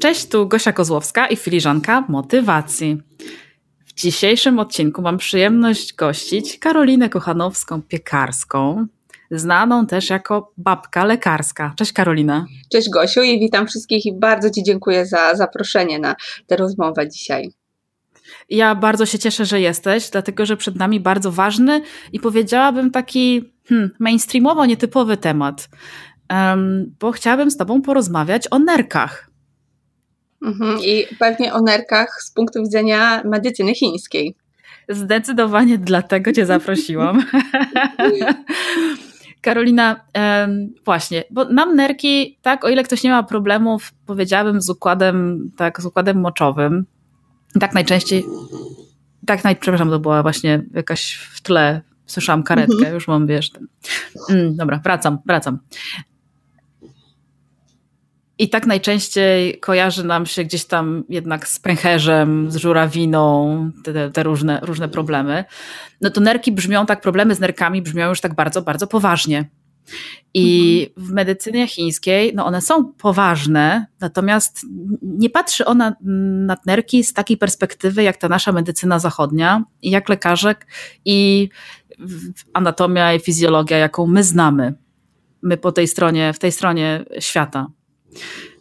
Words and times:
Cześć, 0.00 0.28
tu 0.28 0.48
Gosia 0.48 0.72
Kozłowska 0.72 1.26
i 1.26 1.36
filiżanka 1.36 2.04
motywacji. 2.08 3.02
W 3.86 3.94
dzisiejszym 3.94 4.58
odcinku 4.58 5.02
mam 5.02 5.18
przyjemność 5.18 5.94
gościć 5.94 6.58
Karolinę 6.58 7.08
Kochanowską-Piekarską, 7.08 8.86
znaną 9.30 9.86
też 9.86 10.10
jako 10.10 10.52
babka 10.56 11.04
lekarska. 11.04 11.74
Cześć 11.76 11.92
Karolina. 11.92 12.46
Cześć 12.72 12.90
Gosiu 12.90 13.22
i 13.22 13.40
witam 13.40 13.66
wszystkich 13.66 14.06
i 14.06 14.12
bardzo 14.18 14.50
Ci 14.50 14.62
dziękuję 14.62 15.06
za 15.06 15.34
zaproszenie 15.34 15.98
na 15.98 16.14
tę 16.46 16.56
rozmowę 16.56 17.08
dzisiaj. 17.08 17.50
Ja 18.50 18.74
bardzo 18.74 19.06
się 19.06 19.18
cieszę, 19.18 19.44
że 19.44 19.60
jesteś, 19.60 20.10
dlatego 20.10 20.46
że 20.46 20.56
przed 20.56 20.76
nami 20.76 21.00
bardzo 21.00 21.32
ważny 21.32 21.82
i 22.12 22.20
powiedziałabym 22.20 22.90
taki 22.90 23.52
hmm, 23.68 23.90
mainstreamowo 23.98 24.66
nietypowy 24.66 25.16
temat, 25.16 25.68
um, 26.30 26.94
bo 27.00 27.12
chciałabym 27.12 27.50
z 27.50 27.56
Tobą 27.56 27.82
porozmawiać 27.82 28.48
o 28.50 28.58
nerkach. 28.58 29.27
Mhm, 30.42 30.78
I 30.84 31.06
pewnie 31.18 31.54
o 31.54 31.62
nerkach 31.62 32.22
z 32.22 32.30
punktu 32.30 32.62
widzenia 32.62 33.22
medycyny 33.24 33.74
chińskiej. 33.74 34.34
Zdecydowanie 34.88 35.78
dlatego 35.78 36.32
Cię 36.32 36.46
zaprosiłam. 36.46 37.22
Karolina, 39.40 40.00
właśnie, 40.84 41.24
bo 41.30 41.44
nam 41.44 41.76
nerki, 41.76 42.38
tak, 42.42 42.64
o 42.64 42.68
ile 42.68 42.84
ktoś 42.84 43.02
nie 43.02 43.10
ma 43.10 43.22
problemów, 43.22 43.92
powiedziałabym, 44.06 44.62
z 44.62 44.70
układem, 44.70 45.50
tak, 45.56 45.80
z 45.80 45.86
układem 45.86 46.20
moczowym, 46.20 46.86
tak 47.60 47.74
najczęściej, 47.74 48.24
tak 49.26 49.44
naj, 49.44 49.56
przepraszam, 49.56 49.90
to 49.90 49.98
była 49.98 50.22
właśnie 50.22 50.62
jakaś 50.74 51.14
w 51.14 51.40
tle, 51.40 51.80
słyszałam 52.06 52.42
karetkę, 52.42 52.74
mhm. 52.74 52.94
już 52.94 53.08
mam, 53.08 53.26
wiesz, 53.26 53.50
ten. 53.50 53.66
Mm, 54.30 54.56
dobra, 54.56 54.80
wracam, 54.84 55.18
wracam. 55.26 55.58
I 58.38 58.48
tak 58.48 58.66
najczęściej 58.66 59.60
kojarzy 59.60 60.04
nam 60.04 60.26
się 60.26 60.44
gdzieś 60.44 60.64
tam 60.64 61.04
jednak 61.08 61.48
z 61.48 61.58
pęcherzem, 61.58 62.50
z 62.50 62.56
żurawiną, 62.56 63.70
te, 63.84 64.10
te, 64.10 64.22
różne, 64.22 64.60
różne 64.62 64.88
problemy. 64.88 65.44
No 66.00 66.10
to 66.10 66.20
nerki 66.20 66.52
brzmią 66.52 66.86
tak, 66.86 67.00
problemy 67.00 67.34
z 67.34 67.40
nerkami 67.40 67.82
brzmią 67.82 68.08
już 68.08 68.20
tak 68.20 68.34
bardzo, 68.34 68.62
bardzo 68.62 68.86
poważnie. 68.86 69.50
I 70.34 70.86
mhm. 70.88 71.06
w 71.08 71.12
medycynie 71.12 71.68
chińskiej, 71.68 72.32
no 72.34 72.46
one 72.46 72.60
są 72.60 72.92
poważne, 72.92 73.86
natomiast 74.00 74.66
nie 75.02 75.30
patrzy 75.30 75.64
ona 75.64 75.96
na 76.46 76.56
nerki 76.66 77.04
z 77.04 77.12
takiej 77.12 77.36
perspektywy, 77.36 78.02
jak 78.02 78.16
ta 78.16 78.28
nasza 78.28 78.52
medycyna 78.52 78.98
zachodnia, 78.98 79.64
jak 79.82 80.08
lekarzek, 80.08 80.66
i 81.04 81.48
anatomia 82.52 83.14
i 83.14 83.20
fizjologia, 83.20 83.78
jaką 83.78 84.06
my 84.06 84.24
znamy. 84.24 84.74
My 85.42 85.56
po 85.56 85.72
tej 85.72 85.88
stronie, 85.88 86.32
w 86.32 86.38
tej 86.38 86.52
stronie 86.52 87.04
świata. 87.18 87.66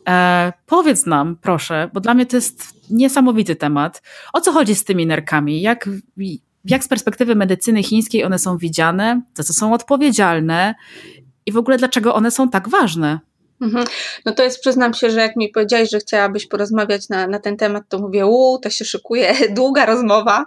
E, 0.10 0.54
powiedz 0.66 1.06
nam, 1.06 1.38
proszę, 1.42 1.90
bo 1.94 2.00
dla 2.00 2.14
mnie 2.14 2.26
to 2.26 2.36
jest 2.36 2.74
niesamowity 2.90 3.56
temat. 3.56 4.02
O 4.34 4.42
co 4.42 4.52
chodzi 4.52 4.76
z 4.76 4.84
tymi 4.84 5.06
nerkami? 5.06 5.62
Jak, 5.62 5.90
jak 6.66 6.84
z 6.84 6.88
perspektywy 6.88 7.36
medycyny 7.36 7.84
chińskiej 7.84 8.24
one 8.24 8.40
są 8.40 8.58
widziane? 8.58 9.22
Za 9.34 9.44
co 9.44 9.54
są 9.54 9.74
odpowiedzialne? 9.74 10.76
I 11.46 11.52
w 11.52 11.58
ogóle 11.58 11.78
dlaczego 11.78 12.16
one 12.16 12.32
są 12.32 12.50
tak 12.50 12.70
ważne? 12.70 13.20
Mhm. 13.62 13.86
No 14.26 14.32
to 14.32 14.44
jest, 14.44 14.62
przyznam 14.62 14.94
się, 14.94 15.10
że 15.10 15.22
jak 15.22 15.36
mi 15.36 15.50
powiedziałeś, 15.50 15.90
że 15.90 16.00
chciałabyś 16.00 16.48
porozmawiać 16.48 17.10
na, 17.10 17.28
na 17.28 17.40
ten 17.40 17.58
temat, 17.58 17.84
to 17.90 18.00
mówię, 18.00 18.26
uuu, 18.26 18.60
to 18.60 18.70
się 18.70 18.86
szykuje 18.86 19.34
długa 19.58 19.86
rozmowa, 19.86 20.46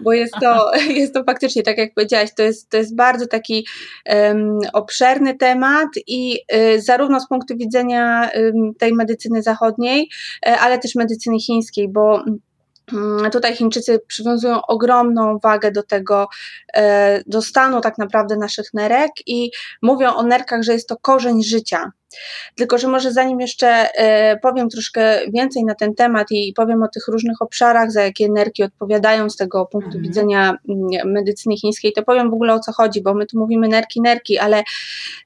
bo 0.00 0.12
jest 0.12 0.34
to, 0.40 0.70
jest 1.00 1.14
to 1.14 1.24
faktycznie, 1.24 1.62
tak 1.62 1.78
jak 1.78 1.94
powiedziałaś, 1.94 2.30
to 2.36 2.42
jest, 2.42 2.70
to 2.70 2.76
jest 2.76 2.94
bardzo 2.94 3.26
taki 3.26 3.66
um, 4.06 4.58
obszerny 4.72 5.34
temat 5.34 5.88
i 6.06 6.38
y, 6.54 6.80
zarówno 6.82 7.20
z 7.20 7.28
punktu 7.28 7.56
widzenia 7.56 8.30
y, 8.34 8.52
tej 8.78 8.94
medycyny 8.94 9.42
zachodniej, 9.42 10.10
y, 10.48 10.50
ale 10.50 10.78
też 10.78 10.94
medycyny 10.94 11.40
chińskiej, 11.40 11.88
bo 11.88 12.24
mm, 12.24 12.40
Tutaj 13.32 13.56
Chińczycy 13.56 14.00
przywiązują 14.06 14.62
ogromną 14.62 15.38
wagę 15.38 15.72
do 15.72 15.82
tego, 15.82 16.28
do 17.26 17.42
stanu 17.42 17.80
tak 17.80 17.98
naprawdę 17.98 18.36
naszych 18.36 18.74
nerek 18.74 19.10
i 19.26 19.50
mówią 19.82 20.14
o 20.14 20.22
nerkach, 20.22 20.62
że 20.62 20.72
jest 20.72 20.88
to 20.88 20.96
korzeń 20.96 21.42
życia. 21.42 21.92
Tylko, 22.56 22.78
że 22.78 22.88
może 22.88 23.12
zanim 23.12 23.40
jeszcze 23.40 23.68
e, 23.94 24.36
powiem 24.36 24.68
troszkę 24.68 25.20
więcej 25.32 25.64
na 25.64 25.74
ten 25.74 25.94
temat 25.94 26.26
i 26.30 26.52
powiem 26.56 26.82
o 26.82 26.88
tych 26.88 27.08
różnych 27.08 27.42
obszarach, 27.42 27.92
za 27.92 28.02
jakie 28.02 28.28
nerki 28.28 28.62
odpowiadają 28.62 29.30
z 29.30 29.36
tego 29.36 29.66
punktu 29.66 29.88
mhm. 29.88 30.02
widzenia 30.02 30.54
mm, 30.68 31.12
medycyny 31.12 31.56
chińskiej, 31.56 31.92
to 31.92 32.02
powiem 32.02 32.30
w 32.30 32.34
ogóle 32.34 32.54
o 32.54 32.60
co 32.60 32.72
chodzi, 32.72 33.02
bo 33.02 33.14
my 33.14 33.26
tu 33.26 33.38
mówimy 33.38 33.68
nerki, 33.68 34.00
nerki, 34.00 34.38
ale 34.38 34.62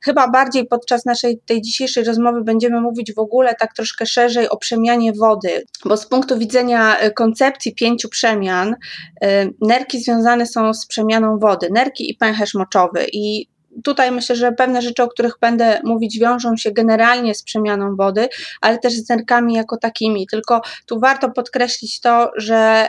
chyba 0.04 0.30
bardziej 0.30 0.66
podczas 0.66 1.04
naszej 1.04 1.38
tej 1.46 1.62
dzisiejszej 1.62 2.04
rozmowy 2.04 2.44
będziemy 2.44 2.80
mówić 2.80 3.14
w 3.14 3.18
ogóle 3.18 3.54
tak 3.54 3.74
troszkę 3.74 4.06
szerzej 4.06 4.48
o 4.48 4.56
przemianie 4.56 5.12
wody, 5.12 5.64
bo 5.84 5.96
z 5.96 6.06
punktu 6.06 6.38
widzenia 6.38 6.98
e, 6.98 7.10
koncepcji 7.10 7.74
pięciu 7.74 8.08
przemian, 8.08 8.76
e, 9.22 9.46
nerki 9.60 10.00
związane 10.00 10.46
są 10.46 10.74
z 10.74 10.86
przemianą 10.86 11.38
wody, 11.38 11.68
nerki 11.70 12.10
i 12.10 12.14
pęcherz 12.14 12.54
moczowy 12.54 13.06
i 13.12 13.53
tutaj 13.84 14.12
myślę, 14.12 14.36
że 14.36 14.52
pewne 14.52 14.82
rzeczy, 14.82 15.02
o 15.02 15.08
których 15.08 15.34
będę 15.40 15.80
mówić, 15.84 16.18
wiążą 16.18 16.56
się 16.56 16.72
generalnie 16.72 17.34
z 17.34 17.42
przemianą 17.42 17.96
wody, 17.96 18.28
ale 18.60 18.78
też 18.78 18.92
z 18.92 19.08
nerkami 19.08 19.54
jako 19.54 19.76
takimi. 19.76 20.26
Tylko 20.26 20.60
tu 20.86 21.00
warto 21.00 21.30
podkreślić 21.30 22.00
to, 22.00 22.30
że 22.36 22.88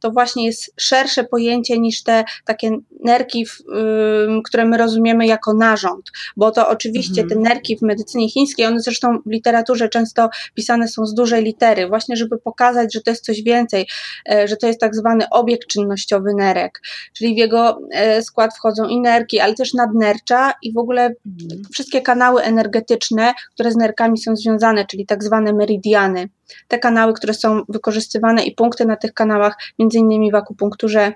to 0.00 0.10
właśnie 0.10 0.46
jest 0.46 0.72
szersze 0.76 1.24
pojęcie 1.24 1.78
niż 1.78 2.02
te 2.02 2.24
takie 2.44 2.70
nerki, 3.04 3.46
które 4.44 4.64
my 4.64 4.76
rozumiemy 4.76 5.26
jako 5.26 5.54
narząd, 5.54 6.10
bo 6.36 6.50
to 6.50 6.68
oczywiście 6.68 7.22
mhm. 7.22 7.28
te 7.28 7.48
nerki 7.48 7.76
w 7.76 7.82
medycynie 7.82 8.28
chińskiej, 8.28 8.66
one 8.66 8.80
zresztą 8.80 9.18
w 9.26 9.30
literaturze 9.30 9.88
często 9.88 10.30
pisane 10.54 10.88
są 10.88 11.06
z 11.06 11.14
dużej 11.14 11.44
litery, 11.44 11.88
właśnie 11.88 12.16
żeby 12.16 12.38
pokazać, 12.38 12.94
że 12.94 13.00
to 13.00 13.10
jest 13.10 13.24
coś 13.24 13.42
więcej, 13.42 13.86
e, 14.30 14.48
że 14.48 14.56
to 14.56 14.66
jest 14.66 14.80
tak 14.80 14.94
zwany 14.94 15.24
obiekt 15.30 15.68
czynnościowy 15.68 16.34
nerek, 16.34 16.80
czyli 17.16 17.34
w 17.34 17.38
jego 17.38 17.80
e, 17.92 18.22
skład 18.22 18.56
wchodzą 18.56 18.88
i 18.88 19.00
nerki, 19.00 19.40
ale 19.40 19.54
też 19.54 19.74
nadnercza 19.74 20.52
i 20.62 20.72
w 20.72 20.78
ogóle 20.78 21.02
mhm. 21.02 21.62
wszystkie 21.72 22.00
kanały 22.02 22.42
energetyczne, 22.42 23.34
które 23.54 23.72
z 23.72 23.76
nerkami 23.76 24.18
są 24.18 24.36
związane, 24.36 24.86
czyli 24.86 25.06
tak 25.06 25.24
zwane 25.24 25.52
meridiany 25.52 26.28
te 26.68 26.78
kanały, 26.78 27.12
które 27.12 27.34
są 27.34 27.62
wykorzystywane 27.68 28.44
i 28.44 28.54
punkty 28.54 28.84
na 28.84 28.96
tych 28.96 29.14
kanałach, 29.14 29.56
między 29.78 29.98
innymi 29.98 30.32
w 30.32 30.34
akupunkturze 30.34 31.12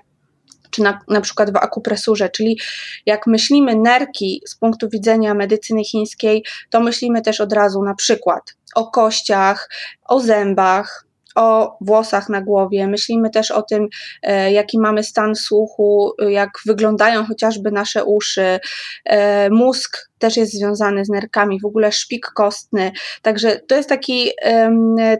czy 0.71 0.81
na, 0.81 0.99
na 1.07 1.21
przykład 1.21 1.53
w 1.53 1.55
akupresurze, 1.55 2.29
czyli 2.29 2.59
jak 3.05 3.27
myślimy 3.27 3.75
nerki 3.75 4.41
z 4.47 4.55
punktu 4.55 4.89
widzenia 4.89 5.33
medycyny 5.33 5.83
chińskiej, 5.83 6.43
to 6.69 6.79
myślimy 6.79 7.21
też 7.21 7.41
od 7.41 7.53
razu 7.53 7.83
na 7.83 7.95
przykład 7.95 8.55
o 8.75 8.91
kościach, 8.91 9.69
o 10.05 10.19
zębach, 10.19 11.05
o 11.35 11.77
włosach 11.81 12.29
na 12.29 12.41
głowie, 12.41 12.87
myślimy 12.87 13.29
też 13.29 13.51
o 13.51 13.61
tym, 13.61 13.87
e, 14.21 14.51
jaki 14.51 14.79
mamy 14.79 15.03
stan 15.03 15.35
słuchu, 15.35 16.13
jak 16.29 16.49
wyglądają 16.65 17.25
chociażby 17.25 17.71
nasze 17.71 18.03
uszy. 18.05 18.59
E, 19.05 19.49
mózg 19.49 20.09
też 20.19 20.37
jest 20.37 20.53
związany 20.53 21.05
z 21.05 21.09
nerkami, 21.09 21.59
w 21.59 21.65
ogóle 21.65 21.91
szpik 21.91 22.25
kostny. 22.25 22.91
Także 23.21 23.59
to 23.67 23.75
jest 23.75 23.89
taki, 23.89 24.29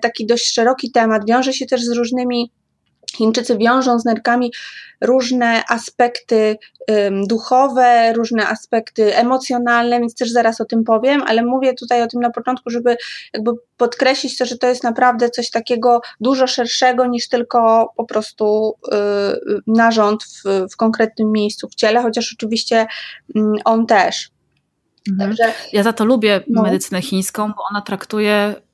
taki 0.02 0.26
dość 0.26 0.54
szeroki 0.54 0.92
temat. 0.92 1.26
Wiąże 1.28 1.54
się 1.54 1.66
też 1.66 1.84
z 1.84 1.92
różnymi 1.92 2.52
Chińczycy 3.16 3.58
wiążą 3.58 4.00
z 4.00 4.06
nerkami 4.06 4.52
różne 5.02 5.64
aspekty 5.70 6.58
um, 6.88 7.28
duchowe, 7.28 8.14
różne 8.14 8.48
aspekty 8.48 9.16
emocjonalne, 9.16 10.00
więc 10.00 10.16
też 10.16 10.32
zaraz 10.32 10.62
o 10.62 10.66
tym 10.66 10.84
powiem, 10.84 11.24
ale 11.28 11.44
mówię 11.46 11.74
tutaj 11.74 12.04
o 12.04 12.08
tym 12.08 12.22
na 12.22 12.30
początku, 12.30 12.70
żeby 12.70 12.98
jakby 13.34 13.52
podkreślić 13.78 14.38
to, 14.38 14.46
że 14.46 14.58
to 14.58 14.68
jest 14.68 14.84
naprawdę 14.84 15.30
coś 15.30 15.50
takiego 15.50 16.02
dużo 16.20 16.48
szerszego 16.48 17.06
niż 17.06 17.30
tylko 17.30 17.92
po 17.98 18.06
prostu 18.06 18.76
y, 18.88 18.94
narząd 19.68 20.24
w, 20.24 20.44
w 20.74 20.78
konkretnym 20.78 21.32
miejscu 21.32 21.68
w 21.70 21.76
ciele, 21.76 22.02
chociaż 22.02 22.34
oczywiście 22.34 22.88
y, 23.36 23.40
on 23.66 23.86
też. 23.86 24.30
Mhm. 25.12 25.30
Także, 25.30 25.54
ja 25.74 25.84
za 25.84 25.94
to 25.94 26.06
lubię 26.06 26.42
no. 26.48 26.62
medycynę 26.62 27.02
chińską, 27.02 27.48
bo 27.48 27.64
ona 27.72 27.82
traktuje 27.82 28.56
Mm, 28.56 28.73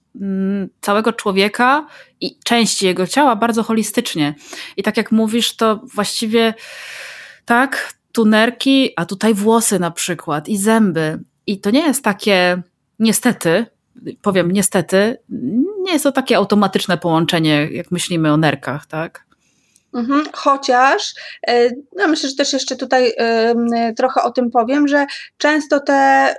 całego 0.81 1.13
człowieka 1.13 1.87
i 2.21 2.37
części 2.43 2.85
jego 2.85 3.07
ciała 3.07 3.35
bardzo 3.35 3.63
holistycznie. 3.63 4.35
I 4.77 4.83
tak 4.83 4.97
jak 4.97 5.11
mówisz, 5.11 5.55
to 5.55 5.75
właściwie 5.93 6.53
tak, 7.45 7.93
tu 8.11 8.25
nerki, 8.25 8.93
a 8.95 9.05
tutaj 9.05 9.33
włosy 9.33 9.79
na 9.79 9.91
przykład 9.91 10.49
i 10.49 10.57
zęby. 10.57 11.19
I 11.47 11.59
to 11.59 11.71
nie 11.71 11.81
jest 11.81 12.03
takie, 12.03 12.61
niestety, 12.99 13.65
powiem 14.21 14.51
niestety, 14.51 15.17
nie 15.83 15.91
jest 15.91 16.03
to 16.03 16.11
takie 16.11 16.37
automatyczne 16.37 16.97
połączenie, 16.97 17.69
jak 17.71 17.91
myślimy 17.91 18.33
o 18.33 18.37
nerkach, 18.37 18.85
tak? 18.85 19.28
Mhm, 19.93 20.23
chociaż, 20.33 21.13
e, 21.47 21.69
no 21.95 22.07
myślę, 22.07 22.29
że 22.29 22.35
też 22.35 22.53
jeszcze 22.53 22.75
tutaj 22.75 23.13
trochę 23.97 24.23
o 24.23 24.31
tym 24.31 24.51
powiem, 24.51 24.87
że 24.87 25.05
często 25.37 25.79
te, 25.79 26.35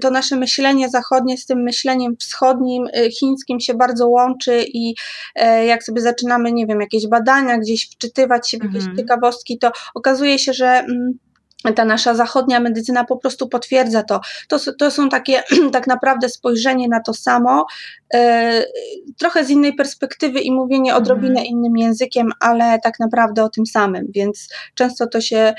to 0.00 0.10
nasze 0.10 0.36
myślenie 0.36 0.88
zachodnie 0.88 1.38
z 1.38 1.46
tym 1.46 1.62
myśleniem 1.62 2.16
wschodnim, 2.16 2.86
y, 2.86 3.10
chińskim 3.10 3.60
się 3.60 3.74
bardzo 3.74 4.08
łączy 4.08 4.64
i 4.74 4.94
e, 5.34 5.66
jak 5.66 5.84
sobie 5.84 6.00
zaczynamy, 6.00 6.52
nie 6.52 6.66
wiem, 6.66 6.80
jakieś 6.80 7.06
badania, 7.06 7.58
gdzieś 7.58 7.90
wczytywać 7.90 8.50
się 8.50 8.58
w 8.58 8.64
jakieś 8.64 8.80
mhm. 8.80 8.96
ciekawostki, 8.96 9.58
to 9.58 9.70
okazuje 9.94 10.38
się, 10.38 10.52
że 10.52 10.68
mm, 10.68 11.18
ta 11.74 11.84
nasza 11.84 12.14
zachodnia 12.14 12.60
medycyna 12.60 13.04
po 13.04 13.16
prostu 13.16 13.48
potwierdza 13.48 14.02
to. 14.02 14.20
To, 14.48 14.58
to 14.78 14.90
są 14.90 15.08
takie 15.08 15.42
tak 15.72 15.86
naprawdę 15.86 16.28
spojrzenie 16.28 16.88
na 16.88 17.00
to 17.00 17.14
samo, 17.14 17.66
e, 18.14 18.64
trochę 19.18 19.44
z 19.44 19.50
innej 19.50 19.74
perspektywy 19.74 20.40
i 20.40 20.52
mówienie 20.52 20.96
odrobinę 20.96 21.40
mhm. 21.40 21.46
innym 21.46 21.76
językiem, 21.76 22.30
ale 22.40 22.78
tak 22.82 23.00
naprawdę 23.00 23.44
o 23.44 23.48
tym 23.48 23.66
samym, 23.66 24.06
więc 24.14 24.48
często 24.74 25.06
to 25.06 25.20
się, 25.20 25.54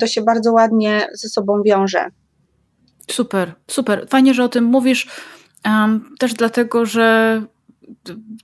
to 0.00 0.06
się 0.06 0.22
bardzo 0.22 0.52
ładnie 0.52 1.06
ze 1.12 1.28
sobą 1.28 1.62
wiąże. 1.62 2.10
Super, 3.10 3.52
super. 3.70 4.06
Fajnie, 4.08 4.34
że 4.34 4.44
o 4.44 4.48
tym 4.48 4.64
mówisz. 4.64 5.06
Um, 5.64 6.14
też 6.18 6.34
dlatego, 6.34 6.86
że 6.86 7.42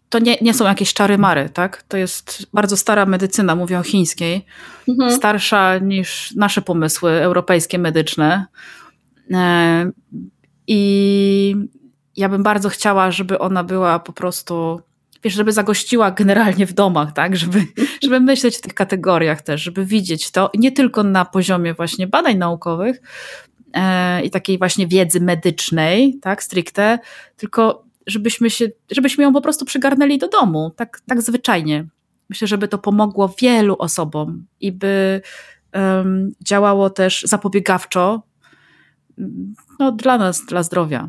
to 0.09 0.19
nie, 0.19 0.37
nie 0.41 0.55
są 0.55 0.65
jakieś 0.65 0.95
czary 0.95 1.19
mary, 1.19 1.49
tak? 1.49 1.83
To 1.83 1.97
jest 1.97 2.47
bardzo 2.53 2.77
stara 2.77 3.07
medycyna, 3.07 3.55
mówię 3.55 3.79
o 3.79 3.83
chińskiej, 3.83 4.47
mhm. 4.89 5.13
starsza 5.13 5.79
niż 5.79 6.35
nasze 6.37 6.63
pomysły 6.63 7.11
europejskie 7.11 7.79
medyczne. 7.79 8.47
E, 9.35 9.91
I 10.67 11.57
ja 12.17 12.29
bym 12.29 12.43
bardzo 12.43 12.69
chciała, 12.69 13.11
żeby 13.11 13.39
ona 13.39 13.65
była 13.65 13.99
po 13.99 14.13
prostu, 14.13 14.81
wiesz, 15.25 15.35
żeby 15.35 15.53
zagościła 15.53 16.11
generalnie 16.11 16.67
w 16.67 16.73
domach, 16.73 17.13
tak? 17.13 17.37
Żeby, 17.37 17.65
żeby 18.03 18.21
myśleć 18.21 18.57
w 18.57 18.61
tych 18.61 18.75
kategoriach 18.75 19.43
też, 19.43 19.63
żeby 19.63 19.85
widzieć 19.85 20.31
to 20.31 20.51
nie 20.55 20.73
tylko 20.73 21.03
na 21.03 21.25
poziomie 21.25 21.75
właśnie 21.75 22.07
badań 22.07 22.37
naukowych 22.37 23.01
e, 23.75 24.23
i 24.23 24.31
takiej 24.31 24.59
właśnie 24.59 24.87
wiedzy 24.87 25.21
medycznej, 25.21 26.19
tak, 26.23 26.43
stricte, 26.43 26.99
tylko 27.37 27.88
żebyśmy, 28.09 28.51
się, 28.51 28.69
żebyśmy 28.91 29.25
ją 29.25 29.33
po 29.33 29.41
prostu 29.41 29.65
przygarnęli 29.65 30.19
do 30.19 30.29
domu, 30.29 30.71
tak, 30.77 31.01
tak 31.07 31.23
zwyczajnie. 31.23 31.87
Myślę, 32.31 32.49
żeby 32.49 32.69
to 32.69 32.79
pomogło 32.79 33.35
wielu 33.41 33.77
osobom 33.79 34.47
i 34.61 34.73
by 34.73 35.21
um, 35.75 36.33
działało 36.45 36.91
też 36.91 37.23
zapobiegawczo 37.23 38.23
no, 39.79 39.93
dla 39.93 40.19
nas, 40.19 40.47
dla 40.49 40.63
zdrowia. 40.63 41.09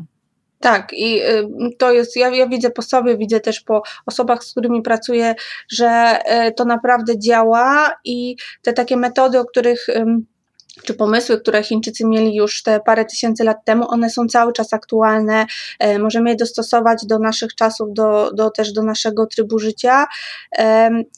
Tak, 0.60 0.92
i 0.92 1.22
y, 1.22 1.48
to 1.78 1.92
jest, 1.92 2.16
ja, 2.16 2.28
ja 2.28 2.48
widzę 2.48 2.70
po 2.70 2.82
sobie, 2.82 3.16
widzę 3.16 3.40
też 3.40 3.60
po 3.60 3.82
osobach, 4.06 4.44
z 4.44 4.50
którymi 4.50 4.82
pracuję, 4.82 5.34
że 5.68 6.18
y, 6.48 6.52
to 6.52 6.64
naprawdę 6.64 7.18
działa 7.18 7.96
i 8.04 8.36
te 8.62 8.72
takie 8.72 8.96
metody, 8.96 9.38
o 9.38 9.44
których 9.44 9.86
czy 10.82 10.94
pomysły, 10.94 11.40
które 11.40 11.62
Chińczycy 11.62 12.06
mieli 12.06 12.34
już 12.34 12.62
te 12.62 12.80
parę 12.80 13.04
tysięcy 13.04 13.44
lat 13.44 13.56
temu, 13.64 13.90
one 13.90 14.10
są 14.10 14.26
cały 14.26 14.52
czas 14.52 14.72
aktualne. 14.72 15.46
E, 15.78 15.98
możemy 15.98 16.30
je 16.30 16.36
dostosować 16.36 17.06
do 17.06 17.18
naszych 17.18 17.54
czasów, 17.54 17.88
do, 17.92 18.30
do 18.32 18.50
też 18.50 18.72
do 18.72 18.82
naszego 18.82 19.26
trybu 19.26 19.58
życia. 19.58 20.06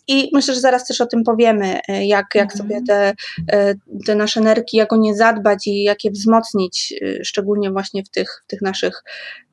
I 0.09 0.31
myślę, 0.33 0.55
że 0.55 0.61
zaraz 0.61 0.87
też 0.87 1.01
o 1.01 1.07
tym 1.07 1.25
powiemy, 1.25 1.81
e, 1.89 2.07
jak, 2.07 2.27
jak 2.35 2.53
mhm. 2.53 2.59
sobie 2.59 2.81
te, 2.87 3.13
e, 3.53 3.75
te 4.07 4.15
nasze 4.15 4.41
nerki, 4.41 4.77
jak 4.77 4.93
o 4.93 4.97
nie 4.97 5.17
zadbać 5.17 5.67
i 5.67 5.83
jak 5.83 6.05
je 6.05 6.11
wzmocnić, 6.11 6.95
szczególnie 7.23 7.71
właśnie 7.71 8.05
w 8.05 8.11
tych, 8.11 8.43
w 8.45 8.51
tych 8.51 8.63
naszych 8.63 9.03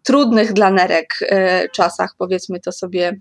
trudnych 0.04 0.54
dla 0.54 0.72
nerek 0.72 1.20
czasach, 1.74 2.16
powiedzmy 2.18 2.60
to 2.60 2.72
sobie 2.72 3.20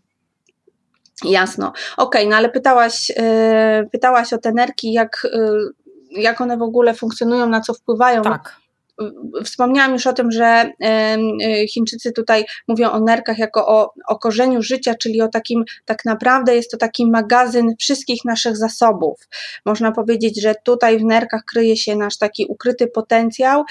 Jasno. 1.25 1.69
Okej, 1.69 1.97
okay, 1.97 2.27
no 2.27 2.37
ale 2.37 2.49
pytałaś, 2.49 3.13
pytałaś 3.93 4.33
o 4.33 4.39
te 4.39 4.53
nerki, 4.53 4.93
jak 4.93 5.27
jak 6.11 6.41
one 6.41 6.57
w 6.57 6.63
ogóle 6.63 6.95
funkcjonują, 6.95 7.49
na 7.49 7.61
co 7.61 7.75
wpływają. 7.75 8.23
Tak. 8.23 8.57
Wspomniałam 9.45 9.93
już 9.93 10.07
o 10.07 10.13
tym, 10.13 10.31
że 10.31 10.71
Chińczycy 11.69 12.13
tutaj 12.13 12.45
mówią 12.69 12.91
o 12.91 13.01
nerkach 13.01 13.39
jako 13.39 13.69
o, 13.69 13.93
o 14.09 14.19
korzeniu 14.19 14.63
życia, 14.63 14.95
czyli 14.95 15.23
o 15.23 15.29
takim, 15.29 15.65
tak 15.85 16.05
naprawdę 16.05 16.57
jest 16.57 16.71
to 16.71 16.77
taki 16.77 17.11
magazyn 17.11 17.75
wszystkich 17.79 18.25
naszych 18.25 18.57
zasobów. 18.57 19.29
Można 19.65 19.93
powiedzieć, 19.93 20.43
że 20.43 20.55
tutaj 20.65 20.99
w 20.99 21.05
nerkach 21.05 21.45
kryje 21.45 21.77
się 21.77 21.97
nasz 21.97 22.19
taki 22.19 22.47
ukryty 22.47 22.87
potencjał 22.87 23.65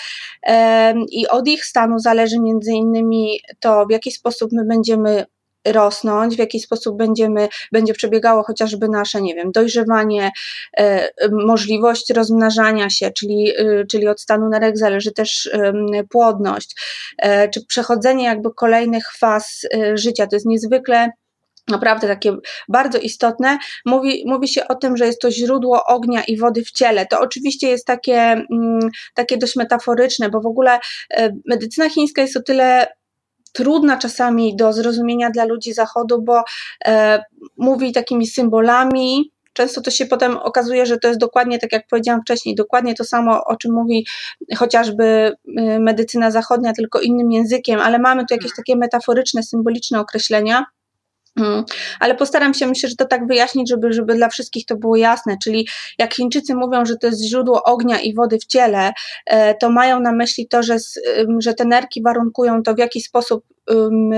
i 1.12 1.28
od 1.28 1.48
ich 1.48 1.66
stanu 1.66 2.00
zależy 2.00 2.40
między 2.40 2.72
innymi 2.72 3.40
to, 3.60 3.86
w 3.86 3.92
jaki 3.92 4.12
sposób 4.12 4.51
my 4.51 4.66
będziemy 4.66 5.25
rosnąć, 5.72 6.36
w 6.36 6.40
jaki 6.40 6.60
sposób 6.60 6.98
będziemy, 6.98 7.48
będzie 7.72 7.94
przebiegało 7.94 8.44
chociażby 8.44 8.90
nasze, 8.90 9.22
nie 9.22 9.36
wiem, 9.36 9.52
dojrzewanie, 9.52 10.31
e, 10.78 11.10
możliwość 11.31 12.10
rozmnażania 12.10 12.90
się, 12.90 13.12
czyli, 13.12 13.54
e, 13.58 13.86
czyli 13.92 14.08
od 14.08 14.22
stanu 14.22 14.50
nerek 14.50 14.78
zależy 14.78 15.12
też 15.12 15.50
płodność, 16.10 16.75
e, 17.18 17.50
czy 17.50 17.66
przechodzenie 17.66 18.25
jakby 18.25 18.54
kolejnych 18.54 19.04
faz 19.18 19.68
życia. 19.94 20.28
To 20.28 20.36
jest 20.36 20.46
niezwykle 20.46 21.10
naprawdę 21.68 22.08
takie 22.08 22.36
bardzo 22.69 22.98
istotne. 22.98 23.58
Mówi, 23.86 24.24
mówi 24.25 24.48
się 24.48 24.68
o 24.68 24.75
tym, 24.75 24.98
że 24.98 25.06
jest 25.06 25.22
to 25.22 25.31
źródło 25.31 25.84
ognia 25.86 26.24
i 26.24 26.38
wody 26.38 26.64
w 26.64 26.72
ciele. 26.72 27.06
To 27.06 27.19
oczywiście 27.19 27.68
jest 27.68 27.86
takie, 27.86 28.18
mm, 28.22 28.90
takie 29.14 29.38
dość 29.38 29.56
metaforyczne, 29.56 30.30
bo 30.30 30.42
w 30.42 30.46
ogóle 30.46 30.80
medycyna 31.46 31.90
chińska 31.90 32.22
jest 32.22 32.38
o 32.38 32.42
tyle 32.44 32.88
trudna 33.57 33.98
czasami 33.98 34.56
do 34.56 34.74
zrozumienia 34.74 35.30
dla 35.30 35.45
ludzi 35.45 35.74
Zachodu, 35.74 36.21
bo 36.21 36.44
e, 36.86 37.24
mówi 37.57 37.92
takimi 37.92 38.27
symbolami, 38.27 39.31
często 39.54 39.81
to 39.81 39.92
się 39.92 40.06
potem 40.06 40.38
okazuje, 40.38 40.86
że 40.86 40.98
to 40.98 41.07
jest 41.07 41.19
dokładnie 41.19 41.59
tak, 41.59 41.71
jak 41.71 41.88
powiedziałam 41.88 42.21
wcześniej, 42.21 42.56
dokładnie 42.56 42.94
to 42.94 43.04
samo, 43.04 43.44
o 43.45 43.56
czym 43.56 43.74
mówi 43.74 44.06
chociażby 44.57 45.04
e, 45.57 45.80
medycyna 45.80 46.31
zachodnia, 46.31 46.74
tylko 46.74 47.00
innym 47.00 47.31
językiem, 47.31 47.80
ale 47.80 48.00
mamy 48.00 48.25
tu 48.25 48.33
jakieś 48.33 48.56
takie 48.56 48.75
metaforyczne, 48.75 49.44
symboliczne 49.44 50.00
określenia. 50.00 50.65
Mm, 51.38 51.66
ale 52.00 52.16
postaram 52.16 52.54
się, 52.54 52.68
myślę, 52.68 52.89
że 52.89 52.95
to 52.95 53.06
tak 53.06 53.28
wyjaśnić, 53.28 53.69
żeby, 53.69 53.94
żeby 53.94 54.16
dla 54.16 54.30
wszystkich 54.30 54.66
to 54.66 54.75
było 54.75 54.95
jasne. 54.95 55.38
Czyli 55.44 55.68
jak 56.00 56.13
Chińczycy 56.13 56.56
mówią, 56.56 56.86
że 56.86 56.95
to 56.98 57.07
jest 57.07 57.24
źródło 57.24 57.63
ognia 57.63 58.00
i 58.00 58.13
wody 58.13 58.38
w 58.39 58.45
ciele, 58.45 58.92
e, 59.25 59.56
to 59.56 59.69
mają 59.69 60.00
na 60.00 60.12
myśli 60.12 60.48
to, 60.48 60.63
że, 60.63 60.78
że 61.39 61.54
te 61.54 61.66
nerki 61.66 62.01
warunkują 62.04 62.63
to, 62.63 62.75
w 62.75 62.78
jaki 62.78 63.01
sposób 63.01 63.44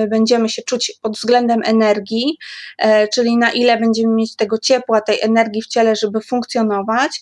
będziemy 0.09 0.49
się 0.49 0.61
czuć 0.61 0.93
pod 1.01 1.13
względem 1.17 1.61
energii, 1.65 2.37
e, 2.77 3.07
czyli 3.07 3.37
na 3.37 3.51
ile 3.51 3.77
będziemy 3.77 4.13
mieć 4.13 4.35
tego 4.35 4.57
ciepła, 4.57 5.01
tej 5.01 5.21
energii 5.21 5.61
w 5.61 5.67
ciele, 5.67 5.95
żeby 5.95 6.21
funkcjonować 6.21 7.21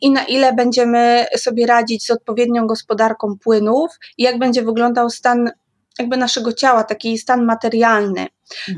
i 0.00 0.10
na 0.10 0.24
ile 0.24 0.52
będziemy 0.52 1.26
sobie 1.36 1.66
radzić 1.66 2.06
z 2.06 2.10
odpowiednią 2.10 2.66
gospodarką 2.66 3.38
płynów 3.44 3.90
i 4.18 4.22
jak 4.22 4.38
będzie 4.38 4.62
wyglądał 4.62 5.10
stan 5.10 5.50
jakby 5.98 6.16
naszego 6.16 6.52
ciała, 6.52 6.84
taki 6.84 7.18
stan 7.18 7.44
materialny. 7.44 8.26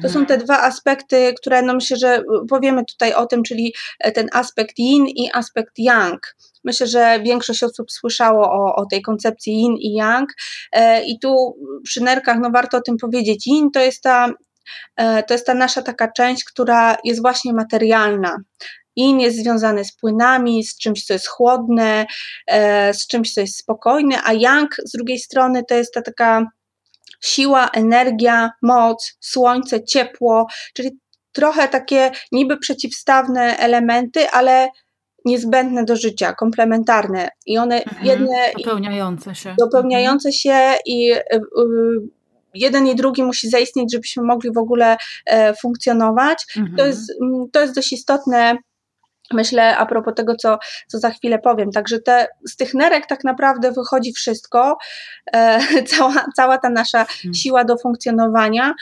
To 0.02 0.08
są 0.08 0.26
te 0.26 0.38
dwa 0.38 0.62
aspekty, 0.62 1.34
które 1.36 1.62
no 1.62 1.74
myślę, 1.74 1.96
że 1.96 2.22
powiemy 2.48 2.84
tutaj 2.84 3.14
o 3.14 3.26
tym, 3.26 3.42
czyli 3.42 3.74
e, 4.00 4.12
ten 4.12 4.28
aspekt 4.32 4.78
yin 4.78 5.06
i 5.06 5.30
aspekt 5.34 5.78
yang. 5.78 6.36
Myślę, 6.64 6.86
że 6.86 7.20
większość 7.22 7.62
osób 7.62 7.92
słyszało 7.92 8.52
o, 8.52 8.74
o 8.74 8.86
tej 8.86 9.02
koncepcji 9.02 9.54
yin 9.54 9.76
i 9.76 9.94
yang 9.94 10.30
e, 10.72 11.04
i 11.04 11.18
tu 11.18 11.56
przy 11.84 12.02
nerkach 12.02 12.38
no 12.40 12.50
warto 12.50 12.76
o 12.76 12.80
tym 12.80 12.96
powiedzieć. 12.96 13.46
Yin 13.46 13.70
to 13.70 13.80
jest 13.80 14.02
ta 14.02 14.32
e, 14.96 15.22
to 15.22 15.34
jest 15.34 15.46
ta 15.46 15.54
nasza 15.54 15.82
taka 15.82 16.12
część, 16.12 16.44
która 16.44 16.96
jest 17.04 17.22
właśnie 17.22 17.52
materialna. 17.52 18.36
Yin 18.96 19.20
jest 19.20 19.38
związany 19.38 19.84
z 19.84 19.92
płynami, 19.92 20.64
z 20.64 20.78
czymś, 20.78 21.04
co 21.04 21.12
jest 21.12 21.26
chłodne, 21.26 22.06
z 22.92 23.06
czymś, 23.06 23.34
co 23.34 23.40
jest 23.40 23.58
spokojne, 23.58 24.22
a 24.24 24.32
yang 24.32 24.76
z 24.84 24.92
drugiej 24.92 25.18
strony 25.18 25.64
to 25.68 25.74
jest 25.74 25.94
ta 25.94 26.02
taka 26.02 26.46
siła, 27.20 27.68
energia, 27.72 28.50
moc, 28.62 29.16
słońce, 29.20 29.84
ciepło, 29.84 30.46
czyli 30.74 30.90
trochę 31.32 31.68
takie 31.68 32.10
niby 32.32 32.58
przeciwstawne 32.58 33.56
elementy, 33.58 34.30
ale 34.30 34.68
niezbędne 35.24 35.84
do 35.84 35.96
życia, 35.96 36.32
komplementarne 36.32 37.28
i 37.46 37.58
one 37.58 37.82
mhm, 37.82 38.06
jedne 38.06 38.52
dopełniające 38.58 39.34
się. 39.34 39.54
Dopełniające 39.58 40.32
się 40.32 40.74
i 40.86 41.12
y, 41.12 41.16
y, 41.36 41.40
jeden 42.54 42.86
i 42.86 42.94
drugi 42.94 43.22
musi 43.22 43.50
zaistnieć, 43.50 43.92
żebyśmy 43.92 44.22
mogli 44.22 44.52
w 44.52 44.58
ogóle 44.58 44.96
e, 45.26 45.54
funkcjonować. 45.54 46.44
Mhm. 46.56 46.76
To, 46.76 46.86
jest, 46.86 47.12
to 47.52 47.60
jest 47.60 47.74
dość 47.74 47.92
istotne 47.92 48.56
Myślę 49.32 49.76
a 49.76 49.86
propos 49.86 50.14
tego, 50.14 50.36
co, 50.36 50.58
co 50.88 50.98
za 50.98 51.10
chwilę 51.10 51.38
powiem. 51.38 51.70
Także 51.70 51.98
te, 52.00 52.26
z 52.48 52.56
tych 52.56 52.74
nerek 52.74 53.06
tak 53.06 53.24
naprawdę 53.24 53.72
wychodzi 53.72 54.12
wszystko, 54.12 54.78
e, 55.32 55.60
cała, 55.96 56.24
cała 56.36 56.58
ta 56.58 56.70
nasza 56.70 57.04
hmm. 57.04 57.34
siła 57.34 57.64
do 57.64 57.78
funkcjonowania. 57.78 58.74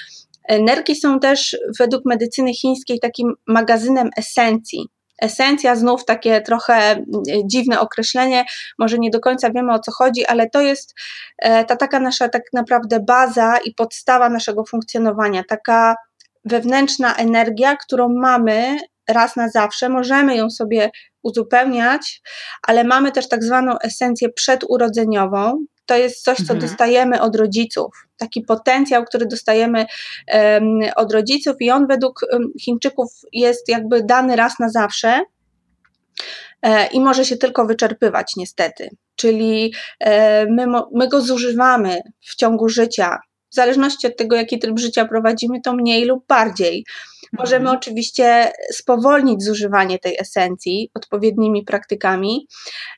E, 0.49 0.59
nerki 0.59 0.97
są 0.97 1.21
też 1.21 1.57
według 1.79 2.05
medycyny 2.05 2.55
chińskiej 2.55 3.01
takim 3.01 3.35
magazynem 3.47 4.11
esencji. 4.17 4.89
Esencja, 5.23 5.77
znów 5.77 6.05
takie 6.05 6.41
trochę 6.41 6.75
e, 6.75 7.03
dziwne 7.45 7.81
określenie, 7.81 8.45
może 8.79 8.99
nie 8.99 9.11
do 9.11 9.21
końca 9.21 9.51
wiemy 9.51 9.73
o 9.73 9.79
co 9.79 9.93
chodzi, 9.93 10.27
ale 10.27 10.51
to 10.51 10.61
jest 10.61 10.95
e, 11.39 11.65
ta 11.65 11.77
taka 11.77 12.01
nasza 12.01 12.29
tak 12.29 12.43
naprawdę 12.53 13.01
baza 13.01 13.59
i 13.65 13.75
podstawa 13.75 14.29
naszego 14.29 14.65
funkcjonowania, 14.65 15.45
taka 15.49 15.97
wewnętrzna 16.45 17.15
energia, 17.15 17.77
którą 17.77 18.09
mamy 18.09 18.77
raz 19.09 19.37
na 19.37 19.49
zawsze, 19.49 19.89
możemy 19.89 20.37
ją 20.37 20.51
sobie 20.51 20.91
uzupełniać, 21.23 22.21
ale 22.63 22.85
mamy 22.85 23.13
też 23.13 23.29
tak 23.29 23.45
zwaną 23.45 23.79
esencję 23.79 24.29
przedurodzeniową. 24.29 25.65
To 25.87 25.97
jest 25.97 26.25
coś, 26.25 26.37
co 26.37 26.43
mhm. 26.43 26.61
dostajemy 26.61 27.21
od 27.21 27.37
rodziców, 27.37 28.09
taki 28.17 28.43
potencjał, 28.43 29.05
który 29.05 29.27
dostajemy 29.27 29.87
um, 30.35 30.81
od 30.97 31.13
rodziców, 31.13 31.57
i 31.61 31.71
on 31.71 31.87
według 31.87 32.21
um, 32.33 32.53
Chińczyków 32.61 33.13
jest 33.33 33.69
jakby 33.69 34.03
dany 34.03 34.37
raz 34.37 34.59
na 34.59 34.69
zawsze. 34.69 35.21
e, 36.63 36.87
i 36.87 37.01
może 37.01 37.25
się 37.25 37.37
tylko 37.37 37.67
wyczerpywać 37.67 38.33
niestety. 38.37 38.91
Czyli 39.17 39.73
e, 40.01 40.47
my, 40.47 40.67
my 40.95 41.09
go 41.09 41.21
zużywamy 41.21 42.01
w 42.21 42.37
ciągu 42.37 42.69
życia. 42.69 43.19
W 43.51 43.55
zależności 43.55 44.07
od 44.07 44.17
tego, 44.17 44.37
jaki 44.37 44.59
tryb 44.59 44.79
życia 44.79 45.05
prowadzimy, 45.05 45.61
to 45.61 45.73
mniej 45.73 46.05
lub 46.05 46.27
bardziej. 46.27 46.85
Możemy 47.33 47.61
mhm. 47.61 47.77
oczywiście 47.77 48.53
spowolnić 48.73 49.45
zużywanie 49.45 49.99
tej 49.99 50.17
esencji 50.21 50.91
odpowiednimi 50.95 51.65
praktykami, 51.65 52.47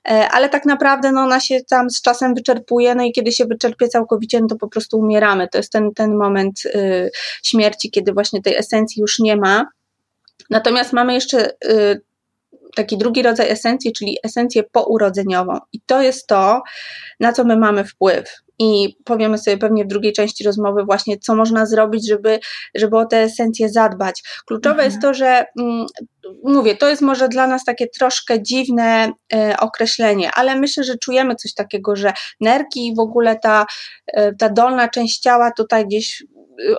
e, 0.08 0.28
ale 0.28 0.48
tak 0.48 0.66
naprawdę 0.66 1.12
no, 1.12 1.20
ona 1.20 1.40
się 1.40 1.60
tam 1.70 1.90
z 1.90 2.02
czasem 2.02 2.34
wyczerpuje, 2.34 2.94
no 2.94 3.04
i 3.04 3.12
kiedy 3.12 3.32
się 3.32 3.44
wyczerpie 3.44 3.88
całkowicie, 3.88 4.40
no 4.40 4.46
to 4.46 4.56
po 4.56 4.68
prostu 4.68 4.98
umieramy. 4.98 5.48
To 5.48 5.58
jest 5.58 5.72
ten, 5.72 5.94
ten 5.94 6.16
moment 6.16 6.66
y, 6.66 7.10
śmierci, 7.42 7.90
kiedy 7.90 8.12
właśnie 8.12 8.42
tej 8.42 8.56
esencji 8.56 9.00
już 9.00 9.18
nie 9.18 9.36
ma. 9.36 9.66
Natomiast 10.50 10.92
mamy 10.92 11.14
jeszcze 11.14 11.50
y, 11.64 12.00
taki 12.76 12.98
drugi 12.98 13.22
rodzaj 13.22 13.50
esencji, 13.50 13.92
czyli 13.92 14.16
esencję 14.24 14.62
pourodzeniową. 14.62 15.58
I 15.72 15.80
to 15.86 16.02
jest 16.02 16.26
to, 16.26 16.62
na 17.20 17.32
co 17.32 17.44
my 17.44 17.56
mamy 17.56 17.84
wpływ. 17.84 18.34
I 18.58 18.96
powiemy 19.04 19.38
sobie 19.38 19.58
pewnie 19.58 19.84
w 19.84 19.88
drugiej 19.88 20.12
części 20.12 20.44
rozmowy 20.44 20.84
właśnie, 20.84 21.18
co 21.18 21.34
można 21.34 21.66
zrobić, 21.66 22.08
żeby, 22.08 22.38
żeby 22.74 22.98
o 22.98 23.06
te 23.06 23.22
esencje 23.22 23.68
zadbać. 23.68 24.22
Kluczowe 24.46 24.74
mhm. 24.74 24.90
jest 24.90 25.02
to, 25.02 25.14
że 25.14 25.44
mm, 25.60 25.86
mówię, 26.44 26.76
to 26.76 26.88
jest 26.88 27.02
może 27.02 27.28
dla 27.28 27.46
nas 27.46 27.64
takie 27.64 27.86
troszkę 27.88 28.42
dziwne 28.42 29.12
e, 29.34 29.56
określenie, 29.60 30.30
ale 30.34 30.56
myślę, 30.56 30.84
że 30.84 30.98
czujemy 30.98 31.34
coś 31.34 31.54
takiego, 31.54 31.96
że 31.96 32.12
nerki 32.40 32.86
i 32.86 32.94
w 32.94 33.00
ogóle 33.00 33.38
ta, 33.42 33.66
e, 34.06 34.34
ta 34.34 34.48
dolna 34.48 34.88
część 34.88 35.18
ciała 35.18 35.52
tutaj 35.56 35.86
gdzieś 35.86 36.24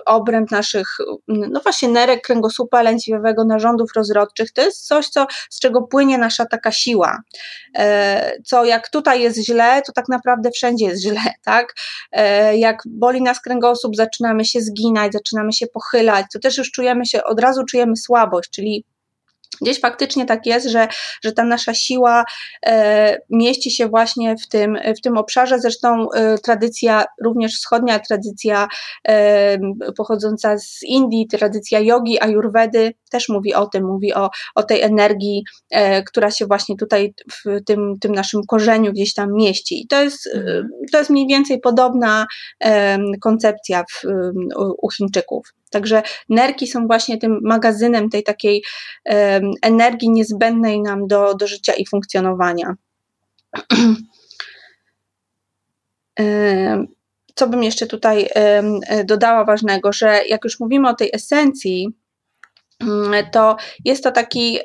obręb 0.06 0.50
naszych, 0.50 0.88
no 1.28 1.60
właśnie 1.60 1.88
nerek, 1.88 2.22
kręgosłupa 2.22 2.82
lędźwiowego, 2.82 3.44
narządów 3.44 3.90
rozrodczych, 3.96 4.52
to 4.52 4.62
jest 4.62 4.86
coś, 4.86 5.08
co, 5.08 5.26
z 5.50 5.60
czego 5.60 5.82
płynie 5.82 6.18
nasza 6.18 6.46
taka 6.46 6.72
siła. 6.72 7.22
E, 7.78 8.32
co 8.44 8.64
jak 8.64 8.88
tutaj 8.88 9.22
jest 9.22 9.44
źle, 9.44 9.82
to 9.86 9.92
tak 9.92 10.08
naprawdę 10.08 10.50
wszędzie 10.50 10.86
jest 10.86 11.02
źle, 11.02 11.20
tak? 11.44 11.74
E, 12.12 12.56
jak 12.56 12.82
boli 12.86 13.22
nas 13.22 13.40
kręgosłup, 13.40 13.96
zaczynamy 13.96 14.44
się 14.44 14.60
zginać, 14.60 15.12
zaczynamy 15.12 15.52
się 15.52 15.66
pochylać, 15.66 16.26
to 16.32 16.38
też 16.38 16.58
już 16.58 16.70
czujemy 16.70 17.06
się, 17.06 17.24
od 17.24 17.40
razu 17.40 17.64
czujemy 17.64 17.96
słabość, 17.96 18.50
czyli 18.50 18.84
Gdzieś 19.62 19.80
faktycznie 19.80 20.26
tak 20.26 20.46
jest, 20.46 20.66
że, 20.68 20.88
że 21.24 21.32
ta 21.32 21.44
nasza 21.44 21.74
siła 21.74 22.24
e, 22.66 23.18
mieści 23.30 23.70
się 23.70 23.88
właśnie 23.88 24.36
w 24.36 24.48
tym, 24.48 24.78
w 24.98 25.00
tym 25.00 25.16
obszarze. 25.16 25.58
Zresztą 25.58 26.06
e, 26.10 26.38
tradycja, 26.38 27.04
również 27.24 27.52
wschodnia 27.52 27.98
tradycja 27.98 28.68
e, 29.08 29.58
pochodząca 29.96 30.58
z 30.58 30.82
Indii, 30.82 31.26
tradycja 31.26 31.80
jogi, 31.80 32.20
ayurvedy 32.20 32.92
też 33.10 33.28
mówi 33.28 33.54
o 33.54 33.66
tym, 33.66 33.86
mówi 33.86 34.14
o, 34.14 34.30
o 34.54 34.62
tej 34.62 34.82
energii, 34.82 35.44
e, 35.70 36.02
która 36.02 36.30
się 36.30 36.46
właśnie 36.46 36.76
tutaj 36.76 37.14
w 37.32 37.64
tym, 37.66 37.98
tym 38.00 38.12
naszym 38.12 38.40
korzeniu 38.48 38.92
gdzieś 38.92 39.14
tam 39.14 39.32
mieści. 39.32 39.82
I 39.82 39.86
to 39.86 40.02
jest, 40.02 40.26
mhm. 40.34 40.68
to 40.92 40.98
jest 40.98 41.10
mniej 41.10 41.26
więcej 41.26 41.60
podobna 41.60 42.26
koncepcja 43.20 43.84
w, 43.90 44.02
u 44.82 44.90
Chińczyków. 44.90 45.59
Także 45.70 46.02
nerki 46.28 46.66
są 46.66 46.86
właśnie 46.86 47.18
tym 47.18 47.40
magazynem 47.42 48.08
tej 48.08 48.22
takiej 48.22 48.62
um, 49.04 49.52
energii 49.62 50.10
niezbędnej 50.10 50.80
nam 50.80 51.06
do, 51.06 51.34
do 51.34 51.46
życia 51.46 51.72
i 51.74 51.86
funkcjonowania. 51.86 52.74
Co 57.34 57.48
bym 57.48 57.62
jeszcze 57.62 57.86
tutaj 57.86 58.28
dodała 59.04 59.44
ważnego, 59.44 59.92
że 59.92 60.20
jak 60.28 60.44
już 60.44 60.60
mówimy 60.60 60.88
o 60.88 60.94
tej 60.94 61.10
esencji, 61.12 61.88
mm, 62.80 63.30
to 63.32 63.56
jest 63.84 64.04
to 64.04 64.12
taki, 64.12 64.58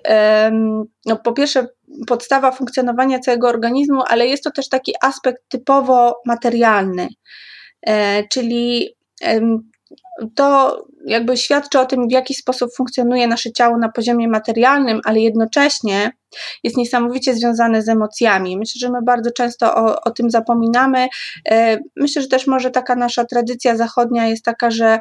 no 1.06 1.16
po 1.16 1.34
pierwsze, 1.34 1.68
podstawa 2.08 2.52
funkcjonowania 2.52 3.20
całego 3.20 3.48
organizmu, 3.48 4.02
ale 4.08 4.28
jest 4.28 4.44
to 4.44 4.52
też 4.52 4.70
taki 4.70 4.94
aspekt 5.02 5.42
typowo 5.50 6.22
materialny, 6.26 7.08
e, 7.88 8.24
czyli 8.28 8.96
to 10.36 10.78
jakby 11.06 11.38
świadczy 11.38 11.80
o 11.80 11.86
tym, 11.86 12.08
w 12.08 12.12
jaki 12.12 12.34
sposób 12.34 12.76
funkcjonuje 12.76 13.28
nasze 13.28 13.52
ciało 13.52 13.78
na 13.78 13.90
poziomie 13.90 14.28
materialnym, 14.28 15.02
ale 15.06 15.20
jednocześnie 15.20 16.12
jest 16.64 16.78
niesamowicie 16.78 17.34
związane 17.34 17.82
z 17.82 17.90
emocjami. 17.90 18.58
Myślę, 18.58 18.80
że 18.80 18.92
my 18.92 19.00
bardzo 19.04 19.32
często 19.32 19.76
o, 19.76 20.02
o 20.02 20.12
tym 20.12 20.30
zapominamy. 20.30 21.08
E, 21.50 21.78
myślę, 21.96 22.22
że 22.22 22.28
też 22.28 22.48
może 22.48 22.72
taka 22.72 22.96
nasza 22.96 23.26
tradycja 23.26 23.78
zachodnia 23.78 24.28
jest 24.28 24.46
taka, 24.46 24.72
że 24.72 25.00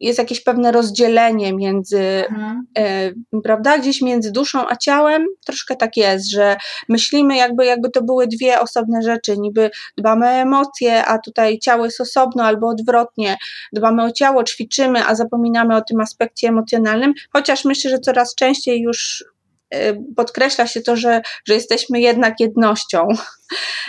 jest 0.00 0.18
jakieś 0.18 0.40
pewne 0.40 0.72
rozdzielenie 0.72 1.52
między, 1.52 2.26
mhm. 2.30 2.66
e, 2.78 3.12
prawda, 3.44 3.78
gdzieś 3.78 4.02
między 4.02 4.32
duszą 4.32 4.68
a 4.68 4.76
ciałem. 4.76 5.26
Troszkę 5.46 5.76
tak 5.76 5.96
jest, 5.96 6.30
że 6.30 6.56
myślimy 6.88 7.36
jakby, 7.36 7.66
jakby 7.66 7.90
to 7.90 8.02
były 8.02 8.26
dwie 8.26 8.60
osobne 8.60 9.02
rzeczy. 9.02 9.38
Niby 9.38 9.70
dbamy 9.96 10.26
o 10.26 10.30
emocje, 10.30 11.04
a 11.04 11.18
tutaj 11.18 11.58
ciało 11.58 11.84
jest 11.84 12.00
osobno, 12.00 12.44
albo 12.44 12.68
odwrotnie. 12.68 13.36
Dbamy 13.72 14.04
o 14.04 14.12
ciało, 14.12 14.44
ćwiczymy, 14.44 15.06
a 15.06 15.14
zapominamy 15.14 15.76
o 15.76 15.80
tym 15.80 16.00
aspekcie 16.00 16.48
emocjonalnym. 16.48 17.14
Chociaż 17.32 17.64
myślę, 17.64 17.90
że 17.90 17.98
coraz 17.98 18.34
częściej 18.34 18.80
już 18.80 19.24
e, 19.70 19.94
podkreśla 20.16 20.66
się 20.66 20.80
to, 20.80 20.96
że, 20.96 21.22
że 21.46 21.54
jesteśmy 21.54 22.00
jednak 22.00 22.40
jednością. 22.40 23.08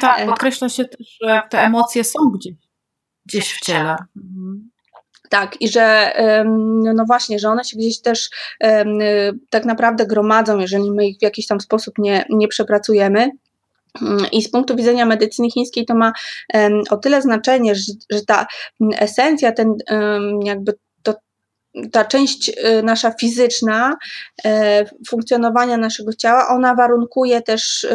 Tak, 0.01 0.19
e, 0.19 0.25
podkreśla 0.25 0.69
się 0.69 0.85
też, 0.85 1.17
że 1.21 1.41
te 1.49 1.59
emocje 1.59 2.03
są 2.03 2.19
gdzieś, 2.35 2.53
gdzieś 3.25 3.53
w 3.53 3.59
ciele. 3.59 3.95
Mhm. 4.17 4.68
Tak, 5.29 5.61
i 5.61 5.69
że 5.69 6.11
no, 6.83 6.93
no 6.93 7.05
właśnie, 7.05 7.39
że 7.39 7.49
one 7.49 7.63
się 7.63 7.77
gdzieś 7.77 8.01
też 8.01 8.29
tak 9.49 9.65
naprawdę 9.65 10.05
gromadzą, 10.05 10.59
jeżeli 10.59 10.91
my 10.91 11.07
ich 11.07 11.19
w 11.19 11.21
jakiś 11.21 11.47
tam 11.47 11.61
sposób 11.61 11.93
nie, 11.97 12.25
nie 12.29 12.47
przepracujemy. 12.47 13.31
Mm, 14.01 14.25
I 14.31 14.41
z 14.41 14.51
punktu 14.51 14.75
widzenia 14.75 15.05
medycyny 15.05 15.51
chińskiej 15.51 15.85
to 15.85 15.95
ma 15.95 16.13
o 16.89 16.97
tyle 16.97 17.21
znaczenie, 17.21 17.75
że, 17.75 17.93
że 18.09 18.21
ta 18.25 18.47
esencja, 18.99 19.51
ten 19.51 19.73
jakby 20.43 20.73
to, 21.03 21.15
ta 21.91 22.05
część 22.05 22.49
y, 22.49 22.83
nasza 22.83 23.11
fizyczna 23.11 23.97
e, 24.45 24.85
funkcjonowania 25.09 25.77
naszego 25.77 26.13
ciała, 26.13 26.47
ona 26.47 26.75
warunkuje 26.75 27.41
też 27.41 27.83
y, 27.83 27.87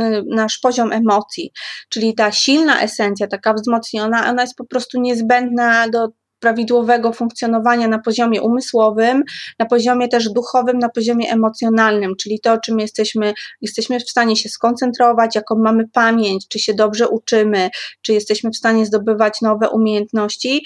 y, 0.00 0.22
nasz 0.26 0.58
poziom 0.58 0.92
emocji. 0.92 1.52
Czyli 1.88 2.14
ta 2.14 2.32
silna 2.32 2.80
esencja, 2.80 3.26
taka 3.26 3.54
wzmocniona, 3.54 4.30
ona 4.30 4.42
jest 4.42 4.56
po 4.56 4.66
prostu 4.66 5.00
niezbędna 5.00 5.88
do 5.88 6.08
prawidłowego 6.40 7.12
funkcjonowania 7.12 7.88
na 7.88 7.98
poziomie 7.98 8.42
umysłowym, 8.42 9.22
na 9.58 9.66
poziomie 9.66 10.08
też 10.08 10.28
duchowym, 10.28 10.78
na 10.78 10.88
poziomie 10.88 11.30
emocjonalnym, 11.30 12.16
czyli 12.16 12.40
to, 12.40 12.58
czym 12.58 12.80
jesteśmy, 12.80 13.32
jesteśmy 13.60 14.00
w 14.00 14.10
stanie 14.10 14.36
się 14.36 14.48
skoncentrować, 14.48 15.34
jaką 15.34 15.54
mamy 15.58 15.88
pamięć, 15.92 16.48
czy 16.48 16.58
się 16.58 16.74
dobrze 16.74 17.08
uczymy, 17.08 17.70
czy 18.02 18.12
jesteśmy 18.12 18.50
w 18.50 18.56
stanie 18.56 18.86
zdobywać 18.86 19.40
nowe 19.40 19.70
umiejętności, 19.70 20.64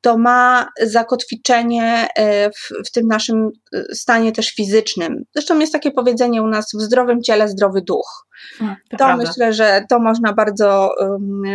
to 0.00 0.18
ma 0.18 0.68
zakotwiczenie 0.82 2.08
e, 2.16 2.50
w, 2.50 2.88
w 2.88 2.90
tym 2.92 3.06
naszym 3.06 3.50
e, 3.74 3.94
stanie 3.94 4.32
też 4.32 4.54
fizycznym. 4.54 5.24
Zresztą 5.34 5.58
jest 5.58 5.72
takie 5.72 5.90
powiedzenie 5.90 6.42
u 6.42 6.46
nas 6.46 6.66
w 6.74 6.80
zdrowym 6.80 7.22
ciele 7.22 7.48
zdrowy 7.48 7.82
duch. 7.82 8.26
To, 8.90 8.96
to 8.96 9.16
myślę, 9.16 9.52
że 9.52 9.84
to 9.88 9.98
można 9.98 10.32
bardzo, 10.32 10.94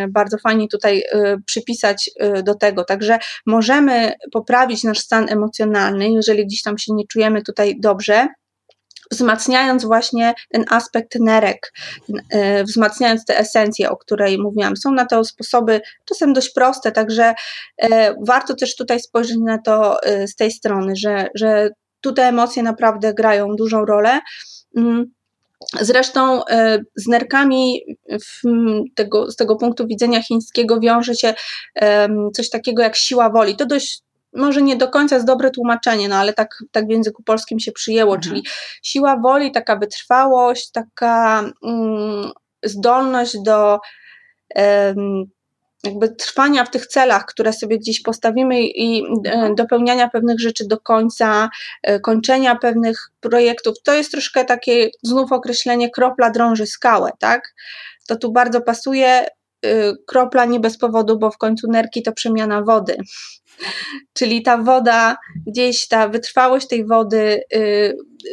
bardzo 0.10 0.38
fajnie 0.38 0.68
tutaj 0.68 1.04
e, 1.12 1.38
przypisać 1.46 2.10
do 2.44 2.56
tego. 2.56 2.84
Także 2.84 3.20
możemy 3.46 4.14
poprawić 4.32 4.84
nasz 4.84 5.00
stan 5.00 5.26
emocjonalny, 5.30 6.10
jeżeli 6.12 6.46
gdzieś 6.46 6.62
tam 6.62 6.78
się 6.78 6.94
nie 6.94 7.08
czujemy 7.08 7.42
tutaj 7.42 7.80
dobrze, 7.80 8.28
wzmacniając 9.12 9.86
właśnie 9.86 10.34
ten 10.50 10.66
aspekt 10.70 11.16
nerek, 11.20 11.74
e, 12.30 12.64
wzmacniając 12.64 13.26
tę 13.26 13.40
esencję, 13.40 13.90
o 13.90 13.98
której 13.98 14.38
mówiłam. 14.38 14.78
Są 14.78 14.92
na 14.92 15.06
to 15.06 15.24
sposoby 15.24 15.82
czasem 16.06 16.34
dość 16.34 16.50
proste, 16.50 16.92
także 16.92 17.34
e, 17.78 18.16
warto 18.28 18.56
też 18.56 18.76
tutaj 18.76 19.00
spojrzeć 19.00 19.38
na 19.38 19.58
to 19.58 19.98
z 20.28 20.36
tej 20.36 20.52
strony, 20.52 20.96
że, 20.96 21.28
że 21.36 21.70
tutaj 22.02 22.30
emocje 22.30 22.64
naprawdę 22.64 23.14
grają 23.14 23.56
dużą 23.56 23.86
rolę. 23.86 24.20
Zresztą 25.82 26.42
z 26.96 27.08
nerkami 27.08 27.82
tego, 28.96 29.32
z 29.32 29.36
tego 29.36 29.56
punktu 29.56 29.88
widzenia 29.88 30.24
chińskiego 30.24 30.80
wiąże 30.80 31.16
się 31.16 31.34
coś 32.34 32.50
takiego 32.50 32.84
jak 32.84 32.96
siła 32.96 33.30
woli. 33.30 33.56
To 33.56 33.66
dość 33.66 34.02
może 34.34 34.62
nie 34.62 34.76
do 34.76 34.88
końca 34.88 35.16
jest 35.16 35.28
dobre 35.28 35.52
tłumaczenie, 35.52 36.10
no 36.10 36.16
ale 36.16 36.34
tak, 36.34 36.64
tak 36.72 36.88
w 36.88 36.90
języku 36.90 37.24
polskim 37.24 37.60
się 37.60 37.72
przyjęło, 37.72 38.16
mhm. 38.16 38.22
czyli 38.22 38.46
siła 38.84 39.18
woli, 39.18 39.52
taka 39.52 39.76
wytrwałość, 39.76 40.72
taka 40.72 41.44
mm, 41.64 42.32
zdolność 42.64 43.38
do 43.42 43.80
um, 44.56 45.26
jakby 45.88 46.10
trwania 46.10 46.66
w 46.66 46.72
tych 46.72 46.88
celach, 46.88 47.26
które 47.26 47.54
sobie 47.54 47.78
gdzieś 47.78 48.02
postawimy 48.02 48.62
i 48.62 49.04
e, 49.04 49.08
mhm. 49.08 49.56
dopełniania 49.56 50.10
pewnych 50.10 50.40
rzeczy 50.40 50.68
do 50.68 50.80
końca, 50.80 51.50
e, 51.84 52.00
kończenia 52.00 52.56
pewnych 52.56 53.10
projektów. 53.20 53.76
To 53.84 53.94
jest 53.94 54.12
troszkę 54.12 54.46
takie 54.46 54.90
znów 55.04 55.32
określenie 55.32 55.90
kropla 55.90 56.30
drąży 56.30 56.66
skałę, 56.66 57.12
tak? 57.20 57.54
To 58.08 58.16
tu 58.16 58.32
bardzo 58.32 58.62
pasuje 58.62 59.26
kropla 60.08 60.46
nie 60.46 60.60
bez 60.60 60.78
powodu, 60.78 61.20
bo 61.20 61.32
w 61.32 61.38
końcu 61.38 61.72
nerki 61.72 62.04
to 62.04 62.12
przemiana 62.12 62.62
wody. 62.62 62.98
Czyli 64.18 64.42
ta 64.42 64.58
woda, 64.58 65.18
gdzieś 65.48 65.88
ta 65.88 66.08
wytrwałość 66.08 66.68
tej 66.68 66.86
wody, 66.86 67.42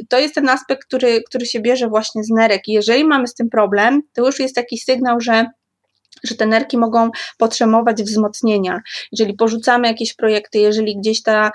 to 0.09 0.19
jest 0.19 0.35
ten 0.35 0.49
aspekt, 0.49 0.85
który, 0.85 1.23
który 1.23 1.47
się 1.47 1.61
bierze 1.61 1.89
właśnie 1.89 2.25
z 2.25 2.31
nerek. 2.31 2.69
I 2.69 2.73
jeżeli 2.73 3.05
mamy 3.05 3.29
z 3.29 3.35
tym 3.35 3.51
problem, 3.51 4.03
to 4.13 4.27
już 4.27 4.41
jest 4.41 4.55
taki 4.55 4.79
sygnał, 4.79 5.21
że 5.21 5.47
że 6.25 6.35
te 6.35 6.47
nerki 6.47 6.79
mogą 6.79 7.11
potrzebować 7.39 8.03
wzmocnienia. 8.03 8.81
Jeżeli 9.13 9.35
porzucamy 9.35 9.89
jakieś 9.89 10.15
projekty, 10.15 10.59
jeżeli 10.59 10.97
gdzieś 10.97 11.23
ta 11.23 11.51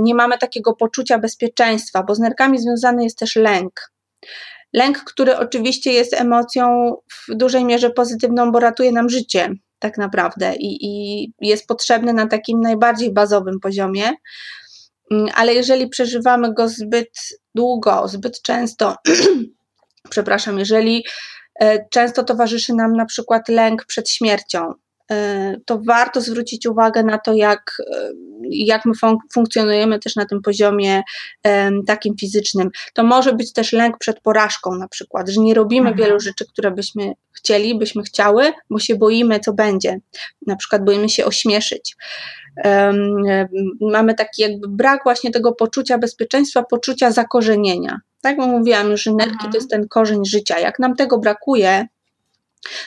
nie 0.00 0.14
mamy 0.14 0.38
takiego 0.38 0.74
poczucia 0.74 1.18
bezpieczeństwa, 1.18 2.02
bo 2.02 2.14
z 2.14 2.18
nerkami 2.18 2.58
związany 2.58 3.04
jest 3.04 3.18
też 3.18 3.36
lęk. 3.36 3.92
Lęk, 4.72 4.98
który 4.98 5.36
oczywiście 5.36 5.92
jest 5.92 6.14
emocją 6.14 6.94
w 7.12 7.34
dużej 7.34 7.64
mierze 7.64 7.90
pozytywną, 7.90 8.52
bo 8.52 8.60
ratuje 8.60 8.92
nam 8.92 9.08
życie 9.08 9.50
tak 9.78 9.98
naprawdę 9.98 10.54
i, 10.56 10.86
i 10.86 11.32
jest 11.40 11.66
potrzebny 11.66 12.12
na 12.12 12.26
takim 12.26 12.60
najbardziej 12.60 13.12
bazowym 13.12 13.60
poziomie. 13.60 14.12
Mm, 15.10 15.26
ale 15.34 15.54
jeżeli 15.54 15.88
przeżywamy 15.88 16.54
go 16.54 16.68
zbyt 16.68 17.10
długo, 17.54 18.08
zbyt 18.08 18.42
często, 18.42 18.96
przepraszam, 20.10 20.58
jeżeli 20.58 21.04
często 21.90 22.24
towarzyszy 22.24 22.74
nam 22.74 22.96
na 22.96 23.06
przykład 23.06 23.48
lęk 23.48 23.84
przed 23.84 24.10
śmiercią, 24.10 24.72
e, 25.10 25.56
to 25.66 25.80
warto 25.86 26.20
zwrócić 26.20 26.66
uwagę 26.66 27.02
na 27.02 27.18
to, 27.18 27.34
jak, 27.34 27.82
e, 27.92 28.10
jak 28.50 28.84
my 28.84 28.94
fun 28.94 29.16
funkcjonujemy 29.34 29.98
też 29.98 30.16
na 30.16 30.26
tym 30.26 30.42
poziomie 30.42 31.02
takim 31.86 32.16
fizycznym. 32.16 32.70
To 32.94 33.04
może 33.04 33.32
być 33.32 33.52
też 33.52 33.72
lęk 33.72 33.98
przed 33.98 34.20
porażką, 34.20 34.74
na 34.74 34.88
przykład, 34.88 35.28
że 35.28 35.40
nie 35.40 35.54
robimy 35.54 35.88
mhm. 35.88 36.06
wielu 36.08 36.20
rzeczy, 36.20 36.46
które 36.46 36.70
byśmy 36.70 37.12
chcieli, 37.32 37.78
byśmy 37.78 38.02
chciały, 38.02 38.52
bo 38.70 38.78
się 38.78 38.96
boimy, 38.96 39.40
co 39.40 39.52
będzie. 39.52 40.00
Na 40.46 40.56
przykład 40.56 40.84
boimy 40.84 41.08
się 41.08 41.24
ośmieszyć. 41.24 41.96
Um, 42.64 43.22
mamy 43.80 44.14
taki 44.14 44.42
jakby 44.42 44.68
brak 44.68 45.00
właśnie 45.04 45.30
tego 45.30 45.52
poczucia 45.52 45.98
bezpieczeństwa, 45.98 46.62
poczucia 46.62 47.10
zakorzenienia. 47.10 48.00
Tak 48.22 48.38
jak 48.38 48.46
mówiłam, 48.46 48.96
że 48.96 49.12
nerki 49.12 49.32
mhm. 49.32 49.52
to 49.52 49.58
jest 49.58 49.70
ten 49.70 49.88
korzeń 49.88 50.24
życia. 50.24 50.58
Jak 50.58 50.78
nam 50.78 50.96
tego 50.96 51.18
brakuje, 51.18 51.86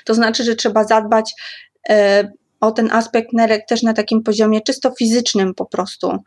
to 0.06 0.14
znaczy, 0.14 0.44
że 0.44 0.56
trzeba 0.56 0.84
zadbać 0.84 1.34
e, 1.90 2.32
o 2.64 2.72
ten 2.72 2.92
aspekt 2.92 3.34
nerek 3.34 3.66
też 3.68 3.84
na 3.84 3.94
takim 3.94 4.24
poziomie 4.24 4.62
czysto 4.62 4.92
fizycznym 5.00 5.54
po 5.54 5.66
prostu 5.66 6.18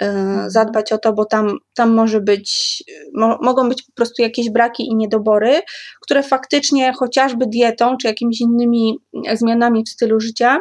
yy, 0.00 0.08
zadbać 0.46 0.92
o 0.92 0.98
to, 0.98 1.12
bo 1.12 1.24
tam, 1.24 1.58
tam 1.74 1.94
może 1.94 2.20
być, 2.20 2.84
mo, 3.14 3.38
mogą 3.42 3.68
być 3.68 3.82
po 3.82 3.92
prostu 3.92 4.22
jakieś 4.22 4.50
braki 4.50 4.88
i 4.88 4.94
niedobory, 4.94 5.60
które 6.00 6.22
faktycznie 6.22 6.92
chociażby 6.92 7.46
dietą 7.46 7.96
czy 7.96 8.06
jakimiś 8.06 8.40
innymi 8.40 8.98
zmianami 9.34 9.84
w 9.84 9.88
stylu 9.88 10.20
życia 10.20 10.60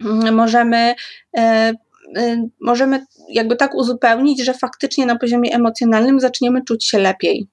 yy, 0.00 0.32
możemy 0.32 0.94
yy, 1.34 1.42
możemy 2.60 3.06
jakby 3.28 3.56
tak 3.56 3.74
uzupełnić, 3.74 4.44
że 4.44 4.54
faktycznie 4.54 5.06
na 5.06 5.18
poziomie 5.18 5.54
emocjonalnym 5.54 6.20
zaczniemy 6.20 6.64
czuć 6.64 6.84
się 6.84 6.98
lepiej. 6.98 7.48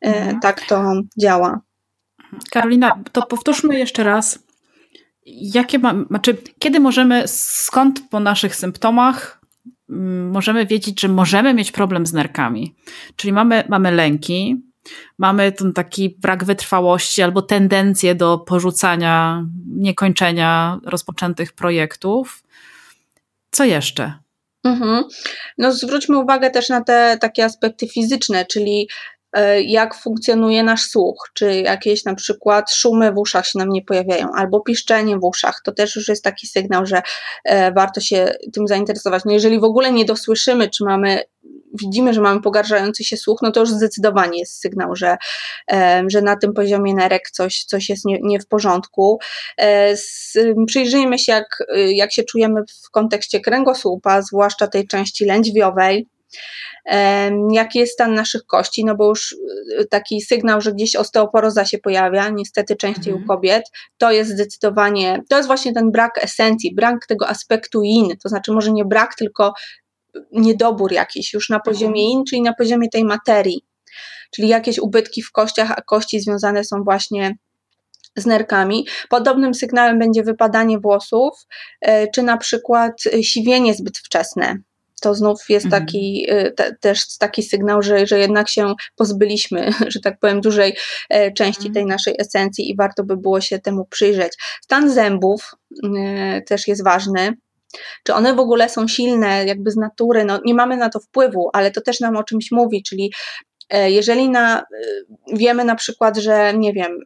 Mhm. 0.00 0.40
Tak 0.40 0.60
to 0.60 0.92
działa. 1.20 1.60
Karolina, 2.50 3.02
to 3.12 3.22
powtórzmy 3.22 3.78
jeszcze 3.78 4.04
raz 4.04 4.38
jakie 5.36 5.78
ma, 5.78 5.94
znaczy, 6.08 6.36
kiedy 6.58 6.80
możemy, 6.80 7.22
skąd 7.26 8.02
po 8.10 8.20
naszych 8.20 8.56
symptomach 8.56 9.40
mm, 9.90 10.30
możemy 10.30 10.66
wiedzieć, 10.66 11.00
że 11.00 11.08
możemy 11.08 11.54
mieć 11.54 11.72
problem 11.72 12.06
z 12.06 12.12
nerkami? 12.12 12.74
Czyli 13.16 13.32
mamy, 13.32 13.64
mamy 13.68 13.92
lęki, 13.92 14.62
mamy 15.18 15.52
ten 15.52 15.72
taki 15.72 16.16
brak 16.18 16.44
wytrwałości 16.44 17.22
albo 17.22 17.42
tendencję 17.42 18.14
do 18.14 18.38
porzucania, 18.38 19.44
niekończenia 19.66 20.80
rozpoczętych 20.84 21.52
projektów. 21.52 22.42
Co 23.50 23.64
jeszcze? 23.64 24.14
Mhm. 24.64 25.04
No 25.58 25.72
zwróćmy 25.72 26.18
uwagę 26.18 26.50
też 26.50 26.68
na 26.68 26.84
te 26.84 27.18
takie 27.20 27.44
aspekty 27.44 27.88
fizyczne, 27.88 28.46
czyli 28.46 28.88
E, 29.32 29.62
jak 29.62 29.94
funkcjonuje 29.94 30.62
nasz 30.62 30.82
słuch, 30.82 31.30
czy 31.34 31.54
jakieś 31.54 32.04
na 32.04 32.14
przykład 32.14 32.72
szumy 32.72 33.12
w 33.12 33.18
uszach 33.18 33.46
się 33.46 33.58
nam 33.58 33.68
nie 33.68 33.82
pojawiają, 33.82 34.28
albo 34.36 34.60
piszczenie 34.60 35.18
w 35.18 35.24
uszach, 35.24 35.60
to 35.64 35.72
też 35.72 35.96
już 35.96 36.08
jest 36.08 36.24
taki 36.24 36.46
sygnał, 36.46 36.86
że 36.86 37.02
e, 37.44 37.72
warto 37.72 38.00
się 38.00 38.32
tym 38.52 38.68
zainteresować. 38.68 39.24
No 39.24 39.32
jeżeli 39.32 39.60
w 39.60 39.64
ogóle 39.64 39.92
nie 39.92 40.04
dosłyszymy, 40.04 40.68
czy 40.68 40.84
mamy 40.84 41.22
widzimy, 41.80 42.14
że 42.14 42.20
mamy 42.20 42.40
pogarszający 42.40 43.04
się 43.04 43.16
słuch, 43.16 43.38
no 43.42 43.52
to 43.52 43.60
już 43.60 43.70
zdecydowanie 43.70 44.38
jest 44.38 44.60
sygnał, 44.60 44.96
że, 44.96 45.16
e, 45.72 46.04
że 46.08 46.22
na 46.22 46.36
tym 46.36 46.52
poziomie 46.52 46.94
nerek 46.94 47.30
coś, 47.30 47.64
coś 47.64 47.88
jest 47.88 48.04
nie, 48.04 48.18
nie 48.22 48.40
w 48.40 48.46
porządku. 48.46 49.18
Przyjrzyjmy 50.66 51.18
się, 51.18 51.32
jak, 51.32 51.58
jak 51.88 52.12
się 52.12 52.24
czujemy 52.24 52.60
w 52.86 52.90
kontekście 52.90 53.40
kręgosłupa, 53.40 54.22
zwłaszcza 54.22 54.66
tej 54.66 54.86
części 54.86 55.24
lędźwiowej 55.24 56.06
jaki 57.50 57.78
jest 57.78 57.92
stan 57.92 58.14
naszych 58.14 58.46
kości, 58.46 58.84
no 58.84 58.96
bo 58.96 59.08
już 59.08 59.32
y, 59.80 59.86
taki 59.90 60.20
sygnał, 60.20 60.60
że 60.60 60.72
gdzieś 60.72 60.96
osteoporoza 60.96 61.64
się 61.64 61.78
pojawia, 61.78 62.28
niestety 62.28 62.76
częściej 62.76 63.12
mhm. 63.12 63.24
u 63.24 63.26
kobiet, 63.26 63.64
to 63.98 64.12
jest 64.12 64.30
zdecydowanie, 64.30 65.22
to 65.28 65.36
jest 65.36 65.46
właśnie 65.46 65.72
ten 65.72 65.90
brak 65.90 66.24
esencji, 66.24 66.74
brak 66.74 67.06
tego 67.06 67.28
aspektu 67.28 67.82
in, 67.82 68.16
to 68.22 68.28
znaczy 68.28 68.52
może 68.52 68.72
nie 68.72 68.84
brak, 68.84 69.14
tylko 69.14 69.52
niedobór 70.32 70.92
jakiś 70.92 71.32
już 71.32 71.48
na 71.48 71.60
poziomie 71.60 72.02
mhm. 72.02 72.10
in, 72.10 72.24
czyli 72.24 72.42
na 72.42 72.54
poziomie 72.54 72.88
tej 72.88 73.04
materii, 73.04 73.64
czyli 74.30 74.48
jakieś 74.48 74.78
ubytki 74.78 75.22
w 75.22 75.32
kościach, 75.32 75.70
a 75.70 75.82
kości 75.82 76.20
związane 76.20 76.64
są 76.64 76.84
właśnie 76.84 77.36
z 78.16 78.26
nerkami. 78.26 78.86
Podobnym 79.08 79.54
sygnałem 79.54 79.98
będzie 79.98 80.22
wypadanie 80.22 80.78
włosów, 80.78 81.46
e, 81.80 82.10
czy 82.10 82.22
na 82.22 82.36
przykład 82.36 82.92
siwienie 83.22 83.74
zbyt 83.74 83.98
wczesne 83.98 84.56
to 85.00 85.14
znów 85.14 85.44
jest 85.48 85.66
mhm. 85.66 85.86
taki 85.86 86.26
y, 86.30 86.52
te, 86.52 86.76
też 86.80 87.18
taki 87.18 87.42
sygnał, 87.42 87.82
że, 87.82 88.06
że 88.06 88.18
jednak 88.18 88.48
się 88.48 88.74
pozbyliśmy, 88.96 89.70
że 89.94 90.00
tak 90.00 90.18
powiem, 90.20 90.40
dużej 90.40 90.76
e, 91.10 91.32
części 91.32 91.62
tej 91.62 91.82
mhm. 91.82 91.88
naszej 91.88 92.14
esencji 92.18 92.70
i 92.70 92.76
warto 92.76 93.04
by 93.04 93.16
było 93.16 93.40
się 93.40 93.58
temu 93.58 93.86
przyjrzeć. 93.86 94.32
Stan 94.62 94.90
zębów 94.90 95.54
też 96.46 96.68
jest 96.68 96.84
ważny. 96.84 97.36
Czy 98.04 98.14
one 98.14 98.34
w 98.34 98.40
ogóle 98.40 98.68
są 98.68 98.88
silne, 98.88 99.44
jakby 99.44 99.70
z 99.70 99.76
natury? 99.76 100.24
No, 100.24 100.40
nie 100.44 100.54
mamy 100.54 100.76
na 100.76 100.88
to 100.88 101.00
wpływu, 101.00 101.50
ale 101.52 101.70
to 101.70 101.80
też 101.80 102.00
nam 102.00 102.16
o 102.16 102.24
czymś 102.24 102.50
mówi, 102.50 102.82
czyli 102.82 103.12
e, 103.70 103.90
jeżeli 103.90 104.30
na, 104.30 104.60
y, 104.60 104.64
wiemy 105.32 105.64
na 105.64 105.74
przykład, 105.74 106.16
że 106.16 106.54
nie 106.54 106.72
wiem, 106.72 106.98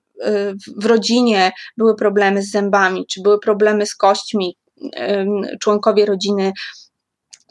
w 0.76 0.86
rodzinie 0.86 1.52
były 1.76 1.96
problemy 1.96 2.42
z 2.42 2.50
zębami, 2.50 3.06
czy 3.06 3.22
były 3.22 3.40
problemy 3.40 3.86
z 3.86 3.94
kośćmi, 3.94 4.56
członkowie 5.60 6.06
rodziny 6.06 6.52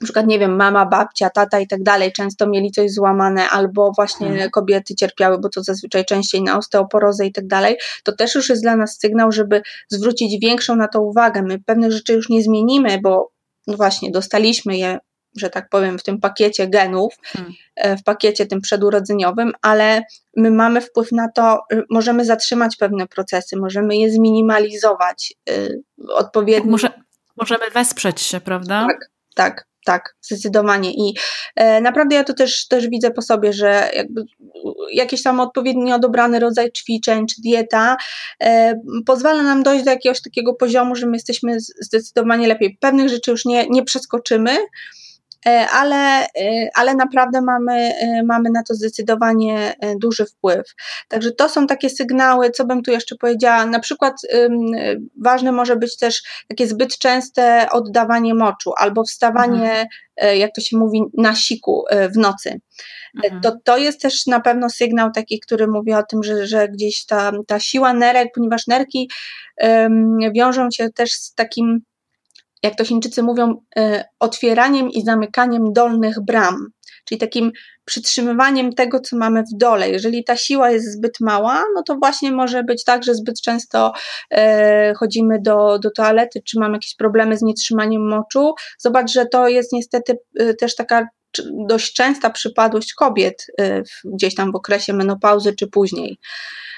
na 0.02 0.06
przykład, 0.06 0.28
nie 0.28 0.40
wiem, 0.40 0.56
mama, 0.56 0.86
babcia, 0.86 1.30
tata 1.30 1.60
i 1.60 1.68
tak 1.68 1.84
dalej, 1.84 2.12
często 2.12 2.48
mieli 2.48 2.72
coś 2.72 2.92
złamane, 2.92 3.50
albo 3.50 3.92
właśnie 3.96 4.28
mhm. 4.28 4.50
kobiety 4.50 4.96
cierpiały, 4.96 5.40
bo 5.40 5.50
to 5.50 5.64
zazwyczaj 5.64 6.06
częściej 6.06 6.44
na 6.44 6.58
osteoporozę 6.58 7.26
i 7.26 7.32
tak 7.32 7.48
dalej, 7.48 7.78
to 8.04 8.12
też 8.16 8.36
już 8.36 8.50
jest 8.50 8.62
dla 8.62 8.76
nas 8.76 8.98
sygnał, 9.00 9.32
żeby 9.32 9.62
zwrócić 9.90 10.42
większą 10.42 10.76
na 10.76 10.88
to 10.88 11.02
uwagę. 11.02 11.44
My 11.44 11.60
pewnych 11.60 11.92
rzeczy 11.92 12.14
już 12.14 12.30
nie 12.30 12.44
zmienimy, 12.44 13.00
bo 13.04 13.32
no 13.68 13.78
właśnie 13.78 14.12
dostaliśmy 14.12 14.78
je, 14.78 15.00
że 15.38 15.50
tak 15.50 15.70
powiem, 15.70 16.00
w 16.00 16.04
tym 16.04 16.20
pakiecie 16.20 16.68
genów, 16.68 17.14
hmm. 17.24 17.54
W 17.98 18.04
pakiecie 18.04 18.46
tym 18.46 18.62
przedurodzeniowym, 18.62 19.52
ale 19.62 20.02
my 20.38 20.52
mamy 20.52 20.82
wpływ 20.82 21.12
na 21.12 21.32
to, 21.36 21.60
możemy 21.90 22.26
zatrzymać 22.26 22.76
pewne 22.76 23.08
procesy, 23.08 23.58
możemy 23.58 23.98
je 23.98 24.12
zminimalizować 24.12 25.34
yy, 25.48 25.84
odpowiednio. 26.08 26.72
Może, 26.72 26.90
możemy 27.38 27.70
wesprzeć 27.70 28.22
się, 28.22 28.40
prawda? 28.40 28.88
Tak, 28.88 29.10
tak 29.36 29.71
tak, 29.86 30.16
zdecydowanie. 30.22 30.92
I 30.92 31.14
e, 31.56 31.82
naprawdę 31.82 32.16
ja 32.16 32.24
to 32.24 32.34
też, 32.34 32.68
też 32.68 32.88
widzę 32.88 33.12
po 33.12 33.22
sobie, 33.22 33.54
że 33.54 33.90
jakby 33.96 34.26
jakiś 34.94 35.24
tam 35.24 35.40
odpowiednio 35.40 36.00
dobrany 36.00 36.40
rodzaj 36.40 36.72
ćwiczeń 36.72 37.28
czy 37.28 37.42
dieta 37.42 37.98
e, 38.44 38.74
pozwala 39.06 39.44
nam 39.44 39.64
dojść 39.64 39.86
do 39.86 39.92
jakiegoś 39.92 40.22
takiego 40.22 40.54
poziomu, 40.54 40.96
że 40.96 41.08
my 41.08 41.14
jesteśmy 41.14 41.58
zdecydowanie 41.60 42.48
lepiej. 42.48 42.78
Pewnych 42.80 43.10
rzeczy 43.10 43.32
już 43.32 43.46
nie, 43.46 43.68
nie 43.70 43.84
przeskoczymy, 43.84 44.58
ale, 45.50 46.26
e, 46.26 46.70
ale 46.76 46.96
naprawdę 46.96 47.42
mamy, 47.42 47.74
e, 47.74 48.24
mamy 48.24 48.50
na 48.50 48.64
to 48.64 48.76
zdecydowanie 48.76 49.74
duży 50.00 50.26
wpływ. 50.26 50.76
Także 51.08 51.32
to 51.32 51.50
są 51.50 51.68
takie 51.68 51.90
sygnały, 51.90 52.52
co 52.52 52.66
bym 52.66 52.84
tu 52.84 52.92
jeszcze 52.92 53.16
powiedziała. 53.16 53.66
Na 53.66 53.80
przykład 53.80 54.14
ważne 55.24 55.52
może 55.52 55.76
być 55.76 55.98
też 55.98 56.24
takie 56.48 56.68
zbyt 56.68 56.98
częste 56.98 57.68
oddawanie 57.72 58.34
moczu 58.34 58.72
albo 58.78 59.04
wstawanie, 59.04 59.72
mhm. 59.72 60.38
jak 60.38 60.52
to 60.56 60.62
się 60.62 60.78
mówi, 60.78 61.02
na 61.18 61.36
siku 61.36 61.84
w 62.14 62.18
nocy. 62.18 62.60
Mhm. 63.24 63.42
To, 63.42 63.52
to 63.64 63.78
jest 63.78 64.02
też 64.02 64.28
na 64.28 64.40
pewno 64.40 64.70
sygnał 64.70 65.12
taki, 65.12 65.40
który 65.40 65.68
mówi 65.68 65.94
o 65.94 66.04
tym, 66.04 66.24
że, 66.24 66.48
że 66.48 66.68
gdzieś 66.68 67.06
ta, 67.06 67.32
ta 67.48 67.60
siła 67.60 67.94
nerek, 67.94 68.30
ponieważ 68.36 68.68
nerki 68.68 69.10
um, 69.58 70.18
wiążą 70.36 70.72
się 70.72 70.90
też 70.90 71.12
z 71.12 71.34
takim 71.34 71.82
jak 72.64 72.76
to 72.76 72.86
Chińczycy 72.86 73.24
mówią, 73.24 73.62
e, 73.78 74.06
otwieraniem 74.20 74.90
i 74.90 75.02
zamykaniem 75.04 75.74
dolnych 75.74 76.16
bram. 76.26 76.68
czyli 77.06 77.20
takim 77.20 77.52
przytrzymywaniem 77.86 78.74
tego, 78.74 79.00
co 79.00 79.18
mamy 79.18 79.44
w 79.44 79.58
dole. 79.58 79.90
Jeżeli 79.90 80.24
ta 80.24 80.38
siła 80.38 80.72
jest 80.72 80.94
zbyt 80.94 81.20
mała, 81.20 81.64
no 81.76 81.84
to 81.84 81.96
właśnie 81.96 82.32
może 82.32 82.64
być 82.64 82.84
tak, 82.84 83.04
że 83.04 83.16
zbyt 83.16 83.42
często 83.42 83.94
e, 84.32 84.94
chodzimy 84.94 85.42
do, 85.42 85.80
do 85.80 85.92
toalety, 85.92 86.42
czy 86.46 86.60
mamy 86.60 86.74
jakieś 86.74 86.96
problemy 86.96 87.38
z 87.38 87.42
nietrzymaniem 87.42 88.10
moczu. 88.10 88.54
Zobacz, 88.78 89.12
że 89.12 89.26
to 89.26 89.48
jest 89.48 89.74
niestety 89.74 90.18
e, 90.40 90.54
też 90.54 90.76
taka 90.76 91.08
dość 91.68 91.94
częsta 91.94 92.30
przypadłość 92.30 92.94
kobiet 92.94 93.48
gdzieś 94.04 94.36
tam 94.36 94.52
w 94.52 94.56
okresie 94.56 94.94
menopauzy 94.94 95.56
czy 95.56 95.68
później. 95.68 96.18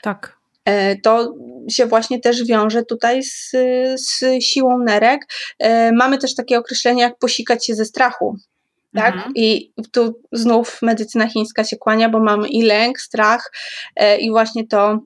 Tak. 0.01 0.42
E, 0.65 0.95
to 0.95 1.33
się 1.71 1.85
właśnie 1.85 2.19
też 2.19 2.43
wiąże 2.43 2.83
tutaj 2.83 3.23
z, 3.23 3.51
z 3.95 4.43
siłą 4.43 4.77
nerek. 4.77 5.21
E, 5.59 5.91
mamy 5.91 6.17
też 6.17 6.35
takie 6.35 6.57
określenie 6.57 7.01
jak 7.01 7.17
posikać 7.17 7.65
się 7.65 7.75
ze 7.75 7.85
strachu. 7.85 8.37
Tak? 8.95 9.15
Mhm. 9.15 9.31
I 9.35 9.73
tu 9.91 10.21
znów 10.31 10.81
medycyna 10.81 11.27
chińska 11.27 11.63
się 11.63 11.77
kłania, 11.77 12.09
bo 12.09 12.19
mamy 12.19 12.47
i 12.47 12.61
lęk, 12.63 12.99
strach 12.99 13.51
e, 13.95 14.17
i 14.17 14.31
właśnie 14.31 14.67
to, 14.67 14.99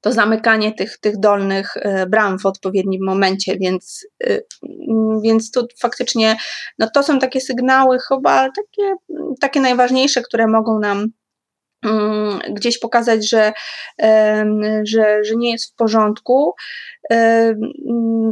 to 0.00 0.12
zamykanie 0.12 0.72
tych, 0.72 0.98
tych 0.98 1.20
dolnych 1.20 1.74
bram 2.08 2.38
w 2.38 2.46
odpowiednim 2.46 3.04
momencie, 3.04 3.56
więc, 3.58 4.06
więc 5.24 5.50
tu 5.50 5.66
faktycznie 5.80 6.36
no 6.78 6.90
to 6.94 7.02
są 7.02 7.18
takie 7.18 7.40
sygnały 7.40 7.98
chyba 8.08 8.48
takie, 8.50 8.94
takie 9.40 9.60
najważniejsze, 9.60 10.22
które 10.22 10.46
mogą 10.46 10.78
nam 10.78 11.08
gdzieś 12.50 12.78
pokazać, 12.78 13.30
że, 13.30 13.52
że, 14.84 15.24
że 15.24 15.36
nie 15.36 15.52
jest 15.52 15.72
w 15.72 15.74
porządku. 15.74 16.54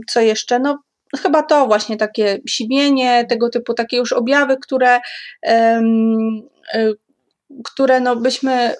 Co 0.09 0.21
jeszcze? 0.21 0.59
No, 0.59 0.79
chyba 1.23 1.43
to 1.43 1.67
właśnie 1.67 1.97
takie 1.97 2.39
siwienie, 2.49 3.27
tego 3.29 3.49
typu 3.49 3.75
takie 3.75 3.97
już 3.97 4.13
objawy, 4.13 4.57
które, 4.63 5.01
e, 5.47 5.83
które 7.65 8.01
no 8.01 8.17
byśmy 8.17 8.75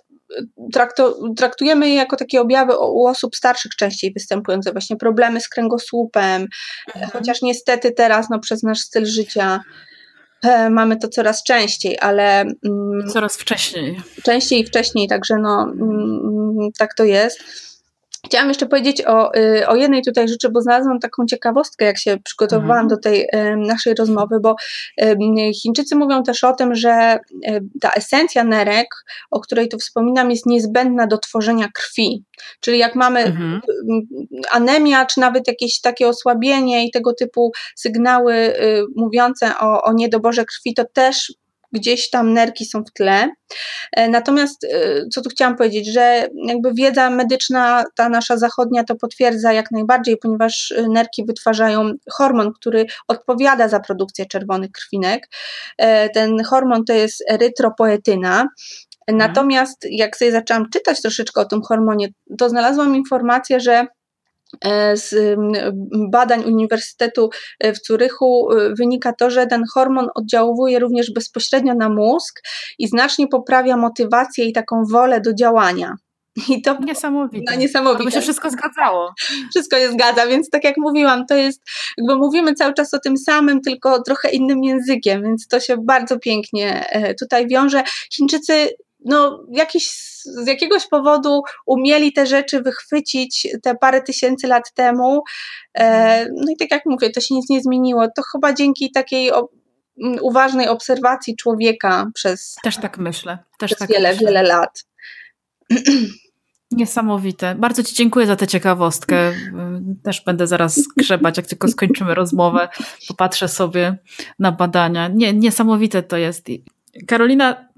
traktujemy 1.37 1.89
je 1.89 1.95
jako 1.95 2.17
takie 2.17 2.41
objawy 2.41 2.73
u 2.79 3.07
osób 3.07 3.37
starszych 3.37 3.73
częściej 3.77 4.13
występujące, 4.13 4.73
właśnie 4.73 4.97
problemy 4.97 5.41
z 5.41 5.49
kręgosłupem, 5.49 6.47
mhm. 6.95 7.11
chociaż 7.13 7.43
niestety 7.43 7.93
teraz 7.93 8.31
no, 8.31 8.39
przez 8.39 8.63
nasz 8.63 8.79
styl 8.79 9.07
życia 9.07 9.61
E, 9.61 9.94
mamy 10.71 10.97
to 10.97 11.09
coraz 11.09 11.43
częściej, 11.43 11.99
ale. 12.01 12.41
Mm, 12.41 13.09
coraz 13.13 13.37
wcześniej. 13.37 14.01
Częściej 14.23 14.61
i 14.61 14.67
wcześniej, 14.67 15.09
także 15.09 15.35
no, 15.43 15.63
mm, 15.63 16.73
tak 16.79 16.95
to 16.95 17.05
jest. 17.05 17.65
Chciałam 18.25 18.49
jeszcze 18.49 18.67
powiedzieć 18.67 19.07
o, 19.07 19.35
y, 19.37 19.69
o 19.69 19.77
jednej 19.77 20.03
tutaj 20.03 20.29
rzeczy, 20.29 20.49
bo 20.51 20.61
znalazłam 20.61 21.01
taką 21.01 21.27
ciekawostkę, 21.27 21.85
jak 21.85 21.99
się 21.99 22.17
przygotowywałam 22.25 22.83
mhm. 22.83 22.89
do 22.89 22.97
tej 22.97 23.29
naszej 23.57 23.95
rozmowy, 23.95 24.41
bo 24.41 24.57
Chińczycy 25.63 25.97
mówią 25.97 26.23
też 26.23 26.45
o 26.45 26.53
tym, 26.53 26.75
że 26.75 27.19
ta 27.81 27.91
esencja 27.91 28.45
nerek, 28.45 28.87
o 29.31 29.41
której 29.41 29.69
tu 29.69 29.79
wspominam, 29.79 30.31
jest 30.31 30.47
niezbędna 30.47 31.07
do 31.07 31.19
tworzenia 31.19 31.69
krwi. 31.75 32.25
Czyli 32.61 32.79
jak 32.79 32.95
mamy 32.95 33.21
mhm. 33.21 33.61
anemia, 34.51 35.07
czy 35.07 35.21
nawet 35.21 35.49
jakieś 35.49 35.81
takie 35.81 36.09
osłabienie 36.09 36.87
i 36.87 36.91
tego 36.91 37.15
typu 37.15 37.53
sygnały 37.77 38.35
y, 38.35 38.85
mówiące 38.97 39.59
o, 39.61 39.83
o 39.83 39.93
niedoborze 39.93 40.45
krwi, 40.45 40.75
to 40.75 40.85
też 40.93 41.33
gdzieś 41.75 42.11
tam 42.11 42.33
nerki 42.33 42.65
są 42.65 42.85
w 42.85 42.93
tle. 42.93 43.29
E, 43.93 44.09
natomiast, 44.09 44.65
e, 44.65 44.69
co 45.13 45.23
tu 45.23 45.31
chciałam 45.31 45.57
powiedzieć, 45.57 45.93
że 45.93 46.29
jakby 46.47 46.75
wiedza 46.75 47.11
medyczna, 47.11 47.85
ta 47.97 48.09
nasza 48.09 48.37
zachodnia, 48.37 48.85
to 48.85 48.95
potwierdza 48.97 49.53
jak 49.53 49.71
najbardziej, 49.71 50.17
ponieważ 50.17 50.73
e, 50.73 50.83
nerki 50.89 51.25
wytwarzają 51.27 51.93
hormon, 52.11 52.53
który 52.53 52.87
odpowiada 53.09 53.69
za 53.69 53.81
produkcję 53.81 54.27
czerwonych 54.27 54.71
krwinek. 54.71 55.29
Ten 56.15 56.45
hormon 56.45 56.85
to 56.85 56.93
jest 56.93 57.25
erytropoetyna. 57.31 58.49
Mhm. 59.09 59.29
Natomiast 59.29 59.87
jak 59.91 60.17
sobie 60.17 60.33
zaczęłam 60.33 60.71
czytać 60.71 61.03
troszeczkę 61.03 61.41
o 61.41 61.45
tym 61.45 61.63
hormonie, 61.63 62.09
to 62.39 62.49
znalazłam 62.49 62.97
informację, 62.97 63.61
że 63.61 63.87
z 64.95 65.37
badań 66.11 66.45
Uniwersytetu 66.45 67.31
e, 67.61 67.73
w 67.73 67.81
Curychu 67.81 68.53
e, 68.53 68.75
wynika 68.75 69.13
to, 69.13 69.31
że 69.31 69.47
ten 69.47 69.65
hormon 69.75 70.09
oddziałuje 70.15 70.79
również 70.79 71.13
bezpośrednio 71.13 71.75
na 71.75 71.89
mózg 71.89 72.43
i 72.79 72.89
znacznie 72.89 73.29
poprawia 73.29 73.77
motywację 73.77 74.45
i 74.45 74.53
taką 74.53 74.85
wolę 74.91 75.21
do 75.21 75.35
działania. 75.35 75.97
I 76.49 76.63
to 76.63 76.79
niesamowite. 76.81 77.53
No, 77.53 77.61
niesamowite. 77.61 77.99
To 77.99 78.05
by 78.05 78.13
się 78.13 78.21
wszystko 78.21 78.51
zgadzało. 78.51 79.15
Wszystko 79.51 79.79
się 79.79 79.93
zgadza, 79.93 80.27
więc 80.27 80.51
tak 80.51 80.65
jak 80.65 80.77
mówiłam, 80.77 81.27
to 81.27 81.35
jest, 81.35 81.63
jakby 81.99 82.17
mówimy 82.17 82.55
cały 82.55 82.75
czas 82.75 82.95
o 82.95 82.99
tym 82.99 83.17
samym, 83.17 83.61
tylko 83.61 84.03
trochę 84.03 84.31
innym 84.31 84.65
językiem, 84.65 85.23
więc 85.23 85.49
to 85.49 85.61
się 85.61 85.77
bardzo 85.77 86.19
pięknie 86.19 86.87
tutaj 87.21 87.49
wiąże. 87.49 87.83
Chińczycy 88.15 88.69
no, 89.05 89.45
jakiś, 89.53 89.91
z 90.25 90.47
jakiegoś 90.47 90.87
powodu 90.87 91.43
umieli 91.67 92.13
te 92.13 92.27
rzeczy 92.27 92.63
wychwycić 92.63 93.49
te 93.63 93.75
parę 93.75 94.03
tysięcy 94.03 94.47
lat 94.47 94.73
temu. 94.75 95.23
E, 95.75 96.27
no 96.31 96.53
i 96.53 96.57
tak 96.57 96.71
jak 96.71 96.87
mówię, 96.87 97.11
to 97.11 97.21
się 97.21 97.35
nic 97.35 97.51
nie 97.51 97.61
zmieniło. 97.61 98.09
To 98.17 98.23
chyba 98.33 98.53
dzięki 98.53 98.91
takiej 98.91 99.33
o, 99.33 99.49
uważnej 100.21 100.69
obserwacji 100.69 101.37
człowieka 101.37 102.11
przez. 102.15 102.57
Też 102.63 102.77
tak 102.77 102.99
myślę. 102.99 103.39
Też 103.59 103.69
przez 103.69 103.79
tak 103.79 103.89
wiele, 103.89 104.13
myślę. 104.13 104.27
wiele 104.27 104.43
lat. 104.43 104.85
Niesamowite. 106.71 107.55
Bardzo 107.55 107.83
Ci 107.83 107.95
dziękuję 107.95 108.27
za 108.27 108.37
tę 108.37 108.47
ciekawostkę. 108.47 109.33
Też 110.03 110.25
będę 110.25 110.47
zaraz 110.47 110.81
grzebać, 110.97 111.37
jak 111.37 111.47
tylko 111.47 111.69
skończymy 111.69 112.15
rozmowę. 112.15 112.69
Popatrzę 113.09 113.49
sobie 113.49 113.99
na 114.39 114.53
badania. 114.53 115.09
Nie, 115.09 115.33
niesamowite 115.33 116.03
to 116.03 116.17
jest. 116.17 116.47
Karolina, 117.07 117.69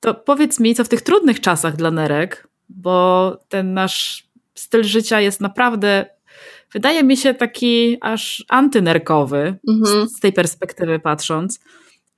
to 0.00 0.14
powiedz 0.14 0.60
mi, 0.60 0.74
co 0.74 0.84
w 0.84 0.88
tych 0.88 1.02
trudnych 1.02 1.40
czasach 1.40 1.76
dla 1.76 1.90
nerek, 1.90 2.48
bo 2.68 3.36
ten 3.48 3.74
nasz 3.74 4.28
styl 4.54 4.84
życia 4.84 5.20
jest 5.20 5.40
naprawdę, 5.40 6.06
wydaje 6.72 7.04
mi 7.04 7.16
się, 7.16 7.34
taki 7.34 7.98
aż 8.00 8.44
antynerkowy 8.48 9.58
mhm. 9.68 10.08
z 10.08 10.20
tej 10.20 10.32
perspektywy 10.32 10.98
patrząc. 10.98 11.60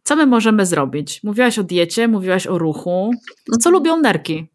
Co 0.02 0.16
my 0.16 0.26
możemy 0.26 0.66
zrobić? 0.66 1.22
Mówiłaś 1.24 1.58
o 1.58 1.62
diecie, 1.62 2.08
mówiłaś 2.08 2.46
o 2.46 2.58
ruchu. 2.58 3.10
Co 3.46 3.68
mhm. 3.68 3.72
lubią 3.72 3.96
nerki? 3.96 4.46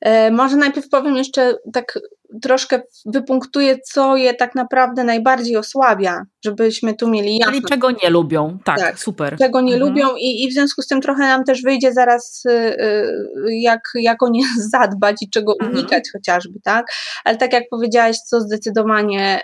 E, 0.00 0.30
może 0.30 0.56
najpierw 0.56 0.88
powiem 0.88 1.16
jeszcze 1.16 1.58
tak 1.72 1.98
troszkę 2.42 2.80
wypunktuję, 3.06 3.78
co 3.78 4.16
je 4.16 4.34
tak 4.34 4.54
naprawdę 4.54 5.04
najbardziej 5.04 5.56
osłabia, 5.56 6.22
żebyśmy 6.44 6.94
tu 6.94 7.08
mieli 7.08 7.38
jasność. 7.38 7.60
Czyli 7.60 7.68
czego 7.68 7.90
nie 8.02 8.10
lubią, 8.10 8.58
tak, 8.64 8.78
tak 8.78 8.98
super. 8.98 9.36
Czego 9.38 9.60
nie 9.60 9.74
mhm. 9.74 9.90
lubią 9.90 10.16
i, 10.16 10.44
i 10.44 10.50
w 10.50 10.52
związku 10.52 10.82
z 10.82 10.86
tym 10.86 11.00
trochę 11.00 11.22
nam 11.22 11.44
też 11.44 11.62
wyjdzie 11.62 11.92
zaraz, 11.92 12.42
y, 12.46 12.50
y, 12.50 13.56
jak, 13.60 13.80
jak 13.94 14.22
o 14.22 14.28
nie 14.28 14.44
zadbać 14.72 15.16
i 15.20 15.30
czego 15.30 15.52
mhm. 15.52 15.72
unikać 15.72 16.04
chociażby, 16.12 16.60
tak? 16.64 16.86
Ale 17.24 17.36
tak 17.36 17.52
jak 17.52 17.64
powiedziałaś, 17.70 18.16
co 18.16 18.40
zdecydowanie 18.40 19.40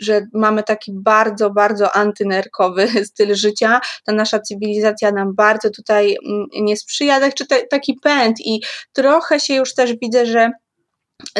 że 0.00 0.26
mamy 0.34 0.62
taki 0.62 0.92
bardzo, 0.94 1.50
bardzo 1.50 1.96
antynerkowy 1.96 2.88
styl 3.10 3.34
życia. 3.34 3.80
Ta 4.06 4.12
nasza 4.12 4.40
cywilizacja 4.40 5.12
nam 5.12 5.34
bardzo 5.34 5.70
tutaj 5.70 6.16
mm, 6.26 6.46
nie 6.52 6.76
sprzyja, 6.76 7.20
tak, 7.20 7.34
czy 7.34 7.46
taki 7.70 7.94
pęd 8.02 8.36
i 8.40 8.60
trochę 8.92 9.40
się 9.40 9.54
już 9.54 9.74
też 9.74 9.94
widzę, 10.02 10.26
że 10.26 10.50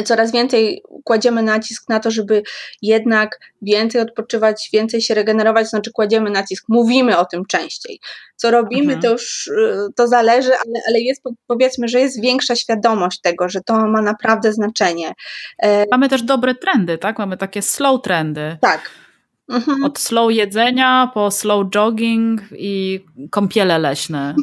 coraz 0.05 0.31
więcej 0.31 0.83
kładziemy 1.03 1.43
nacisk 1.43 1.89
na 1.89 1.99
to, 1.99 2.11
żeby 2.11 2.43
jednak 2.81 3.39
więcej 3.61 4.01
odpoczywać, 4.01 4.69
więcej 4.73 5.01
się 5.01 5.13
regenerować, 5.13 5.69
znaczy 5.69 5.91
kładziemy 5.91 6.29
nacisk, 6.29 6.65
mówimy 6.69 7.17
o 7.17 7.25
tym 7.25 7.45
częściej. 7.45 7.99
Co 8.35 8.51
robimy, 8.51 8.93
mhm. 8.93 9.01
to 9.01 9.11
już 9.11 9.47
y, 9.47 9.87
to 9.95 10.07
zależy, 10.07 10.51
ale, 10.51 10.79
ale 10.87 10.99
jest 10.99 11.21
powiedzmy, 11.47 11.87
że 11.87 11.99
jest 11.99 12.21
większa 12.21 12.55
świadomość 12.55 13.21
tego, 13.21 13.49
że 13.49 13.61
to 13.61 13.87
ma 13.87 14.01
naprawdę 14.01 14.53
znaczenie. 14.53 15.13
E, 15.59 15.85
Mamy 15.91 16.09
też 16.09 16.23
dobre 16.23 16.55
trendy, 16.55 16.97
tak? 16.97 17.19
Mamy 17.19 17.37
takie 17.37 17.61
slow 17.61 18.01
trendy. 18.01 18.57
Tak. 18.61 18.91
Mhm. 19.49 19.83
Od 19.83 19.99
slow 19.99 20.31
jedzenia 20.31 21.11
po 21.13 21.31
slow 21.31 21.69
jogging 21.69 22.41
i 22.51 23.05
kąpiele 23.31 23.79
leśne. 23.79 24.35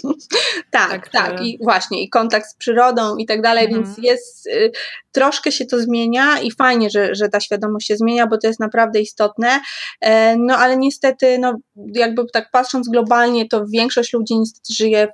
tak, 0.70 0.90
tak, 0.90 1.08
tak. 1.08 1.42
I 1.42 1.58
właśnie, 1.62 2.02
i 2.02 2.08
kontakt 2.08 2.50
z 2.50 2.54
przyrodą 2.54 3.16
i 3.16 3.26
tak 3.26 3.42
dalej, 3.42 3.64
mhm. 3.64 3.84
więc 3.84 3.98
jest, 3.98 4.46
y, 4.46 4.72
troszkę 5.12 5.52
się 5.52 5.66
to 5.66 5.80
zmienia 5.80 6.40
i 6.40 6.50
fajnie, 6.52 6.90
że, 6.90 7.14
że 7.14 7.28
ta 7.28 7.40
świadomość 7.40 7.86
się 7.86 7.96
zmienia, 7.96 8.26
bo 8.26 8.38
to 8.38 8.46
jest 8.46 8.60
naprawdę 8.60 9.00
istotne. 9.00 9.60
E, 10.00 10.36
no 10.36 10.56
ale 10.56 10.76
niestety, 10.76 11.38
no 11.38 11.58
jakby 11.94 12.22
tak 12.32 12.50
patrząc 12.50 12.88
globalnie, 12.88 13.48
to 13.48 13.64
większość 13.66 14.12
ludzi 14.12 14.38
niestety 14.38 14.74
żyje, 14.74 15.08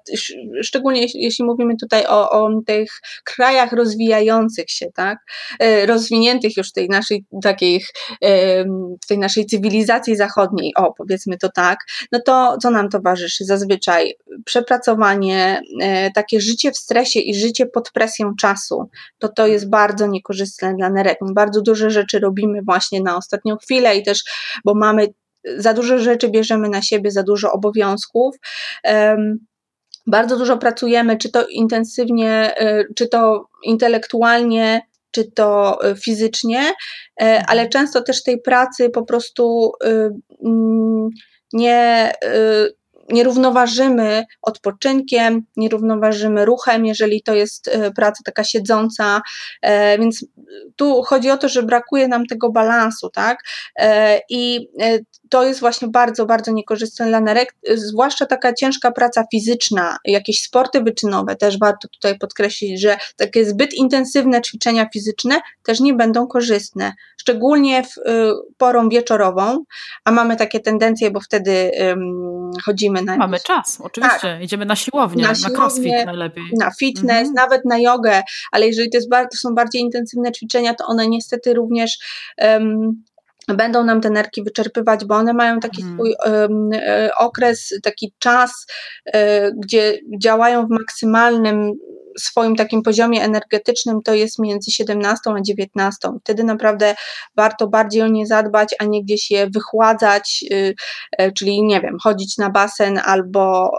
szczególnie 0.63 1.07
jeśli 1.15 1.45
mówimy 1.45 1.77
tutaj 1.77 2.07
o, 2.07 2.31
o 2.31 2.51
tych 2.67 3.01
krajach 3.25 3.73
rozwijających 3.73 4.71
się, 4.71 4.87
tak, 4.95 5.19
e, 5.59 5.87
rozwiniętych 5.87 6.57
już 6.57 6.73
tej 6.73 6.89
naszej 6.89 7.25
takiej, 7.43 7.85
w 9.03 9.07
tej 9.09 9.19
naszej 9.23 9.47
cywilizacji 9.47 10.17
zachodniej, 10.17 10.73
o 10.77 10.93
powiedzmy 10.93 11.39
to 11.39 11.49
tak, 11.49 11.79
no 12.13 12.21
to 12.27 12.57
co 12.63 12.71
nam 12.71 12.89
towarzyszy? 12.89 13.45
Zazwyczaj 13.45 14.15
przepracowanie, 14.45 15.61
e, 15.81 16.11
takie 16.11 16.41
życie 16.41 16.73
w 16.73 16.77
stresie 16.77 17.21
i 17.21 17.35
życie 17.35 17.67
pod 17.67 17.91
presją 17.91 18.35
czasu, 18.41 18.89
to 19.19 19.29
to 19.29 19.47
jest 19.47 19.71
bardzo 19.71 20.07
niekorzystne 20.07 20.75
dla 20.75 20.91
nerek. 20.91 21.19
Bardzo 21.35 21.63
duże 21.63 21.91
rzeczy 21.91 22.19
robimy 22.19 22.63
właśnie 22.63 23.01
na 23.01 23.17
ostatnią 23.17 23.57
chwilę 23.57 23.97
i 23.97 24.03
też, 24.03 24.25
bo 24.65 24.75
mamy 24.75 25.07
za 25.57 25.75
dużo 25.75 25.99
rzeczy 25.99 26.29
bierzemy 26.29 26.69
na 26.69 26.83
siebie, 26.83 27.11
za 27.11 27.23
dużo 27.23 27.53
obowiązków. 27.53 28.37
Bardzo 30.07 30.39
dużo 30.39 30.59
pracujemy, 30.59 31.17
czy 31.17 31.31
to 31.31 31.47
intensywnie, 31.47 32.55
czy 32.97 33.09
to 33.09 33.49
intelektualnie, 33.65 34.81
czy 35.13 35.31
to 35.31 35.79
fizycznie, 36.05 36.73
ale 37.21 37.63
mhm. 37.63 37.69
często 37.69 38.03
też 38.03 38.23
tej 38.23 38.41
pracy 38.41 38.91
po 38.91 39.05
prostu 39.05 39.73
mm, 40.45 41.09
nie 41.53 42.13
nie 43.09 43.25
równoważymy 43.25 44.25
odpoczynkiem, 44.43 45.43
nie 45.57 45.69
równoważymy 45.69 46.45
ruchem, 46.45 46.87
jeżeli 46.87 47.23
to 47.23 47.35
jest 47.35 47.69
e, 47.69 47.91
praca 47.91 48.23
taka 48.25 48.45
siedząca, 48.45 49.23
e, 49.63 49.99
więc 49.99 50.27
tu 50.77 51.03
chodzi 51.03 51.31
o 51.31 51.37
to, 51.37 51.49
że 51.49 51.63
brakuje 51.63 52.09
nam 52.09 52.27
tego 52.27 52.51
balansu, 52.51 53.11
tak? 53.11 53.45
E, 53.77 54.21
I 54.29 54.69
to 55.29 55.45
jest 55.45 55.61
właśnie 55.61 55.89
bardzo, 55.89 56.27
bardzo 56.27 56.53
niekorzystne 56.53 57.07
dla 57.07 57.21
nerek, 57.21 57.55
zwłaszcza 57.75 58.27
taka 58.27 58.53
ciężka 58.53 58.93
praca 58.93 59.25
fizyczna, 59.31 59.97
jakieś 60.05 60.43
sporty 60.43 60.81
wyczynowe, 60.81 61.37
też 61.37 61.59
warto 61.59 61.89
tutaj 61.89 62.19
podkreślić, 62.19 62.81
że 62.81 62.97
takie 63.17 63.45
zbyt 63.45 63.75
intensywne 63.75 64.43
ćwiczenia 64.43 64.89
fizyczne 64.93 65.41
też 65.63 65.81
nie 65.81 65.95
będą 65.95 66.27
korzystne, 66.27 66.93
szczególnie 67.17 67.83
w 67.83 67.95
porą 68.57 68.89
wieczorową, 68.89 69.65
a 70.05 70.13
mamy 70.13 70.37
takie 70.37 70.61
tendencje, 70.61 71.11
bo 71.11 71.21
wtedy 71.21 71.71
chodzimy 72.65 73.03
na... 73.03 73.17
Mamy 73.17 73.41
czas, 73.41 73.81
oczywiście, 73.81 74.19
tak, 74.21 74.43
idziemy 74.43 74.65
na 74.65 74.77
siłownię, 74.77 75.23
na, 75.23 75.35
siłownię, 75.35 75.59
na 75.59 75.65
crossfit 75.65 76.07
najlepiej. 76.07 76.45
Na 76.61 76.71
fitness, 76.71 77.29
mhm. 77.29 77.35
nawet 77.35 77.65
na 77.65 77.79
jogę, 77.79 78.23
ale 78.53 78.67
jeżeli 78.67 78.91
to, 78.91 78.99
jest, 78.99 79.11
to 79.11 79.37
są 79.37 79.55
bardziej 79.55 79.83
intensywne 79.83 80.33
ćwiczenia, 80.33 80.75
to 80.75 80.87
one 80.87 81.09
niestety 81.09 81.55
również 81.55 81.99
um, 82.39 83.03
będą 83.49 83.85
nam 83.85 84.01
te 84.01 84.11
nerki 84.11 84.45
wyczerpywać, 84.45 85.05
bo 85.05 85.15
one 85.15 85.33
mają 85.33 85.61
taki 85.61 85.83
hmm. 85.83 85.99
swój 85.99 86.15
um, 86.27 86.71
okres, 87.17 87.75
taki 87.83 88.15
czas, 88.19 88.67
um, 89.15 89.51
gdzie 89.63 89.99
działają 90.23 90.67
w 90.67 90.71
maksymalnym 90.71 91.73
swoim 92.19 92.57
takim 92.57 92.83
poziomie 92.83 93.23
energetycznym 93.25 94.03
to 94.03 94.15
jest 94.15 94.39
między 94.39 94.71
17 94.71 95.31
a 95.31 95.41
19. 95.41 96.09
Wtedy 96.21 96.45
naprawdę 96.45 96.95
warto 97.37 97.69
bardziej 97.69 98.03
o 98.03 98.09
nie 98.09 98.27
zadbać, 98.27 98.75
a 98.79 98.85
nie 98.85 99.05
gdzieś 99.05 99.31
je 99.31 99.51
wychładzać, 99.51 100.45
y, 100.53 100.75
e, 101.19 101.33
czyli 101.33 101.63
nie 101.63 101.81
wiem, 101.81 101.97
chodzić 102.03 102.39
na 102.39 102.51
basen 102.51 103.01
albo, 103.05 103.71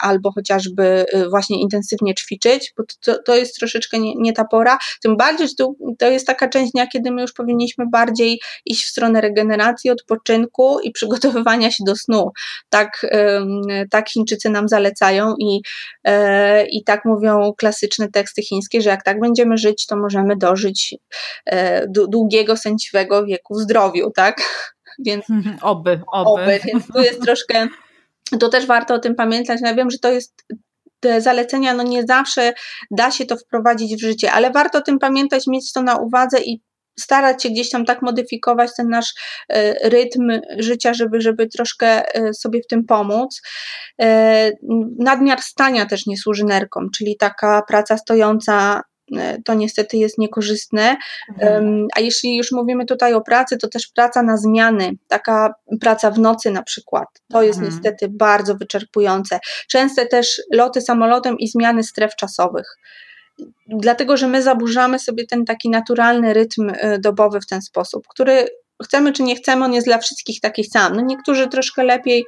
albo 0.00 0.32
chociażby 0.32 1.06
y, 1.14 1.28
właśnie 1.30 1.60
intensywnie 1.60 2.14
ćwiczyć, 2.14 2.72
bo 2.76 2.84
to, 3.04 3.22
to 3.22 3.36
jest 3.36 3.56
troszeczkę 3.56 3.98
nie, 3.98 4.14
nie 4.14 4.32
ta 4.32 4.44
pora. 4.44 4.78
Tym 5.02 5.16
bardziej, 5.16 5.48
że 5.48 5.54
to, 5.54 5.72
to 5.98 6.10
jest 6.10 6.26
taka 6.26 6.48
część 6.48 6.72
dnia, 6.72 6.86
kiedy 6.86 7.10
my 7.10 7.22
już 7.22 7.32
powinniśmy 7.32 7.84
bardziej 7.86 8.40
iść 8.66 8.84
w 8.84 8.88
stronę 8.90 9.20
regeneracji, 9.20 9.90
odpoczynku 9.90 10.80
i 10.80 10.92
przygotowywania 10.92 11.70
się 11.70 11.84
do 11.84 11.96
snu. 11.96 12.30
Tak, 12.68 13.06
tak 13.90 14.08
Chińczycy 14.10 14.50
nam 14.50 14.68
zalecają 14.68 15.34
i, 15.38 15.60
e, 16.04 16.66
i 16.66 16.84
tak 16.84 17.04
mówią 17.04 17.49
klasyczne 17.54 18.08
teksty 18.08 18.42
chińskie, 18.42 18.82
że 18.82 18.90
jak 18.90 19.04
tak 19.04 19.20
będziemy 19.20 19.58
żyć, 19.58 19.86
to 19.86 19.96
możemy 19.96 20.36
dożyć 20.36 20.94
e, 21.46 21.86
długiego, 21.88 22.56
sędziwego 22.56 23.26
wieku 23.26 23.54
w 23.54 23.60
zdrowiu, 23.60 24.10
tak? 24.10 24.42
Więc 25.06 25.24
oby, 25.62 26.00
oby. 26.12 26.42
oby. 26.42 26.60
Więc 26.64 26.86
tu 26.86 27.00
jest 27.00 27.22
troszkę, 27.22 27.68
to 28.40 28.48
też 28.48 28.66
warto 28.66 28.94
o 28.94 28.98
tym 28.98 29.14
pamiętać. 29.14 29.60
No 29.60 29.68
ja 29.68 29.74
wiem, 29.74 29.90
że 29.90 29.98
to 29.98 30.10
jest 30.10 30.44
te 31.00 31.20
zalecenia, 31.20 31.74
no 31.74 31.82
nie 31.82 32.06
zawsze 32.06 32.52
da 32.90 33.10
się 33.10 33.26
to 33.26 33.36
wprowadzić 33.36 33.96
w 33.96 34.00
życie, 34.00 34.32
ale 34.32 34.50
warto 34.50 34.78
o 34.78 34.82
tym 34.82 34.98
pamiętać, 34.98 35.46
mieć 35.46 35.72
to 35.72 35.82
na 35.82 35.96
uwadze 35.96 36.40
i 36.40 36.60
starać 37.00 37.42
się 37.42 37.50
gdzieś 37.50 37.70
tam 37.70 37.84
tak 37.84 38.02
modyfikować 38.02 38.70
ten 38.76 38.88
nasz 38.88 39.14
e, 39.48 39.88
rytm 39.88 40.30
życia, 40.58 40.94
żeby, 40.94 41.20
żeby 41.20 41.46
troszkę 41.46 42.14
e, 42.14 42.34
sobie 42.34 42.60
w 42.62 42.66
tym 42.66 42.84
pomóc. 42.84 43.42
E, 44.02 44.50
nadmiar 44.98 45.40
stania 45.42 45.86
też 45.86 46.06
nie 46.06 46.16
służy 46.16 46.44
nerkom, 46.44 46.90
czyli 46.90 47.16
taka 47.16 47.62
praca 47.68 47.96
stojąca 47.96 48.82
to 49.44 49.54
niestety 49.54 49.96
jest 49.96 50.18
niekorzystne. 50.18 50.96
Mhm. 51.28 51.86
A 51.96 52.00
jeśli 52.00 52.36
już 52.36 52.52
mówimy 52.52 52.86
tutaj 52.86 53.14
o 53.14 53.20
pracy, 53.20 53.56
to 53.56 53.68
też 53.68 53.88
praca 53.94 54.22
na 54.22 54.36
zmiany, 54.36 54.92
taka 55.08 55.54
praca 55.80 56.10
w 56.10 56.18
nocy 56.18 56.50
na 56.50 56.62
przykład, 56.62 57.08
to 57.32 57.42
jest 57.42 57.58
mhm. 57.58 57.74
niestety 57.74 58.08
bardzo 58.08 58.54
wyczerpujące. 58.54 59.40
Częste 59.68 60.06
też 60.06 60.42
loty 60.52 60.80
samolotem 60.80 61.38
i 61.38 61.48
zmiany 61.48 61.82
stref 61.82 62.16
czasowych 62.16 62.76
dlatego 63.66 64.16
że 64.16 64.28
my 64.28 64.42
zaburzamy 64.42 64.98
sobie 64.98 65.26
ten 65.26 65.44
taki 65.44 65.70
naturalny 65.70 66.34
rytm 66.34 66.70
y, 66.70 66.98
dobowy 66.98 67.40
w 67.40 67.46
ten 67.46 67.62
sposób, 67.62 68.08
który 68.08 68.48
chcemy 68.84 69.12
czy 69.12 69.22
nie 69.22 69.36
chcemy, 69.36 69.64
on 69.64 69.72
jest 69.72 69.86
dla 69.86 69.98
wszystkich 69.98 70.40
taki 70.40 70.64
sam. 70.64 70.96
No 70.96 71.02
niektórzy 71.02 71.48
troszkę 71.48 71.84
lepiej 71.84 72.24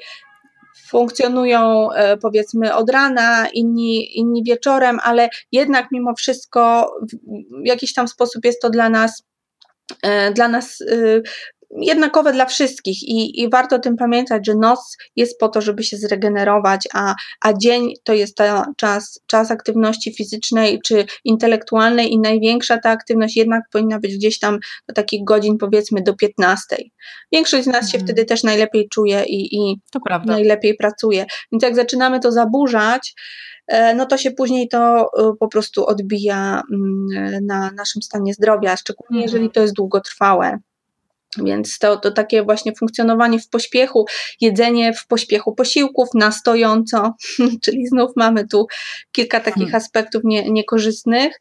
funkcjonują 0.89 1.89
y, 1.93 2.17
powiedzmy 2.23 2.75
od 2.75 2.91
rana, 2.91 3.49
inni, 3.55 4.19
inni 4.19 4.45
wieczorem, 4.45 4.99
ale 5.03 5.29
jednak 5.53 5.87
mimo 5.93 6.15
wszystko 6.15 6.93
w 7.65 7.67
jakiś 7.67 7.95
tam 7.95 8.09
sposób 8.09 8.45
jest 8.45 8.63
to 8.63 8.71
dla 8.71 8.89
nas 8.89 9.23
y, 10.07 10.33
dla 10.35 10.49
nas 10.49 10.85
jednakowe 11.81 12.33
dla 12.33 12.47
wszystkich 12.47 13.03
i, 13.03 13.43
i 13.43 13.51
warto 13.51 13.77
o 13.77 13.79
tym 13.79 13.97
pamiętać, 13.97 14.47
że 14.47 14.55
noc 14.55 14.97
jest 15.17 15.39
po 15.39 15.49
to, 15.49 15.61
żeby 15.61 15.83
się 15.83 15.97
zregenerować, 15.97 16.89
a, 16.95 17.15
a 17.41 17.53
dzień 17.53 17.93
to 18.05 18.15
jest 18.15 18.37
ta 18.37 18.67
czas, 18.77 19.21
czas 19.27 19.51
aktywności 19.51 20.15
fizycznej 20.15 20.81
czy 20.85 21.05
intelektualnej 21.25 22.13
i 22.13 22.21
największa 22.21 22.79
ta 22.79 22.91
aktywność 22.91 23.37
jednak 23.37 23.63
powinna 23.73 23.99
być 23.99 24.17
gdzieś 24.17 24.39
tam 24.39 24.59
do 24.89 24.95
takich 24.95 25.25
godzin 25.25 25.59
powiedzmy 25.59 26.03
do 26.03 26.17
15. 26.17 26.77
Większość 27.33 27.65
z 27.65 27.67
nas 27.67 27.91
się 27.91 27.99
mhm. 27.99 28.07
wtedy 28.07 28.25
też 28.25 28.43
najlepiej 28.43 28.89
czuje 28.89 29.25
i, 29.25 29.57
i 29.57 29.81
najlepiej 30.25 30.75
pracuje. 30.75 31.27
Więc 31.53 31.63
jak 31.63 31.77
zaczynamy 31.77 32.21
to 32.21 32.33
zaburzać, 32.33 33.15
e, 33.69 33.95
no 33.95 34.07
to 34.07 34.19
się 34.19 34.31
później 34.31 34.69
to 34.69 35.01
e, 35.01 35.33
po 35.41 35.49
prostu 35.49 35.87
odbija 35.87 36.63
mm, 36.73 37.47
na 37.47 37.71
naszym 37.77 38.03
stanie 38.03 38.35
zdrowia, 38.35 38.77
szczególnie 38.77 39.23
jeżeli 39.23 39.45
mhm. 39.45 39.53
to 39.53 39.61
jest 39.61 39.75
długotrwałe. 39.75 40.59
Więc 41.39 41.79
to, 41.79 41.97
to 41.97 42.11
takie 42.11 42.43
właśnie 42.43 42.73
funkcjonowanie 42.79 43.39
w 43.39 43.49
pośpiechu, 43.49 44.07
jedzenie 44.41 44.93
w 44.93 45.07
pośpiechu 45.07 45.55
posiłków 45.55 46.09
na 46.15 46.33
stojąco, 46.33 47.15
czyli 47.65 47.87
znów 47.87 48.11
mamy 48.17 48.49
tu 48.49 48.67
kilka 49.13 49.41
takich 49.41 49.63
hmm. 49.63 49.75
aspektów 49.75 50.23
nie, 50.25 50.51
niekorzystnych. 50.51 51.41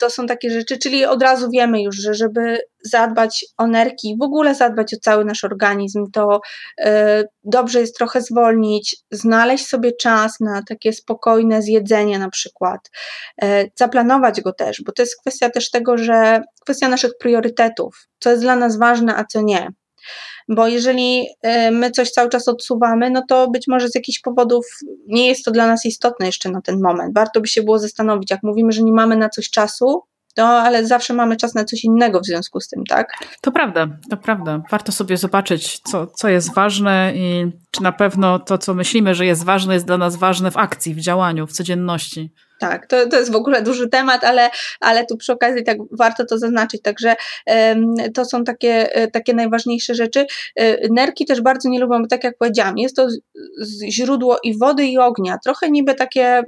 To 0.00 0.10
są 0.10 0.26
takie 0.26 0.50
rzeczy, 0.50 0.78
czyli 0.78 1.04
od 1.04 1.22
razu 1.22 1.50
wiemy 1.50 1.82
już, 1.82 1.96
że 1.96 2.14
żeby 2.14 2.58
zadbać 2.84 3.44
o 3.58 3.66
nerki, 3.66 4.16
w 4.20 4.22
ogóle 4.22 4.54
zadbać 4.54 4.94
o 4.94 4.96
cały 5.02 5.24
nasz 5.24 5.44
organizm, 5.44 6.04
to 6.12 6.40
e, 6.78 7.24
dobrze 7.44 7.80
jest 7.80 7.96
trochę 7.96 8.22
zwolnić, 8.22 8.96
znaleźć 9.10 9.66
sobie 9.66 9.92
czas 9.92 10.40
na 10.40 10.62
takie 10.68 10.92
spokojne 10.92 11.62
zjedzenie 11.62 12.18
na 12.18 12.30
przykład, 12.30 12.90
e, 13.42 13.64
zaplanować 13.78 14.40
go 14.40 14.52
też, 14.52 14.82
bo 14.86 14.92
to 14.92 15.02
jest 15.02 15.20
kwestia 15.20 15.50
też 15.50 15.70
tego, 15.70 15.98
że 15.98 16.42
kwestia 16.60 16.88
naszych 16.88 17.12
priorytetów, 17.20 18.08
co 18.18 18.30
jest 18.30 18.42
dla 18.42 18.56
nas 18.56 18.78
ważne, 18.78 19.16
a 19.16 19.24
co 19.24 19.42
nie. 19.42 19.68
Bo 20.48 20.68
jeżeli 20.68 21.26
e, 21.42 21.70
my 21.70 21.90
coś 21.90 22.10
cały 22.10 22.28
czas 22.28 22.48
odsuwamy, 22.48 23.10
no 23.10 23.22
to 23.28 23.50
być 23.50 23.68
może 23.68 23.88
z 23.88 23.94
jakichś 23.94 24.20
powodów 24.20 24.66
nie 25.06 25.28
jest 25.28 25.44
to 25.44 25.50
dla 25.50 25.66
nas 25.66 25.86
istotne 25.86 26.26
jeszcze 26.26 26.50
na 26.50 26.62
ten 26.62 26.80
moment. 26.82 27.14
Warto 27.14 27.40
by 27.40 27.48
się 27.48 27.62
było 27.62 27.78
zastanowić, 27.78 28.30
jak 28.30 28.42
mówimy, 28.42 28.72
że 28.72 28.82
nie 28.82 28.92
mamy 28.92 29.16
na 29.16 29.28
coś 29.28 29.50
czasu, 29.50 30.02
no, 30.36 30.44
ale 30.44 30.86
zawsze 30.86 31.14
mamy 31.14 31.36
czas 31.36 31.54
na 31.54 31.64
coś 31.64 31.84
innego 31.84 32.20
w 32.20 32.26
związku 32.26 32.60
z 32.60 32.68
tym, 32.68 32.84
tak? 32.84 33.12
To 33.40 33.52
prawda, 33.52 33.88
to 34.10 34.16
prawda. 34.16 34.62
Warto 34.70 34.92
sobie 34.92 35.16
zobaczyć, 35.16 35.78
co, 35.78 36.06
co 36.06 36.28
jest 36.28 36.54
ważne 36.54 37.12
i 37.14 37.52
czy 37.70 37.82
na 37.82 37.92
pewno 37.92 38.38
to, 38.38 38.58
co 38.58 38.74
myślimy, 38.74 39.14
że 39.14 39.26
jest 39.26 39.44
ważne, 39.44 39.74
jest 39.74 39.86
dla 39.86 39.98
nas 39.98 40.16
ważne 40.16 40.50
w 40.50 40.56
akcji, 40.56 40.94
w 40.94 41.00
działaniu, 41.00 41.46
w 41.46 41.52
codzienności. 41.52 42.30
Tak, 42.60 42.86
to, 42.86 43.08
to 43.08 43.18
jest 43.18 43.32
w 43.32 43.36
ogóle 43.36 43.62
duży 43.62 43.88
temat, 43.88 44.24
ale, 44.24 44.50
ale 44.80 45.06
tu 45.06 45.16
przy 45.16 45.32
okazji 45.32 45.64
tak 45.64 45.78
warto 45.90 46.24
to 46.24 46.38
zaznaczyć. 46.38 46.82
Także 46.82 47.16
um, 47.46 47.94
to 48.14 48.24
są 48.24 48.44
takie, 48.44 48.94
e, 48.94 49.08
takie 49.08 49.34
najważniejsze 49.34 49.94
rzeczy. 49.94 50.26
E, 50.56 50.88
nerki 50.88 51.26
też 51.26 51.40
bardzo 51.40 51.68
nie 51.68 51.80
lubią, 51.80 52.06
tak 52.06 52.24
jak 52.24 52.38
powiedziałam, 52.38 52.78
jest 52.78 52.96
to 52.96 53.08
źródło 53.88 54.38
i 54.44 54.58
wody, 54.58 54.86
i 54.86 54.98
ognia. 54.98 55.38
Trochę 55.44 55.70
niby 55.70 55.94
takie 55.94 56.42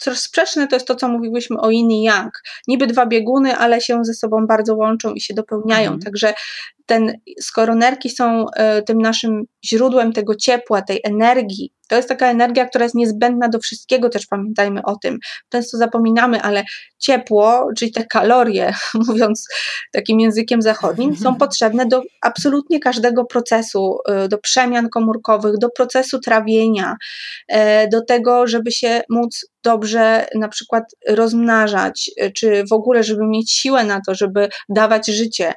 sprzeczne 0.00 0.68
to 0.68 0.76
jest 0.76 0.86
to, 0.86 0.94
co 0.94 1.08
mówiłyśmy 1.08 1.60
o 1.60 1.70
yin 1.70 1.90
i 1.90 2.02
yang. 2.02 2.42
Niby 2.68 2.86
dwa 2.86 3.06
bieguny, 3.06 3.56
ale 3.56 3.80
się 3.80 4.04
ze 4.04 4.14
sobą 4.14 4.46
bardzo 4.46 4.74
łączą 4.74 5.14
i 5.14 5.20
się 5.20 5.34
dopełniają. 5.34 5.92
Mhm. 5.92 6.00
Także 6.00 6.34
ten, 6.86 7.12
skoro 7.40 7.74
nerki 7.74 8.10
są 8.10 8.46
e, 8.56 8.82
tym 8.82 8.98
naszym 8.98 9.44
źródłem 9.64 10.12
tego 10.12 10.34
ciepła, 10.34 10.82
tej 10.82 11.00
energii, 11.04 11.72
to 11.88 11.96
jest 11.96 12.08
taka 12.08 12.30
energia, 12.30 12.66
która 12.66 12.84
jest 12.84 12.94
niezbędna 12.94 13.48
do 13.48 13.58
wszystkiego, 13.58 14.08
też 14.08 14.26
pamiętajmy 14.26 14.82
o 14.82 14.96
tym. 14.96 15.18
Często 15.48 15.76
zapominamy, 15.76 16.42
ale 16.42 16.64
ciepło, 16.98 17.68
czyli 17.78 17.92
te 17.92 18.04
kalorie, 18.04 18.74
mówiąc 19.08 19.48
takim 19.92 20.20
językiem 20.20 20.62
zachodnim, 20.62 21.16
są 21.16 21.34
potrzebne 21.36 21.86
do 21.86 22.02
absolutnie 22.22 22.80
każdego 22.80 23.24
procesu, 23.24 23.98
e, 24.08 24.28
do 24.28 24.38
przemian 24.38 24.88
komórkowych, 24.88 25.58
do 25.58 25.70
procesu 25.70 26.18
trawienia, 26.18 26.96
e, 27.48 27.88
do 27.88 28.04
tego, 28.04 28.46
żeby 28.46 28.72
się 28.72 29.02
móc 29.10 29.46
dobrze 29.62 30.26
na 30.34 30.48
przykład 30.48 30.84
rozmnażać, 31.08 32.10
czy 32.34 32.64
w 32.70 32.72
ogóle, 32.72 33.02
żeby 33.04 33.26
mieć 33.26 33.52
siłę 33.52 33.84
na 33.84 34.00
to, 34.06 34.14
żeby 34.14 34.48
dawać 34.68 35.06
życie. 35.06 35.54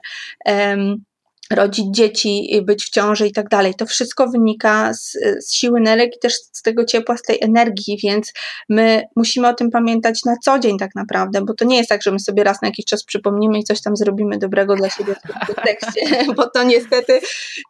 Rodzić 1.52 1.86
dzieci, 1.92 2.62
być 2.64 2.86
w 2.86 2.90
ciąży 2.90 3.28
i 3.28 3.32
tak 3.32 3.50
dalej. 3.50 3.74
To 3.76 3.86
wszystko 3.86 4.28
wynika 4.28 4.94
z, 4.94 5.18
z, 5.40 5.54
siły 5.54 5.82
nerek 5.82 6.16
i 6.16 6.20
też 6.20 6.34
z 6.34 6.62
tego 6.62 6.86
ciepła, 6.86 7.18
z 7.18 7.22
tej 7.22 7.38
energii, 7.42 7.98
więc 8.04 8.34
my 8.70 9.04
musimy 9.16 9.48
o 9.48 9.54
tym 9.54 9.72
pamiętać 9.72 10.26
na 10.26 10.36
co 10.44 10.60
dzień 10.60 10.78
tak 10.78 10.96
naprawdę, 10.96 11.42
bo 11.42 11.54
to 11.54 11.66
nie 11.66 11.78
jest 11.78 11.90
tak, 11.90 12.04
że 12.04 12.12
my 12.12 12.20
sobie 12.20 12.44
raz 12.44 12.62
na 12.62 12.68
jakiś 12.68 12.86
czas 12.86 13.04
przypomnimy 13.04 13.60
i 13.60 13.64
coś 13.64 13.82
tam 13.82 13.98
zrobimy 13.98 14.38
dobrego 14.38 14.76
dla 14.76 14.90
siebie 14.90 15.16
w 15.16 15.56
kontekście, 15.56 16.02
bo 16.38 16.50
to 16.50 16.64
niestety... 16.64 17.20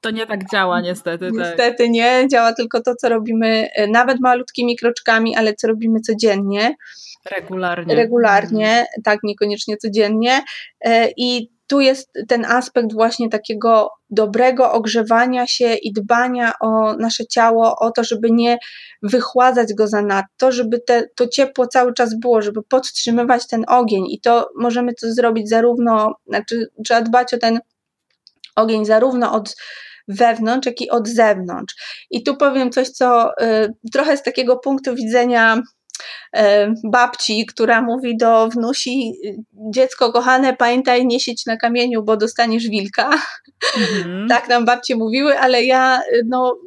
To 0.02 0.12
nie 0.12 0.28
tak 0.28 0.52
działa 0.52 0.82
niestety. 0.82 1.26
Tak. 1.26 1.38
Niestety 1.38 1.84
tak. 1.84 1.90
nie, 1.90 2.28
działa 2.32 2.54
tylko 2.54 2.82
to, 2.82 2.96
co 2.96 3.10
robimy 3.10 3.70
e, 3.76 3.88
nawet 3.88 4.20
malutkimi 4.20 4.78
kroczkami, 4.78 5.36
ale 5.36 5.54
co 5.54 5.68
robimy 5.68 6.00
codziennie. 6.00 6.76
Regularnie. 7.32 7.96
Regularnie, 7.96 8.70
mhm. 8.70 8.88
tak, 9.04 9.20
niekoniecznie 9.24 9.78
codziennie 9.78 10.42
i 11.18 11.57
tu 11.68 11.80
jest 11.82 12.14
ten 12.28 12.46
aspekt 12.46 12.94
właśnie 12.94 13.30
takiego 13.30 13.90
dobrego 14.10 14.72
ogrzewania 14.72 15.48
się 15.48 15.74
i 15.76 15.94
dbania 15.94 16.54
o 16.62 16.94
nasze 16.94 17.26
ciało, 17.26 17.76
o 17.80 17.92
to, 17.92 18.04
żeby 18.04 18.32
nie 18.32 18.58
wychładzać 19.04 19.74
go 19.74 19.88
za 19.88 20.02
nadto, 20.02 20.52
żeby 20.52 20.80
te, 20.80 21.04
to 21.16 21.28
ciepło 21.28 21.68
cały 21.68 21.94
czas 21.94 22.20
było, 22.20 22.42
żeby 22.42 22.64
podtrzymywać 22.64 23.48
ten 23.48 23.64
ogień 23.68 24.06
i 24.10 24.22
to 24.22 24.50
możemy 24.56 24.94
to 24.94 25.14
zrobić 25.14 25.50
zarówno, 25.50 26.16
znaczy 26.28 26.68
trzeba 26.86 27.02
dbać 27.02 27.34
o 27.34 27.38
ten 27.38 27.60
ogień 28.56 28.86
zarówno 28.86 29.34
od 29.34 29.56
wewnątrz, 30.08 30.66
jak 30.66 30.82
i 30.82 30.90
od 30.90 31.08
zewnątrz. 31.08 31.76
I 32.10 32.24
tu 32.24 32.38
powiem 32.38 32.72
coś, 32.72 32.90
co 32.90 33.32
y, 33.42 33.74
trochę 33.94 34.18
z 34.18 34.24
takiego 34.24 34.58
punktu 34.58 34.96
widzenia 34.96 35.62
babci, 36.84 37.46
która 37.46 37.82
mówi 37.82 38.18
do 38.18 38.48
wnusi, 38.48 39.14
dziecko 39.74 40.12
kochane, 40.12 40.56
pamiętaj 40.56 41.06
nie 41.06 41.20
sieć 41.20 41.46
na 41.46 41.58
kamieniu, 41.58 42.04
bo 42.04 42.18
dostaniesz 42.18 42.68
wilka. 42.68 43.10
Mhm. 43.78 44.28
tak 44.30 44.50
nam 44.50 44.66
babcie 44.66 44.96
mówiły, 44.96 45.40
ale 45.40 45.64
ja 45.64 46.02
no, 46.26 46.58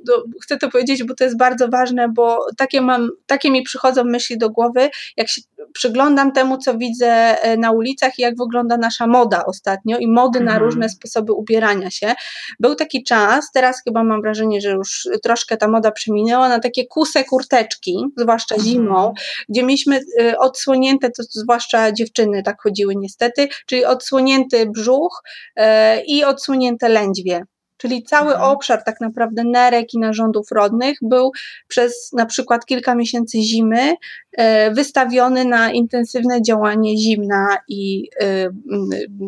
chcę 0.42 0.56
to 0.56 0.70
powiedzieć, 0.70 1.04
bo 1.04 1.14
to 1.14 1.24
jest 1.24 1.38
bardzo 1.38 1.68
ważne, 1.68 2.08
bo 2.08 2.46
takie 2.56 2.80
mam, 2.80 3.10
takie 3.26 3.50
mi 3.50 3.62
przychodzą 3.62 4.04
myśli 4.04 4.38
do 4.38 4.50
głowy, 4.50 4.90
jak 5.16 5.28
się 5.28 5.42
przyglądam 5.72 6.32
temu, 6.32 6.58
co 6.58 6.78
widzę 6.78 7.42
e, 7.42 7.56
na 7.56 7.70
ulicach 7.70 8.18
i 8.18 8.22
jak 8.22 8.36
wygląda 8.36 8.76
nasza 8.76 9.06
moda 9.06 9.44
ostatnio 9.46 9.98
i 9.98 10.08
mody 10.08 10.38
mhm. 10.38 10.44
na 10.44 10.64
różne 10.64 10.88
sposoby 10.88 11.32
ubierania 11.32 11.90
się. 11.90 12.14
Był 12.60 12.74
taki 12.74 13.04
czas, 13.04 13.52
teraz 13.54 13.82
chyba 13.84 14.04
mam 14.04 14.22
wrażenie, 14.22 14.60
że 14.60 14.70
już 14.70 15.08
troszkę 15.22 15.56
ta 15.56 15.68
moda 15.68 15.90
przeminęła, 15.90 16.48
na 16.48 16.60
takie 16.60 16.86
kuse 16.86 17.24
kurteczki, 17.24 18.06
zwłaszcza 18.16 18.54
mhm. 18.54 18.72
zimą, 18.72 19.12
gdzie 19.48 19.62
mieliśmy 19.62 20.00
y, 20.20 20.38
odsłonięte, 20.38 21.10
to 21.10 21.22
zwłaszcza 21.22 21.92
dziewczyny 21.92 22.42
tak 22.42 22.62
chodziły 22.62 22.96
niestety, 22.96 23.48
czyli 23.66 23.84
odsłonięty 23.84 24.66
brzuch 24.66 25.22
e, 25.56 26.00
i 26.04 26.24
odsłonięte 26.24 26.88
lędźwie. 26.88 27.42
Czyli 27.80 28.02
cały 28.02 28.32
mhm. 28.32 28.50
obszar 28.50 28.84
tak 28.84 29.00
naprawdę 29.00 29.44
nerek 29.44 29.94
i 29.94 29.98
narządów 29.98 30.50
rodnych 30.50 30.98
był 31.02 31.30
przez 31.68 32.12
na 32.12 32.26
przykład 32.26 32.66
kilka 32.66 32.94
miesięcy 32.94 33.38
zimy 33.38 33.94
e, 34.32 34.70
wystawiony 34.70 35.44
na 35.44 35.72
intensywne 35.72 36.42
działanie 36.42 36.98
zimna 36.98 37.58
i 37.68 38.10
e, 38.20 38.50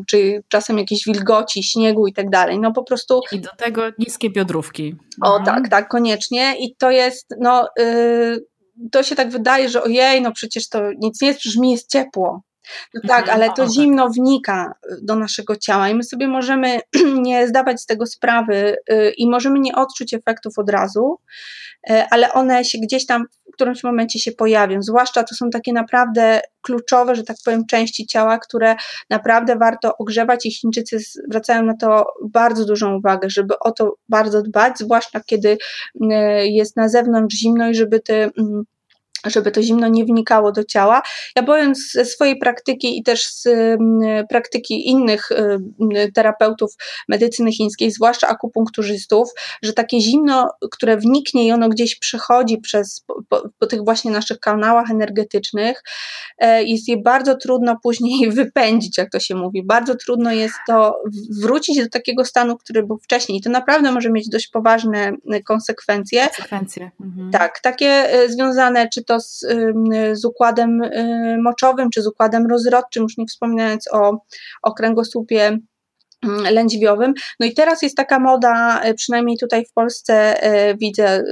czy 0.07 0.43
czasem 0.49 0.79
jakieś 0.79 1.05
wilgoci, 1.07 1.63
śniegu 1.63 2.07
i 2.07 2.13
tak 2.13 2.31
dalej. 2.31 2.59
No 2.59 2.73
po 2.73 2.83
prostu. 2.83 3.21
I 3.33 3.41
do 3.41 3.51
tego 3.57 3.83
niskie 3.99 4.31
biodrówki. 4.31 4.97
O 5.23 5.39
mhm. 5.39 5.45
tak, 5.45 5.71
tak, 5.71 5.89
koniecznie. 5.89 6.55
I 6.59 6.77
to 6.77 6.91
jest, 6.91 7.35
no. 7.41 7.69
Y, 7.79 8.45
to 8.93 9.03
się 9.03 9.15
tak 9.15 9.31
wydaje, 9.31 9.69
że 9.69 9.83
ojej, 9.83 10.23
no 10.23 10.33
przecież 10.33 10.69
to 10.69 10.81
nic 10.99 11.21
nie 11.21 11.29
jest, 11.29 11.41
przecież 11.41 11.59
mi 11.59 11.71
jest 11.71 11.91
ciepło. 11.91 12.43
No 12.95 13.01
tak, 13.09 13.21
mhm, 13.21 13.37
ale 13.37 13.53
to 13.53 13.69
zimno 13.69 14.09
wnika 14.09 14.75
do 15.03 15.17
naszego 15.17 15.57
ciała 15.57 15.89
i 15.89 15.95
my 15.95 16.05
sobie 16.05 16.29
możemy 16.29 16.81
nie 17.29 17.49
zdawać 17.49 17.81
z 17.81 17.87
tego 17.87 18.07
sprawy 18.07 18.77
y, 18.93 19.13
i 19.17 19.31
możemy 19.31 19.59
nie 19.61 19.75
odczuć 19.75 20.15
efektów 20.15 20.59
od 20.59 20.71
razu, 20.71 21.19
y, 21.91 22.03
ale 22.11 22.33
one 22.33 22.65
się 22.65 22.79
gdzieś 22.79 23.07
tam 23.07 23.27
w 23.53 23.55
którymś 23.55 23.85
momencie 23.85 24.19
się 24.19 24.33
pojawią. 24.33 24.83
Zwłaszcza 24.83 25.25
to 25.25 25.35
są 25.35 25.51
takie 25.51 25.73
naprawdę 25.73 26.41
kluczowe, 26.63 27.15
że 27.15 27.23
tak 27.23 27.37
powiem, 27.45 27.67
części 27.67 28.07
ciała, 28.07 28.39
które 28.39 28.77
naprawdę 29.11 29.57
warto 29.57 29.97
ogrzewać 29.97 30.47
i 30.47 30.51
Chińczycy 30.51 30.99
zwracają 31.29 31.63
na 31.63 31.77
to 31.77 32.07
bardzo 32.29 32.65
dużą 32.65 32.97
uwagę, 32.97 33.31
żeby 33.31 33.59
o 33.59 33.73
to 33.73 33.95
bardzo 34.09 34.43
dbać, 34.43 34.79
zwłaszcza 34.79 35.21
kiedy 35.27 35.49
y, 35.49 36.07
jest 36.47 36.77
na 36.77 36.89
zewnątrz 36.89 37.37
zimno 37.37 37.71
i 37.71 37.75
żeby 37.75 38.01
te 38.01 38.15
mm, 38.39 38.65
żeby 39.27 39.51
to 39.51 39.63
zimno 39.63 39.89
nie 39.89 40.05
wnikało 40.05 40.53
do 40.53 40.65
ciała. 40.65 41.03
Ja 41.37 41.43
powiem 41.43 41.75
ze 41.75 42.05
swojej 42.05 42.39
praktyki 42.39 42.99
i 42.99 43.03
też 43.03 43.27
z 43.27 43.49
praktyki 44.29 44.89
innych 44.89 45.29
terapeutów 46.15 46.75
medycyny 47.09 47.53
chińskiej, 47.53 47.91
zwłaszcza 47.91 48.29
akupunkturzystów, 48.29 49.29
że 49.63 49.73
takie 49.73 50.01
zimno, 50.01 50.49
które 50.71 50.97
wniknie 50.97 51.47
i 51.47 51.53
ono 51.53 51.69
gdzieś 51.69 51.99
przechodzi 51.99 52.59
przez, 52.59 53.05
po, 53.29 53.49
po 53.59 53.67
tych 53.67 53.85
właśnie 53.85 54.11
naszych 54.11 54.41
kanałach 54.41 54.91
energetycznych, 54.91 55.83
e, 56.39 56.65
jest 56.65 56.89
je 56.89 56.97
bardzo 56.97 57.37
trudno 57.37 57.77
później 57.83 58.31
wypędzić, 58.41 58.99
jak 58.99 59.11
to 59.11 59.21
się 59.21 59.35
mówi. 59.35 59.63
Bardzo 59.67 59.95
trudno 59.95 60.33
jest 60.33 60.55
to 60.67 61.03
wrócić 61.41 61.79
do 61.79 61.89
takiego 61.89 62.25
stanu, 62.25 62.57
który 62.57 62.83
był 62.83 62.99
wcześniej. 62.99 63.39
I 63.39 63.43
to 63.43 63.51
naprawdę 63.51 63.93
może 63.93 64.11
mieć 64.11 64.29
dość 64.29 64.49
poważne 64.49 65.13
konsekwencje. 65.47 66.27
Konsekwencje. 66.27 66.91
Mhm. 67.01 67.31
Tak, 67.31 67.61
takie 67.61 67.87
e, 67.87 68.29
związane 68.29 68.89
czy 68.89 69.05
to 69.05 69.12
to 69.13 69.21
z, 69.21 69.47
z 70.13 70.25
układem 70.25 70.81
moczowym 71.43 71.91
czy 71.91 72.03
z 72.03 72.07
układem 72.07 72.47
rozrodczym, 72.47 73.03
już 73.03 73.19
nie 73.19 73.27
wspominając 73.27 73.89
o, 73.93 74.19
o 74.63 74.75
kręgosłupie 74.75 75.59
lędźwiowym. 76.27 77.15
No 77.41 77.47
i 77.47 77.55
teraz 77.55 77.83
jest 77.83 77.97
taka 77.97 78.19
moda, 78.19 78.81
e, 78.83 78.95
przynajmniej 78.95 79.39
tutaj 79.39 79.65
w 79.65 79.73
Polsce 79.73 80.43
e, 80.43 80.75
widzę, 80.77 81.25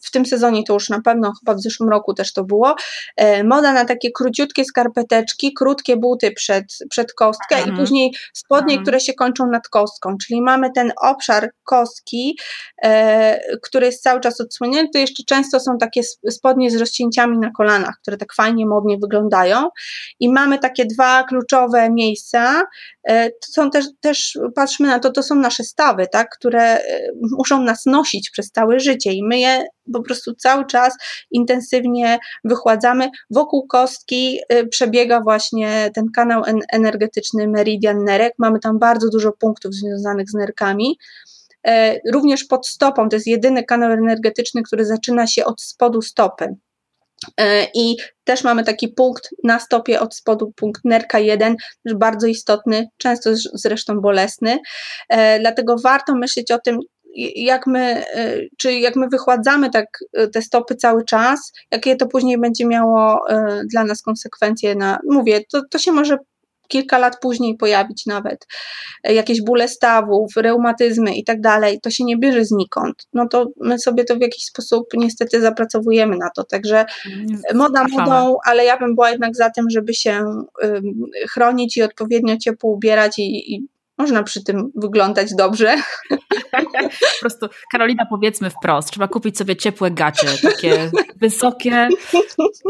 w 0.00 0.10
tym 0.10 0.26
sezonie 0.26 0.62
to 0.64 0.74
już 0.74 0.88
na 0.88 1.00
pewno, 1.00 1.32
chyba 1.40 1.54
w 1.54 1.60
zeszłym 1.60 1.88
roku 1.88 2.14
też 2.14 2.32
to 2.32 2.44
było, 2.44 2.74
e, 3.16 3.44
moda 3.44 3.72
na 3.72 3.84
takie 3.84 4.10
króciutkie 4.10 4.64
skarpeteczki, 4.64 5.52
krótkie 5.54 5.96
buty 5.96 6.32
przed, 6.32 6.64
przed 6.90 7.12
kostkę 7.12 7.56
mhm. 7.56 7.74
i 7.74 7.78
później 7.78 8.14
spodnie, 8.34 8.74
mhm. 8.74 8.82
które 8.82 9.00
się 9.00 9.12
kończą 9.14 9.46
nad 9.46 9.68
kostką, 9.68 10.16
czyli 10.26 10.42
mamy 10.42 10.70
ten 10.74 10.92
obszar 11.02 11.50
kostki, 11.64 12.38
który 13.62 13.86
jest 13.86 14.02
cały 14.02 14.20
czas 14.20 14.40
odsłonięty, 14.40 14.98
jeszcze 14.98 15.22
często 15.26 15.60
są 15.60 15.78
takie 15.78 16.00
spodnie 16.30 16.70
z 16.70 16.76
rozcięciami 16.76 17.38
na 17.38 17.50
kolanach, 17.50 17.94
które 18.02 18.16
tak 18.16 18.34
fajnie, 18.34 18.66
modnie 18.66 18.98
wyglądają 18.98 19.68
i 20.20 20.32
mamy 20.32 20.58
takie 20.58 20.86
dwa 20.86 21.24
kluczowe 21.24 21.90
miejsca, 21.90 22.62
to 23.08 23.52
są 23.52 23.70
też, 23.70 23.84
też 24.00 24.29
patrzmy 24.54 24.88
na 24.88 24.98
to, 24.98 25.10
to 25.10 25.22
są 25.22 25.34
nasze 25.34 25.64
stawy, 25.64 26.06
tak, 26.12 26.36
które 26.36 26.62
e, 26.62 26.82
muszą 27.38 27.62
nas 27.62 27.86
nosić 27.86 28.30
przez 28.30 28.50
całe 28.50 28.80
życie 28.80 29.12
i 29.12 29.22
my 29.24 29.38
je 29.38 29.64
po 29.92 30.02
prostu 30.02 30.34
cały 30.34 30.66
czas 30.66 30.94
intensywnie 31.30 32.18
wychładzamy. 32.44 33.10
Wokół 33.30 33.66
kostki 33.66 34.38
e, 34.48 34.66
przebiega 34.66 35.20
właśnie 35.20 35.90
ten 35.94 36.04
kanał 36.14 36.42
energetyczny 36.72 37.48
meridian 37.48 38.04
nerek. 38.04 38.32
Mamy 38.38 38.58
tam 38.58 38.78
bardzo 38.78 39.08
dużo 39.12 39.32
punktów 39.32 39.74
związanych 39.74 40.30
z 40.30 40.34
nerkami. 40.34 40.98
E, 41.66 42.00
również 42.12 42.44
pod 42.44 42.66
stopą, 42.66 43.08
to 43.08 43.16
jest 43.16 43.26
jedyny 43.26 43.64
kanał 43.64 43.92
energetyczny, 43.92 44.62
który 44.62 44.84
zaczyna 44.84 45.26
się 45.26 45.44
od 45.44 45.62
spodu 45.62 46.02
stopy. 46.02 46.56
E, 47.40 47.66
I 47.74 47.96
też 48.24 48.44
mamy 48.44 48.64
taki 48.64 48.88
punkt 48.88 49.30
na 49.44 49.60
stopie 49.60 50.00
od 50.00 50.14
spodu, 50.14 50.52
punkt 50.56 50.84
nerka 50.84 51.18
1, 51.18 51.56
bardzo 51.94 52.26
istotny, 52.26 52.88
często 52.96 53.30
zresztą 53.54 54.00
bolesny. 54.00 54.58
E, 55.08 55.40
dlatego 55.40 55.76
warto 55.78 56.14
myśleć 56.14 56.50
o 56.50 56.58
tym, 56.58 56.78
jak 57.36 57.66
my, 57.66 58.04
e, 58.14 58.38
czy 58.58 58.72
jak 58.72 58.96
my 58.96 59.08
wychładzamy 59.08 59.70
tak 59.70 59.86
te 60.32 60.42
stopy 60.42 60.74
cały 60.74 61.04
czas, 61.04 61.52
jakie 61.70 61.96
to 61.96 62.06
później 62.06 62.38
będzie 62.38 62.66
miało 62.66 63.24
dla 63.70 63.84
nas 63.84 64.02
konsekwencje 64.02 64.74
na, 64.74 64.98
mówię, 65.10 65.40
to, 65.52 65.62
to 65.70 65.78
się 65.78 65.92
może 65.92 66.16
kilka 66.70 66.98
lat 66.98 67.20
później 67.20 67.56
pojawić 67.56 68.06
nawet 68.06 68.46
e, 69.04 69.14
jakieś 69.14 69.42
bóle 69.42 69.68
stawów, 69.68 70.32
reumatyzmy 70.36 71.14
i 71.14 71.24
tak 71.24 71.40
dalej, 71.40 71.80
to 71.82 71.90
się 71.90 72.04
nie 72.04 72.18
bierze 72.18 72.44
znikąd. 72.44 73.08
No 73.12 73.28
to 73.28 73.46
my 73.60 73.78
sobie 73.78 74.04
to 74.04 74.16
w 74.16 74.20
jakiś 74.20 74.44
sposób 74.44 74.86
niestety 74.94 75.40
zapracowujemy 75.40 76.16
na 76.16 76.30
to. 76.36 76.44
Także 76.44 76.84
moda 77.54 77.84
modą, 77.90 78.36
ale 78.46 78.64
ja 78.64 78.78
bym 78.78 78.94
była 78.94 79.10
jednak 79.10 79.36
za 79.36 79.50
tym, 79.50 79.70
żeby 79.70 79.94
się 79.94 80.24
chronić 81.30 81.76
i 81.76 81.82
odpowiednio 81.82 82.36
ciepło 82.36 82.72
ubierać 82.72 83.18
i, 83.18 83.54
i 83.54 83.68
można 84.00 84.22
przy 84.22 84.44
tym 84.44 84.72
wyglądać 84.74 85.34
dobrze. 85.34 85.76
po 87.00 87.20
prostu, 87.20 87.46
Karolina, 87.72 88.06
powiedzmy 88.06 88.50
wprost, 88.50 88.90
trzeba 88.90 89.08
kupić 89.08 89.38
sobie 89.38 89.56
ciepłe 89.56 89.90
gacie, 89.90 90.26
takie 90.42 90.90
wysokie, 91.16 91.88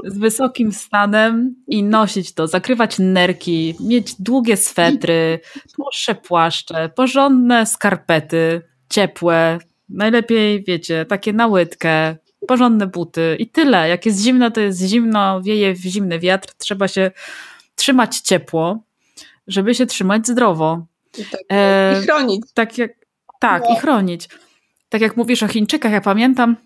z 0.05 0.19
wysokim 0.19 0.73
stanem 0.73 1.55
i 1.67 1.83
nosić 1.83 2.35
to, 2.35 2.47
zakrywać 2.47 2.99
nerki, 2.99 3.75
mieć 3.81 4.15
długie 4.19 4.57
swetry, 4.57 5.41
dłuższe 5.79 6.15
płaszcze, 6.15 6.89
porządne 6.97 7.67
skarpety, 7.67 8.63
ciepłe, 8.89 9.59
najlepiej, 9.89 10.65
wiecie, 10.65 11.05
takie 11.05 11.33
na 11.33 11.47
łydkę, 11.47 12.17
porządne 12.49 12.87
buty 12.87 13.37
i 13.39 13.47
tyle. 13.47 13.89
Jak 13.89 14.07
jest 14.07 14.21
zimno, 14.21 14.51
to 14.51 14.61
jest 14.61 14.81
zimno, 14.81 15.43
wieje 15.43 15.77
zimny 15.77 16.19
wiatr, 16.19 16.55
trzeba 16.59 16.89
się 16.89 17.11
trzymać 17.75 18.21
ciepło, 18.21 18.83
żeby 19.47 19.75
się 19.75 19.87
trzymać 19.87 20.27
zdrowo. 20.27 20.87
I, 21.19 21.25
tak, 21.25 21.41
e, 21.53 22.01
i 22.01 22.03
chronić. 22.03 22.43
Tak 22.55 22.79
jak, 22.79 22.93
Tak, 23.41 23.63
no. 23.69 23.75
i 23.75 23.79
chronić. 23.79 24.29
Tak 24.89 25.01
jak 25.01 25.17
mówisz 25.17 25.43
o 25.43 25.49
Chińczykach, 25.49 25.93
ja 25.93 26.01
pamiętam, 26.01 26.57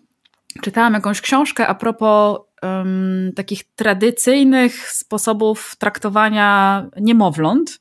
czytałam 0.60 0.94
jakąś 0.94 1.20
książkę 1.20 1.66
a 1.66 1.74
propos 1.74 2.38
um, 2.62 3.32
takich 3.36 3.64
tradycyjnych 3.74 4.92
sposobów 4.92 5.76
traktowania 5.78 6.86
niemowląt. 7.00 7.80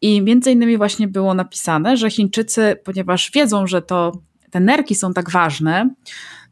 I 0.00 0.22
między 0.22 0.52
innymi 0.52 0.76
właśnie 0.76 1.08
było 1.08 1.34
napisane, 1.34 1.96
że 1.96 2.10
Chińczycy, 2.10 2.76
ponieważ 2.84 3.30
wiedzą, 3.34 3.66
że 3.66 3.82
to 3.82 4.12
te 4.50 4.60
nerki 4.60 4.94
są 4.94 5.12
tak 5.12 5.30
ważne, 5.30 5.90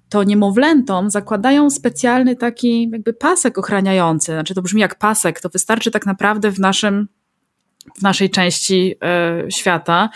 to 0.08 0.24
niemowlętom 0.24 1.10
zakładają 1.10 1.70
specjalny 1.70 2.36
taki 2.36 2.90
jakby 2.90 3.12
pasek 3.12 3.58
ochraniający. 3.58 4.32
Znaczy 4.32 4.54
to 4.54 4.62
brzmi 4.62 4.80
jak 4.80 4.98
pasek, 4.98 5.40
to 5.40 5.48
wystarczy 5.48 5.90
tak 5.90 6.06
naprawdę 6.06 6.50
w 6.50 6.60
naszym 6.60 7.08
w 7.98 8.02
naszej 8.02 8.30
części 8.30 8.94
y, 9.46 9.50
świata 9.50 10.08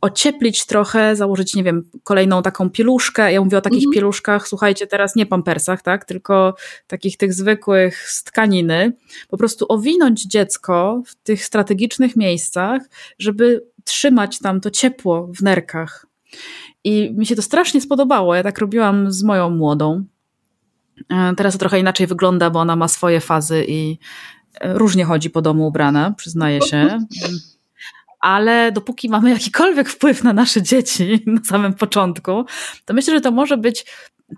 ocieplić 0.00 0.66
trochę, 0.66 1.16
założyć, 1.16 1.54
nie 1.54 1.64
wiem, 1.64 1.90
kolejną 2.04 2.42
taką 2.42 2.70
pieluszkę. 2.70 3.32
Ja 3.32 3.40
mówię 3.40 3.58
o 3.58 3.60
takich 3.60 3.78
mhm. 3.78 3.94
pieluszkach, 3.94 4.48
słuchajcie, 4.48 4.86
teraz 4.86 5.16
nie 5.16 5.26
pampersach, 5.26 5.82
tak, 5.82 6.04
tylko 6.04 6.54
takich 6.86 7.16
tych 7.16 7.34
zwykłych 7.34 8.10
z 8.10 8.24
tkaniny. 8.24 8.92
Po 9.28 9.36
prostu 9.36 9.66
owinąć 9.68 10.22
dziecko 10.22 11.02
w 11.06 11.14
tych 11.14 11.44
strategicznych 11.44 12.16
miejscach, 12.16 12.82
żeby 13.18 13.64
trzymać 13.84 14.38
tam 14.38 14.60
to 14.60 14.70
ciepło 14.70 15.28
w 15.38 15.42
nerkach. 15.42 16.06
I 16.84 17.14
mi 17.16 17.26
się 17.26 17.36
to 17.36 17.42
strasznie 17.42 17.80
spodobało. 17.80 18.34
Ja 18.34 18.42
tak 18.42 18.58
robiłam 18.58 19.12
z 19.12 19.22
moją 19.22 19.50
młodą. 19.50 20.04
E, 21.10 21.34
teraz 21.36 21.52
to 21.52 21.58
trochę 21.58 21.80
inaczej 21.80 22.06
wygląda, 22.06 22.50
bo 22.50 22.60
ona 22.60 22.76
ma 22.76 22.88
swoje 22.88 23.20
fazy 23.20 23.64
i 23.68 23.92
e, 23.92 23.98
różnie 24.60 25.04
chodzi 25.04 25.30
po 25.30 25.42
domu 25.42 25.66
ubrana, 25.66 26.14
przyznaję 26.16 26.62
się. 26.62 26.98
ale 28.20 28.72
dopóki 28.72 29.08
mamy 29.08 29.30
jakikolwiek 29.30 29.88
wpływ 29.88 30.24
na 30.24 30.32
nasze 30.32 30.62
dzieci 30.62 31.22
na 31.26 31.44
samym 31.44 31.74
początku, 31.74 32.44
to 32.84 32.94
myślę, 32.94 33.14
że 33.14 33.20
to 33.20 33.30
może 33.30 33.56
być 33.56 33.86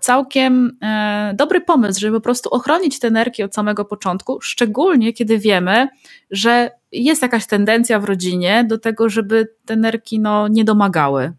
całkiem 0.01 0.77
e, 0.81 1.33
dobry 1.35 1.61
pomysł, 1.61 1.99
żeby 1.99 2.17
po 2.17 2.21
prostu 2.21 2.49
ochronić 2.49 2.99
te 2.99 3.11
nerki 3.11 3.43
od 3.43 3.55
samego 3.55 3.85
początku, 3.85 4.41
szczególnie 4.41 5.13
kiedy 5.13 5.37
wiemy, 5.39 5.87
że 6.31 6.71
jest 6.91 7.21
jakaś 7.21 7.47
tendencja 7.47 7.99
w 7.99 8.05
rodzinie 8.05 8.65
do 8.67 8.77
tego, 8.77 9.09
żeby 9.09 9.47
te 9.65 9.75
nerki 9.75 10.19
no, 10.19 10.47
nie 10.47 10.63
domagały. 10.63 11.33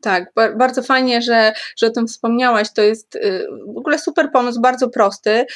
Tak, 0.00 0.32
bardzo 0.58 0.82
fajnie, 0.82 1.22
że, 1.22 1.52
że 1.76 1.86
o 1.86 1.90
tym 1.90 2.06
wspomniałaś. 2.06 2.72
To 2.72 2.82
jest 2.82 3.16
y, 3.16 3.46
w 3.74 3.78
ogóle 3.78 3.98
super 3.98 4.30
pomysł, 4.32 4.60
bardzo 4.60 4.88
prosty. 4.88 5.46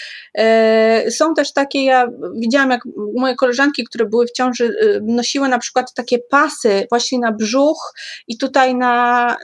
Y, 1.07 1.11
są 1.11 1.35
też 1.35 1.53
takie, 1.53 1.85
ja 1.85 2.09
widziałam, 2.35 2.71
jak 2.71 2.81
moje 3.17 3.35
koleżanki, 3.35 3.85
które 3.85 4.07
były 4.07 4.27
w 4.27 4.33
ciąży, 4.33 4.65
y, 4.65 5.01
nosiły 5.03 5.49
na 5.49 5.59
przykład 5.59 5.95
takie 5.95 6.19
pasy 6.19 6.87
właśnie 6.91 7.19
na 7.19 7.33
brzuch 7.33 7.93
i 8.29 8.39
tutaj 8.39 8.75
na, 8.75 9.37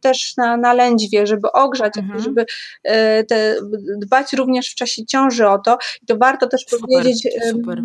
też 0.00 0.36
na, 0.36 0.56
na 0.56 0.72
lędźwie, 0.72 1.26
żeby 1.26 1.52
ogrzać, 1.52 1.98
mhm. 1.98 2.20
żeby 2.20 2.46
te, 3.28 3.56
dbać 3.98 4.32
również 4.32 4.72
w 4.72 4.74
czasie 4.74 5.06
ciąży 5.06 5.48
o 5.48 5.58
to. 5.58 5.78
I 6.02 6.06
to 6.06 6.16
warto 6.16 6.48
też 6.48 6.64
super, 6.68 6.80
powiedzieć, 6.80 7.28
super. 7.50 7.82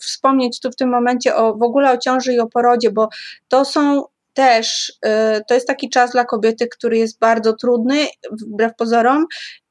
wspomnieć 0.00 0.60
tu 0.60 0.70
w 0.70 0.76
tym 0.76 0.88
momencie 0.88 1.36
o, 1.36 1.54
w 1.54 1.62
ogóle 1.62 1.92
o 1.92 1.98
ciąży 1.98 2.32
i 2.32 2.38
o 2.38 2.46
porodzie, 2.46 2.90
bo 2.90 3.08
to 3.48 3.64
są 3.64 4.04
też 4.38 4.92
y, 5.06 5.10
to 5.48 5.54
jest 5.54 5.66
taki 5.66 5.90
czas 5.90 6.10
dla 6.10 6.24
kobiety, 6.24 6.68
który 6.68 6.98
jest 6.98 7.18
bardzo 7.18 7.52
trudny, 7.52 8.06
wbrew 8.32 8.72
pozorom, 8.76 9.26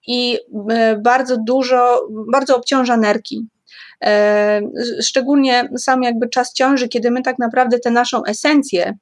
i 0.07 0.35
y, 0.35 0.39
bardzo 1.01 1.37
dużo, 1.47 2.07
bardzo 2.31 2.57
obciąża 2.57 2.97
nerki. 2.97 3.47
Y, 4.05 4.09
szczególnie 5.03 5.69
sam 5.77 6.03
jakby 6.03 6.29
czas 6.29 6.53
ciąży, 6.53 6.87
kiedy 6.87 7.11
my 7.11 7.21
tak 7.21 7.39
naprawdę 7.39 7.79
tę 7.79 7.91
naszą 7.91 8.23
esencję 8.23 8.97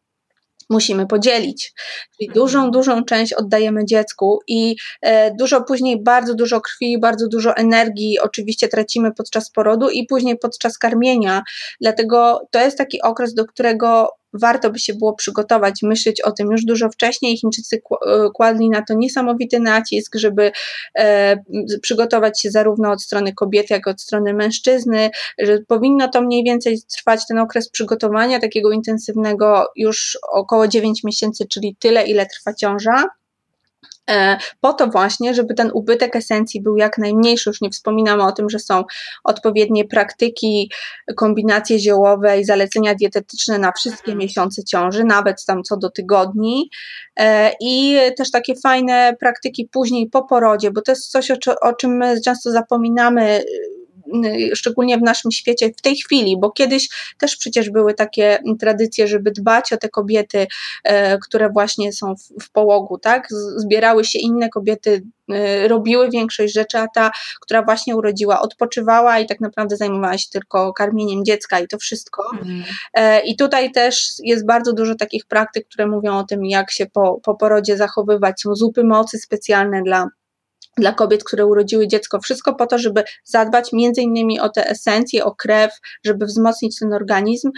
musimy 0.69 1.07
podzielić. 1.07 1.73
Czyli 2.17 2.27
mhm. 2.29 2.33
dużą, 2.33 2.71
dużą 2.71 3.03
część 3.03 3.33
oddajemy 3.33 3.85
dziecku 3.85 4.39
i 4.47 4.75
dużo 5.39 5.63
później 5.63 6.03
bardzo 6.03 6.35
dużo 6.35 6.61
krwi, 6.61 6.99
bardzo 6.99 7.27
dużo 7.27 7.55
energii 7.55 8.19
oczywiście 8.19 8.67
tracimy 8.67 9.11
podczas 9.11 9.51
porodu 9.51 9.89
i 9.89 10.05
później 10.05 10.37
podczas 10.37 10.77
karmienia. 10.77 11.43
Dlatego 11.81 12.47
to 12.51 12.59
jest 12.59 12.77
taki 12.77 13.01
okres, 13.01 13.33
do 13.33 13.45
którego 13.45 14.09
warto 14.41 14.69
by 14.69 14.79
się 14.79 14.93
było 14.93 15.13
przygotować, 15.13 15.79
myśleć 15.83 16.21
o 16.21 16.31
tym 16.31 16.51
już 16.51 16.65
dużo 16.65 16.89
wcześniej. 16.89 17.37
Chińczycy 17.37 17.75
e, 17.75 18.29
kładli 18.33 18.69
na 18.69 18.81
to 18.81 18.93
niesamowity 18.93 19.59
nacisk, 19.59 20.15
żeby 20.15 20.51
e, 20.97 21.37
przygotować 21.81 22.41
się 22.41 22.51
zarówno 22.51 22.91
od 22.91 23.03
strony 23.03 23.33
kobiety, 23.33 23.73
jak 23.73 23.87
i 23.87 23.89
od 23.89 24.01
strony 24.01 24.33
mężczyzny, 24.33 25.09
że 25.39 25.59
powinno 25.67 26.07
to 26.07 26.21
mniej 26.21 26.43
więcej 26.43 26.79
trwać 26.97 27.27
ten 27.27 27.39
okres 27.39 27.69
przygotowania 27.69 28.39
takiego 28.39 28.71
intensywnego 28.71 29.65
już 29.75 30.17
około 30.31 30.67
9 30.67 31.03
miesięcy, 31.03 31.45
czyli 31.49 31.75
tyle, 31.79 32.05
ile 32.05 32.25
trwa 32.25 32.53
ciąża. 32.53 33.03
E, 34.09 34.37
po 34.61 34.73
to 34.73 34.87
właśnie, 34.87 35.33
żeby 35.33 35.53
ten 35.53 35.71
ubytek 35.73 36.15
esencji 36.15 36.61
był 36.61 36.77
jak 36.77 36.97
najmniejszy. 36.97 37.49
Już 37.49 37.61
nie 37.61 37.69
wspominamy 37.69 38.23
o 38.23 38.31
tym, 38.31 38.49
że 38.49 38.59
są 38.59 38.83
odpowiednie 39.23 39.85
praktyki, 39.85 40.71
kombinacje 41.15 41.79
ziołowe 41.79 42.39
i 42.39 42.45
zalecenia 42.45 42.95
dietetyczne 42.95 43.59
na 43.59 43.71
wszystkie 43.71 44.11
mhm. 44.11 44.17
miesiące 44.17 44.63
ciąży, 44.63 45.03
nawet 45.03 45.45
tam 45.45 45.63
co 45.63 45.77
do 45.77 45.89
tygodni. 45.89 46.69
E, 47.19 47.51
I 47.61 47.97
też 48.17 48.31
takie 48.31 48.55
fajne 48.55 49.15
praktyki 49.19 49.69
później 49.71 50.09
po 50.09 50.23
porodzie, 50.23 50.71
bo 50.71 50.81
to 50.81 50.91
jest 50.91 51.11
coś, 51.11 51.31
o, 51.61 51.73
czym 51.73 51.97
my 51.97 52.21
często 52.21 52.51
zapominamy 52.51 53.43
szczególnie 54.53 54.97
w 54.97 55.01
naszym 55.01 55.31
świecie 55.31 55.69
w 55.77 55.81
tej 55.81 55.95
chwili, 55.95 56.37
bo 56.39 56.51
kiedyś 56.51 56.89
też 57.17 57.37
przecież 57.37 57.69
były 57.69 57.93
takie 57.93 58.39
tradycje, 58.59 59.07
żeby 59.07 59.31
dbać 59.31 59.73
o 59.73 59.77
te 59.77 59.89
kobiety, 59.89 60.47
e, 60.83 61.17
które 61.17 61.49
właśnie 61.49 61.93
są 61.93 62.15
w, 62.15 62.43
w 62.43 62.51
połogu, 62.51 62.97
tak? 62.97 63.27
Zbierały 63.55 64.05
się 64.05 64.19
inne 64.19 64.49
kobiety, 64.49 65.03
e, 65.31 65.67
robiły 65.67 66.09
większość 66.09 66.53
rzeczy, 66.53 66.77
a 66.77 66.87
ta, 66.87 67.11
która 67.41 67.63
właśnie 67.63 67.95
urodziła, 67.95 68.41
odpoczywała 68.41 69.19
i 69.19 69.25
tak 69.25 69.39
naprawdę 69.39 69.77
zajmowała 69.77 70.17
się 70.17 70.29
tylko 70.31 70.73
karmieniem 70.73 71.25
dziecka 71.25 71.59
i 71.59 71.67
to 71.67 71.77
wszystko. 71.77 72.23
Mhm. 72.33 72.63
E, 72.93 73.19
I 73.19 73.35
tutaj 73.35 73.71
też 73.71 74.11
jest 74.23 74.45
bardzo 74.45 74.73
dużo 74.73 74.95
takich 74.95 75.25
praktyk, 75.25 75.67
które 75.67 75.87
mówią 75.87 76.17
o 76.17 76.23
tym, 76.23 76.45
jak 76.45 76.71
się 76.71 76.85
po, 76.85 77.19
po 77.23 77.35
porodzie 77.35 77.77
zachowywać. 77.77 78.41
Są 78.41 78.55
zupy 78.55 78.83
mocy 78.83 79.17
specjalne 79.17 79.81
dla 79.83 80.07
dla 80.77 80.93
kobiet, 80.93 81.23
które 81.23 81.45
urodziły 81.45 81.87
dziecko, 81.87 82.19
wszystko 82.19 82.55
po 82.55 82.67
to, 82.67 82.77
żeby 82.77 83.03
zadbać 83.23 83.73
między 83.73 84.01
innymi 84.01 84.39
o 84.39 84.49
te 84.49 84.69
esencje, 84.69 85.25
o 85.25 85.35
krew, 85.35 85.71
żeby 86.05 86.25
wzmocnić 86.25 86.79
ten 86.79 86.93
organizm 86.93 87.51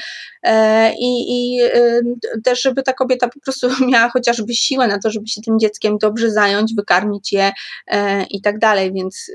e, 0.43 0.93
i, 0.93 1.25
i 1.29 1.59
też, 2.43 2.61
żeby 2.61 2.83
ta 2.83 2.93
kobieta 2.93 3.29
po 3.29 3.39
prostu 3.39 3.67
miała 3.91 4.09
chociażby 4.09 4.53
siłę 4.53 4.87
na 4.87 4.99
to, 4.99 5.11
żeby 5.11 5.27
się 5.27 5.41
tym 5.41 5.59
dzieckiem 5.59 5.97
dobrze 5.97 6.31
zająć, 6.31 6.73
wykarmić 6.75 7.33
je 7.33 7.51
e, 7.87 8.23
i 8.23 8.41
tak 8.41 8.59
dalej, 8.59 8.93
więc 8.93 9.31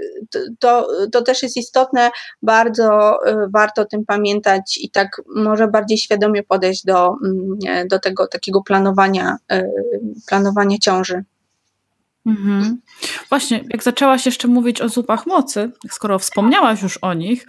to, 0.58 0.88
to 1.12 1.22
też 1.22 1.42
jest 1.42 1.56
istotne, 1.56 2.10
bardzo 2.42 3.18
e, 3.26 3.46
warto 3.54 3.82
o 3.82 3.84
tym 3.84 4.04
pamiętać 4.04 4.78
i 4.82 4.90
tak 4.90 5.22
może 5.36 5.68
bardziej 5.68 5.98
świadomie 5.98 6.42
podejść 6.42 6.84
do, 6.84 7.16
mm, 7.24 7.88
do 7.88 7.98
tego 7.98 8.26
takiego 8.26 8.62
planowania, 8.62 9.36
planowania 10.26 10.78
ciąży. 10.78 11.24
Mhm. 12.26 12.80
Właśnie, 13.28 13.64
jak 13.70 13.82
zaczęłaś 13.82 14.26
jeszcze 14.26 14.48
mówić 14.48 14.80
o 14.80 14.88
zupach 14.88 15.26
mocy, 15.26 15.70
skoro 15.90 16.18
wspomniałaś 16.18 16.82
już 16.82 16.96
o 16.96 17.14
nich, 17.14 17.46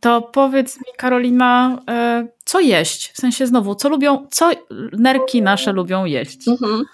to 0.00 0.22
powiedz 0.22 0.76
mi, 0.76 0.84
Karolina, 0.96 1.82
e, 1.90 2.28
co 2.44 2.60
jeść? 2.60 3.12
W 3.12 3.16
sensie 3.16 3.46
znowu, 3.46 3.74
co 3.74 3.88
lubią, 3.88 4.26
co 4.30 4.50
nerki 4.92 5.42
nasze 5.42 5.72
lubią 5.72 6.04
jeść? 6.04 6.48
Mhm. 6.48 6.84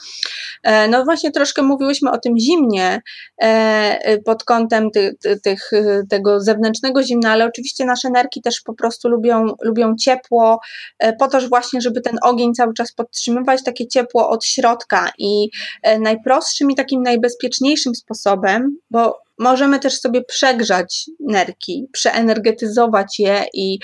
E, 0.62 0.88
no 0.88 1.04
właśnie 1.04 1.30
troszkę 1.30 1.62
mówiłyśmy 1.62 2.10
o 2.10 2.18
tym 2.18 2.38
zimnie 2.38 3.02
e, 3.38 4.18
pod 4.18 4.44
kątem 4.44 4.90
ty, 4.90 5.16
ty, 5.20 5.40
tych, 5.40 5.70
tego 6.10 6.40
zewnętrznego 6.40 7.02
zimna, 7.02 7.32
ale 7.32 7.44
oczywiście 7.44 7.84
nasze 7.84 8.10
nerki 8.10 8.42
też 8.42 8.60
po 8.60 8.74
prostu 8.74 9.08
lubią, 9.08 9.46
lubią 9.62 9.94
ciepło, 9.96 10.60
e, 10.98 11.12
po 11.12 11.28
to 11.28 11.40
właśnie, 11.48 11.80
żeby 11.80 12.00
ten 12.00 12.18
ogień 12.22 12.54
cały 12.54 12.74
czas 12.74 12.92
podtrzymywać, 12.92 13.64
takie 13.64 13.86
ciepło 13.86 14.28
od 14.28 14.44
środka 14.44 15.10
i 15.18 15.50
najprostszym 16.00 16.70
i 16.70 16.74
takim 16.74 17.02
najbezpieczniejszym 17.02 17.94
sposobem, 17.94 18.76
bo 18.90 19.27
możemy 19.38 19.78
też 19.78 20.00
sobie 20.00 20.24
przegrzać 20.24 21.10
nerki, 21.20 21.88
przeenergetyzować 21.92 23.18
je 23.18 23.44
i 23.54 23.78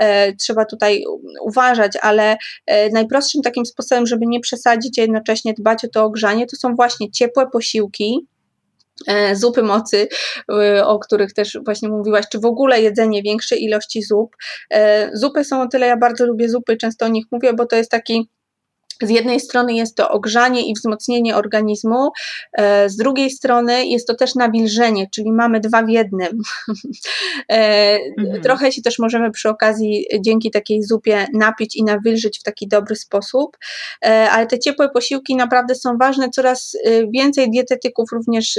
e, 0.00 0.36
trzeba 0.36 0.64
tutaj 0.64 1.04
uważać, 1.42 1.92
ale 2.02 2.36
e, 2.66 2.90
najprostszym 2.90 3.42
takim 3.42 3.66
sposobem, 3.66 4.06
żeby 4.06 4.26
nie 4.26 4.40
przesadzić, 4.40 4.98
a 4.98 5.02
jednocześnie 5.02 5.54
dbać 5.54 5.84
o 5.84 5.88
to 5.88 6.04
ogrzanie, 6.04 6.46
to 6.46 6.56
są 6.56 6.74
właśnie 6.74 7.10
ciepłe 7.10 7.46
posiłki, 7.52 8.26
e, 9.06 9.36
zupy 9.36 9.62
mocy, 9.62 10.08
e, 10.52 10.86
o 10.86 10.98
których 10.98 11.32
też 11.32 11.58
właśnie 11.64 11.88
mówiłaś, 11.88 12.24
czy 12.32 12.38
w 12.38 12.44
ogóle 12.44 12.82
jedzenie 12.82 13.22
większej 13.22 13.64
ilości 13.64 14.02
zup. 14.02 14.36
E, 14.70 15.10
zupy 15.16 15.44
są 15.44 15.62
o 15.62 15.68
tyle, 15.68 15.86
ja 15.86 15.96
bardzo 15.96 16.26
lubię 16.26 16.48
zupy, 16.48 16.76
często 16.76 17.06
o 17.06 17.08
nich 17.08 17.24
mówię, 17.30 17.52
bo 17.52 17.66
to 17.66 17.76
jest 17.76 17.90
taki 17.90 18.28
z 19.02 19.10
jednej 19.10 19.40
strony 19.40 19.74
jest 19.74 19.96
to 19.96 20.10
ogrzanie 20.10 20.66
i 20.66 20.74
wzmocnienie 20.74 21.36
organizmu, 21.36 22.10
e, 22.52 22.88
z 22.88 22.96
drugiej 22.96 23.30
strony 23.30 23.86
jest 23.86 24.06
to 24.06 24.14
też 24.14 24.34
nawilżenie, 24.34 25.06
czyli 25.14 25.32
mamy 25.32 25.60
dwa 25.60 25.82
w 25.82 25.88
jednym. 25.88 26.30
E, 27.50 27.98
mhm. 28.18 28.42
Trochę 28.42 28.72
się 28.72 28.82
też 28.82 28.98
możemy 28.98 29.30
przy 29.30 29.48
okazji 29.48 30.06
dzięki 30.20 30.50
takiej 30.50 30.82
zupie 30.82 31.26
napić 31.34 31.76
i 31.76 31.84
nawilżyć 31.84 32.38
w 32.40 32.42
taki 32.42 32.68
dobry 32.68 32.96
sposób, 32.96 33.56
e, 34.04 34.30
ale 34.30 34.46
te 34.46 34.58
ciepłe 34.58 34.88
posiłki 34.88 35.36
naprawdę 35.36 35.74
są 35.74 35.98
ważne. 35.98 36.30
Coraz 36.30 36.76
więcej 37.14 37.50
dietetyków, 37.50 38.12
również 38.12 38.58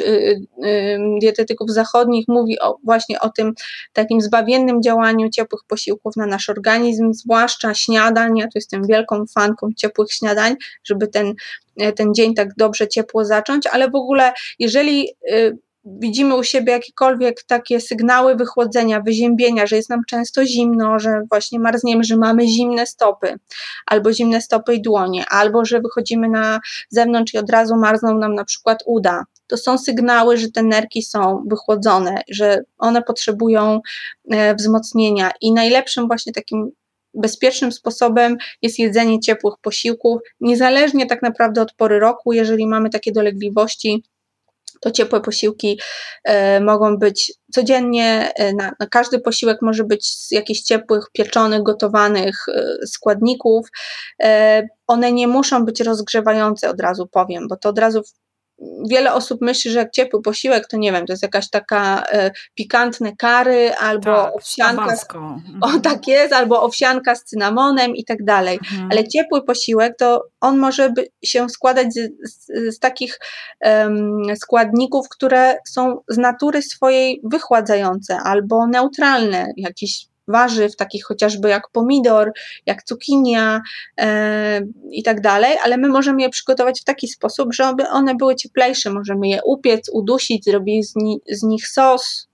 dietetyków 1.21 1.71
zachodnich, 1.71 2.25
mówi 2.27 2.59
o, 2.59 2.77
właśnie 2.83 3.19
o 3.19 3.29
tym 3.29 3.53
takim 3.93 4.21
zbawiennym 4.21 4.81
działaniu 4.81 5.29
ciepłych 5.29 5.61
posiłków 5.67 6.15
na 6.15 6.25
nasz 6.25 6.49
organizm, 6.49 7.13
zwłaszcza 7.13 7.73
śniadań. 7.73 8.37
Ja 8.37 8.45
tu 8.45 8.51
jestem 8.55 8.87
wielką 8.87 9.25
fanką 9.35 9.69
ciepłych 9.77 10.13
śniadań 10.13 10.30
śniadań, 10.31 10.55
żeby 10.83 11.07
ten, 11.07 11.33
e, 11.77 11.93
ten 11.93 12.13
dzień 12.13 12.33
tak 12.33 12.49
dobrze 12.57 12.87
ciepło 12.87 13.25
zacząć, 13.25 13.67
ale 13.67 13.89
w 13.89 13.95
ogóle 13.95 14.33
jeżeli 14.59 15.09
y, 15.31 15.57
widzimy 15.85 16.35
u 16.35 16.43
siebie 16.43 16.73
jakiekolwiek 16.73 17.43
takie 17.43 17.81
sygnały 17.81 18.35
wychłodzenia, 18.35 19.01
wyziębienia, 19.01 19.67
że 19.67 19.75
jest 19.75 19.89
nam 19.89 20.01
często 20.07 20.45
zimno, 20.45 20.99
że 20.99 21.21
właśnie 21.29 21.59
marzniemy, 21.59 22.03
że 22.03 22.17
mamy 22.17 22.47
zimne 22.47 22.85
stopy, 22.85 23.39
albo 23.85 24.13
zimne 24.13 24.41
stopy 24.41 24.75
i 24.75 24.81
dłonie, 24.81 25.25
albo 25.29 25.65
że 25.65 25.81
wychodzimy 25.81 26.29
na 26.29 26.59
zewnątrz 26.89 27.33
i 27.33 27.37
od 27.37 27.49
razu 27.49 27.75
marzną 27.75 28.17
nam 28.17 28.35
na 28.35 28.45
przykład 28.45 28.83
uda. 28.85 29.23
To 29.47 29.57
są 29.57 29.77
sygnały, 29.77 30.37
że 30.37 30.51
te 30.51 30.63
nerki 30.63 31.03
są 31.03 31.43
wychłodzone, 31.47 32.21
że 32.29 32.63
one 32.77 33.01
potrzebują 33.01 33.81
e, 34.31 34.55
wzmocnienia 34.55 35.31
i 35.41 35.53
najlepszym 35.53 36.07
właśnie 36.07 36.33
takim 36.33 36.71
bezpiecznym 37.13 37.71
sposobem 37.71 38.37
jest 38.61 38.79
jedzenie 38.79 39.19
ciepłych 39.19 39.53
posiłków, 39.61 40.21
niezależnie 40.39 41.05
tak 41.05 41.21
naprawdę 41.21 41.61
od 41.61 41.73
pory 41.73 41.99
roku, 41.99 42.33
jeżeli 42.33 42.67
mamy 42.67 42.89
takie 42.89 43.11
dolegliwości, 43.11 44.03
to 44.81 44.91
ciepłe 44.91 45.21
posiłki 45.21 45.79
e, 46.23 46.59
mogą 46.59 46.97
być 46.97 47.33
codziennie, 47.51 48.31
e, 48.35 48.53
na, 48.53 48.71
na, 48.79 48.87
każdy 48.87 49.19
posiłek 49.19 49.57
może 49.61 49.83
być 49.83 50.07
z 50.07 50.31
jakichś 50.31 50.61
ciepłych, 50.61 51.05
pieczonych, 51.13 51.63
gotowanych 51.63 52.45
e, 52.47 52.87
składników. 52.87 53.67
One 54.87 55.11
nie 55.11 55.27
muszą 55.27 55.65
być 55.65 55.81
rozgrzewające, 55.81 56.69
od 56.69 56.81
razu 56.81 57.07
powiem, 57.07 57.47
bo 57.47 57.57
to 57.57 57.69
od 57.69 57.79
razu 57.79 58.01
wiele 58.89 59.13
osób 59.13 59.41
myśli, 59.41 59.71
że 59.71 59.79
jak 59.79 59.91
ciepły 59.91 60.21
posiłek, 60.21 60.67
to 60.67 60.77
nie 60.77 60.91
wiem, 60.91 61.05
to 61.05 61.13
jest 61.13 61.23
jakaś 61.23 61.49
taka 61.49 62.03
e, 62.11 62.31
pikantne 62.55 63.15
kary, 63.15 63.73
albo 63.79 64.15
tak, 64.15 64.35
owsianka. 64.35 64.95
Z, 64.95 65.07
o, 65.61 65.65
mhm. 65.65 65.81
tak 65.81 66.07
jest, 66.07 66.33
albo 66.33 66.63
owsianka 66.63 67.15
z 67.15 67.23
cynamonem 67.23 67.95
i 67.95 68.05
tak 68.05 68.23
dalej. 68.23 68.59
Mhm. 68.71 68.89
Ale 68.91 69.07
ciepły 69.07 69.43
posiłek, 69.43 69.93
to 69.97 70.23
on 70.41 70.57
może 70.57 70.89
by, 70.89 71.07
się 71.23 71.49
składać 71.49 71.93
z, 71.93 72.11
z, 72.23 72.75
z 72.75 72.79
takich 72.79 73.19
um, 73.61 74.23
składników, 74.35 75.09
które 75.09 75.57
są 75.67 75.97
z 76.07 76.17
natury 76.17 76.61
swojej 76.61 77.21
wychładzające 77.23 78.17
albo 78.17 78.67
neutralne, 78.67 79.53
jakiś 79.57 80.10
warzyw, 80.31 80.75
takich 80.75 81.05
chociażby 81.05 81.49
jak 81.49 81.69
pomidor, 81.71 82.31
jak 82.65 82.83
cukinia 82.83 83.61
e, 83.97 84.61
i 84.91 85.03
tak 85.03 85.21
dalej, 85.21 85.57
ale 85.63 85.77
my 85.77 85.87
możemy 85.87 86.21
je 86.21 86.29
przygotować 86.29 86.81
w 86.81 86.83
taki 86.83 87.07
sposób, 87.07 87.53
żeby 87.53 87.89
one 87.89 88.15
były 88.15 88.35
cieplejsze. 88.35 88.89
Możemy 88.89 89.27
je 89.27 89.39
upiec, 89.45 89.89
udusić, 89.93 90.45
zrobić 90.45 90.89
z, 90.89 90.95
ni 90.95 91.21
z 91.29 91.43
nich 91.43 91.67
sos, 91.67 92.27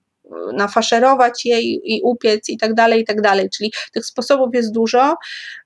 nafaszerować 0.53 1.45
je 1.45 1.61
i, 1.61 1.95
i 1.95 2.01
upiec 2.03 2.49
i 2.49 2.57
tak 2.57 2.73
dalej, 2.73 3.01
i 3.01 3.05
tak 3.05 3.21
dalej. 3.21 3.49
Czyli 3.49 3.71
tych 3.93 4.05
sposobów 4.05 4.49
jest 4.53 4.71
dużo. 4.71 5.15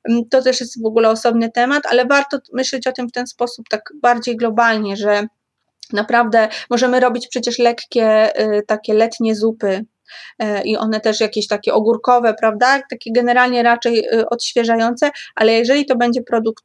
Mm, 0.09 0.29
to 0.29 0.41
też 0.41 0.59
jest 0.59 0.82
w 0.82 0.86
ogóle 0.86 1.09
osobny 1.09 1.51
temat, 1.51 1.84
ale 1.86 2.05
warto 2.05 2.38
myśleć 2.53 2.88
o 2.88 2.91
tym 2.91 3.09
w 3.09 3.11
ten 3.11 3.27
sposób 3.27 3.69
tak 3.69 3.93
bardziej 4.01 4.38
globalnie, 4.38 4.97
że 4.97 5.27
Naprawdę 5.93 6.49
możemy 6.69 6.99
robić 6.99 7.27
przecież 7.27 7.59
lekkie, 7.59 8.39
y, 8.41 8.63
takie 8.67 8.93
letnie 8.93 9.36
zupy 9.36 9.86
i 10.64 10.78
one 10.78 11.01
też 11.01 11.20
jakieś 11.20 11.47
takie 11.47 11.74
ogórkowe, 11.74 12.34
prawda? 12.39 12.82
Takie 12.89 13.12
generalnie 13.14 13.64
raczej 13.64 13.99
y, 13.99 14.30
odświeżające, 14.30 15.12
ale 15.36 15.53
jeżeli 15.53 15.86
to 15.86 15.95
będzie 15.95 16.22
produkt 16.22 16.64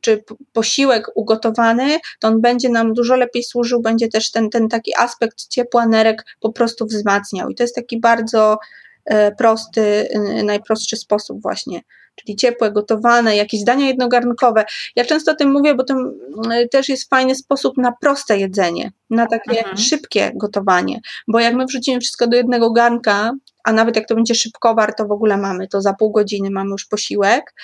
czy 0.00 0.24
posiłek 0.52 1.06
ugotowany, 1.14 1.98
to 2.20 2.28
on 2.28 2.40
będzie 2.40 2.68
nam 2.68 2.94
dużo 2.94 3.16
lepiej 3.16 3.42
służył, 3.42 3.82
będzie 3.82 4.08
też 4.08 4.30
ten, 4.30 4.50
ten 4.50 4.68
taki 4.68 4.92
aspekt 4.98 5.48
ciepła 5.48 5.86
nerek 5.86 6.24
po 6.40 6.52
prostu 6.52 6.86
wzmacniał. 6.86 7.48
I 7.48 7.54
to 7.54 7.62
jest 7.62 7.74
taki 7.74 8.00
bardzo 8.00 8.58
e, 9.04 9.32
prosty, 9.32 10.08
najprostszy 10.44 10.96
sposób 10.96 11.42
właśnie 11.42 11.80
czyli 12.14 12.36
ciepłe, 12.36 12.72
gotowane, 12.72 13.36
jakieś 13.36 13.64
dania 13.64 13.86
jednogarnkowe. 13.86 14.64
Ja 14.96 15.04
często 15.04 15.32
o 15.32 15.34
tym 15.34 15.52
mówię, 15.52 15.74
bo 15.74 15.84
to 15.84 15.94
mm, 15.94 16.68
też 16.70 16.88
jest 16.88 17.10
fajny 17.10 17.34
sposób 17.34 17.76
na 17.76 17.92
proste 18.00 18.38
jedzenie, 18.38 18.92
na 19.10 19.26
takie 19.26 19.58
mhm. 19.58 19.76
szybkie 19.76 20.32
gotowanie, 20.34 21.00
bo 21.28 21.40
jak 21.40 21.54
my 21.54 21.66
wrzucimy 21.66 22.00
wszystko 22.00 22.26
do 22.26 22.36
jednego 22.36 22.72
garnka, 22.72 23.32
a 23.64 23.72
nawet 23.72 23.96
jak 23.96 24.08
to 24.08 24.14
będzie 24.14 24.34
szybkowar, 24.34 24.94
to 24.94 25.06
w 25.06 25.12
ogóle 25.12 25.36
mamy 25.36 25.68
to 25.68 25.80
za 25.80 25.94
pół 25.94 26.12
godziny, 26.12 26.50
mamy 26.50 26.70
już 26.70 26.84
posiłek 26.84 27.54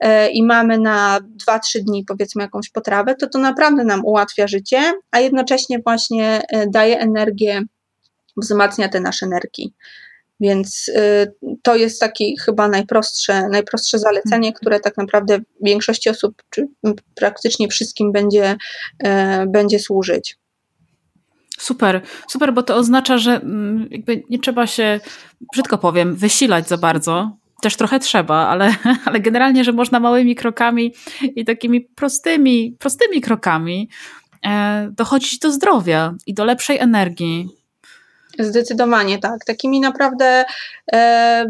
e, 0.00 0.30
i 0.30 0.42
mamy 0.42 0.78
na 0.78 1.20
2-3 1.48 1.78
dni 1.78 2.04
powiedzmy 2.04 2.42
jakąś 2.42 2.70
potrawę, 2.70 3.14
to 3.14 3.28
to 3.28 3.38
naprawdę 3.38 3.84
nam 3.84 4.04
ułatwia 4.04 4.46
życie, 4.46 4.92
a 5.10 5.20
jednocześnie 5.20 5.78
właśnie 5.78 6.42
e, 6.48 6.66
daje 6.66 6.98
energię, 6.98 7.62
wzmacnia 8.36 8.88
te 8.88 9.00
nasze 9.00 9.26
nerki. 9.26 9.74
Więc 10.40 10.88
y, 10.88 11.32
to 11.62 11.76
jest 11.76 12.00
taki 12.00 12.36
chyba 12.44 12.68
najprostsze, 12.68 13.48
najprostsze 13.48 13.98
zalecenie, 13.98 14.48
mhm. 14.48 14.54
które 14.54 14.80
tak 14.80 14.96
naprawdę 14.96 15.38
większości 15.62 16.10
osób, 16.10 16.42
czy 16.50 16.66
praktycznie 17.14 17.68
wszystkim 17.68 18.12
będzie, 18.12 18.56
e, 18.98 19.46
będzie 19.46 19.78
służyć. 19.78 20.36
Super, 21.58 22.00
super, 22.28 22.54
bo 22.54 22.62
to 22.62 22.76
oznacza, 22.76 23.18
że 23.18 23.32
mm, 23.34 23.88
jakby 23.90 24.22
nie 24.30 24.38
trzeba 24.38 24.66
się, 24.66 25.00
brzydko 25.52 25.78
powiem, 25.78 26.16
wysilać 26.16 26.68
za 26.68 26.78
bardzo. 26.78 27.36
Też 27.62 27.76
trochę 27.76 27.98
trzeba, 27.98 28.48
ale, 28.48 28.74
ale 29.06 29.20
generalnie, 29.20 29.64
że 29.64 29.72
można 29.72 30.00
małymi 30.00 30.34
krokami 30.34 30.94
i 31.36 31.44
takimi 31.44 31.80
prostymi, 31.80 32.76
prostymi 32.78 33.20
krokami 33.20 33.88
e, 34.46 34.88
dochodzić 34.96 35.38
do 35.38 35.52
zdrowia 35.52 36.14
i 36.26 36.34
do 36.34 36.44
lepszej 36.44 36.78
energii, 36.78 37.48
Zdecydowanie 38.38 39.18
tak. 39.18 39.44
Takimi 39.44 39.80
naprawdę 39.80 40.44
e, 40.92 41.44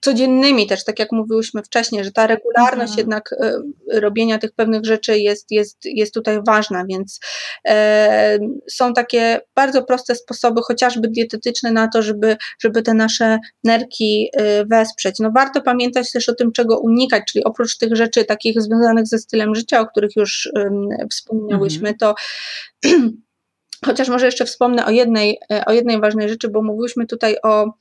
codziennymi 0.00 0.66
też, 0.66 0.84
tak 0.84 0.98
jak 0.98 1.12
mówiłyśmy 1.12 1.62
wcześniej, 1.62 2.04
że 2.04 2.12
ta 2.12 2.26
regularność 2.26 2.92
mhm. 2.92 2.98
jednak 2.98 3.32
e, 3.32 4.00
robienia 4.00 4.38
tych 4.38 4.52
pewnych 4.52 4.84
rzeczy 4.84 5.18
jest, 5.18 5.50
jest, 5.50 5.78
jest 5.84 6.14
tutaj 6.14 6.38
ważna, 6.46 6.84
więc 6.88 7.20
e, 7.68 8.38
są 8.70 8.92
takie 8.92 9.40
bardzo 9.54 9.82
proste 9.82 10.14
sposoby, 10.14 10.60
chociażby 10.62 11.08
dietetyczne 11.08 11.72
na 11.72 11.88
to, 11.88 12.02
żeby, 12.02 12.36
żeby 12.60 12.82
te 12.82 12.94
nasze 12.94 13.38
nerki 13.64 14.28
e, 14.32 14.64
wesprzeć. 14.64 15.18
No 15.18 15.30
warto 15.34 15.62
pamiętać 15.62 16.12
też 16.12 16.28
o 16.28 16.34
tym, 16.34 16.52
czego 16.52 16.78
unikać, 16.78 17.22
czyli 17.32 17.44
oprócz 17.44 17.76
tych 17.76 17.96
rzeczy 17.96 18.24
takich 18.24 18.62
związanych 18.62 19.06
ze 19.06 19.18
stylem 19.18 19.54
życia, 19.54 19.80
o 19.80 19.86
których 19.86 20.16
już 20.16 20.52
wspominałyśmy, 21.10 21.88
mhm. 21.88 21.98
to 21.98 22.14
Chociaż 23.86 24.08
może 24.08 24.26
jeszcze 24.26 24.44
wspomnę 24.44 24.86
o 24.86 24.90
jednej, 24.90 25.38
e, 25.52 25.64
o 25.64 25.72
jednej 25.72 26.00
ważnej 26.00 26.28
rzeczy, 26.28 26.48
bo 26.48 26.62
mówiłyśmy 26.62 27.06
tutaj 27.06 27.36
o, 27.42 27.72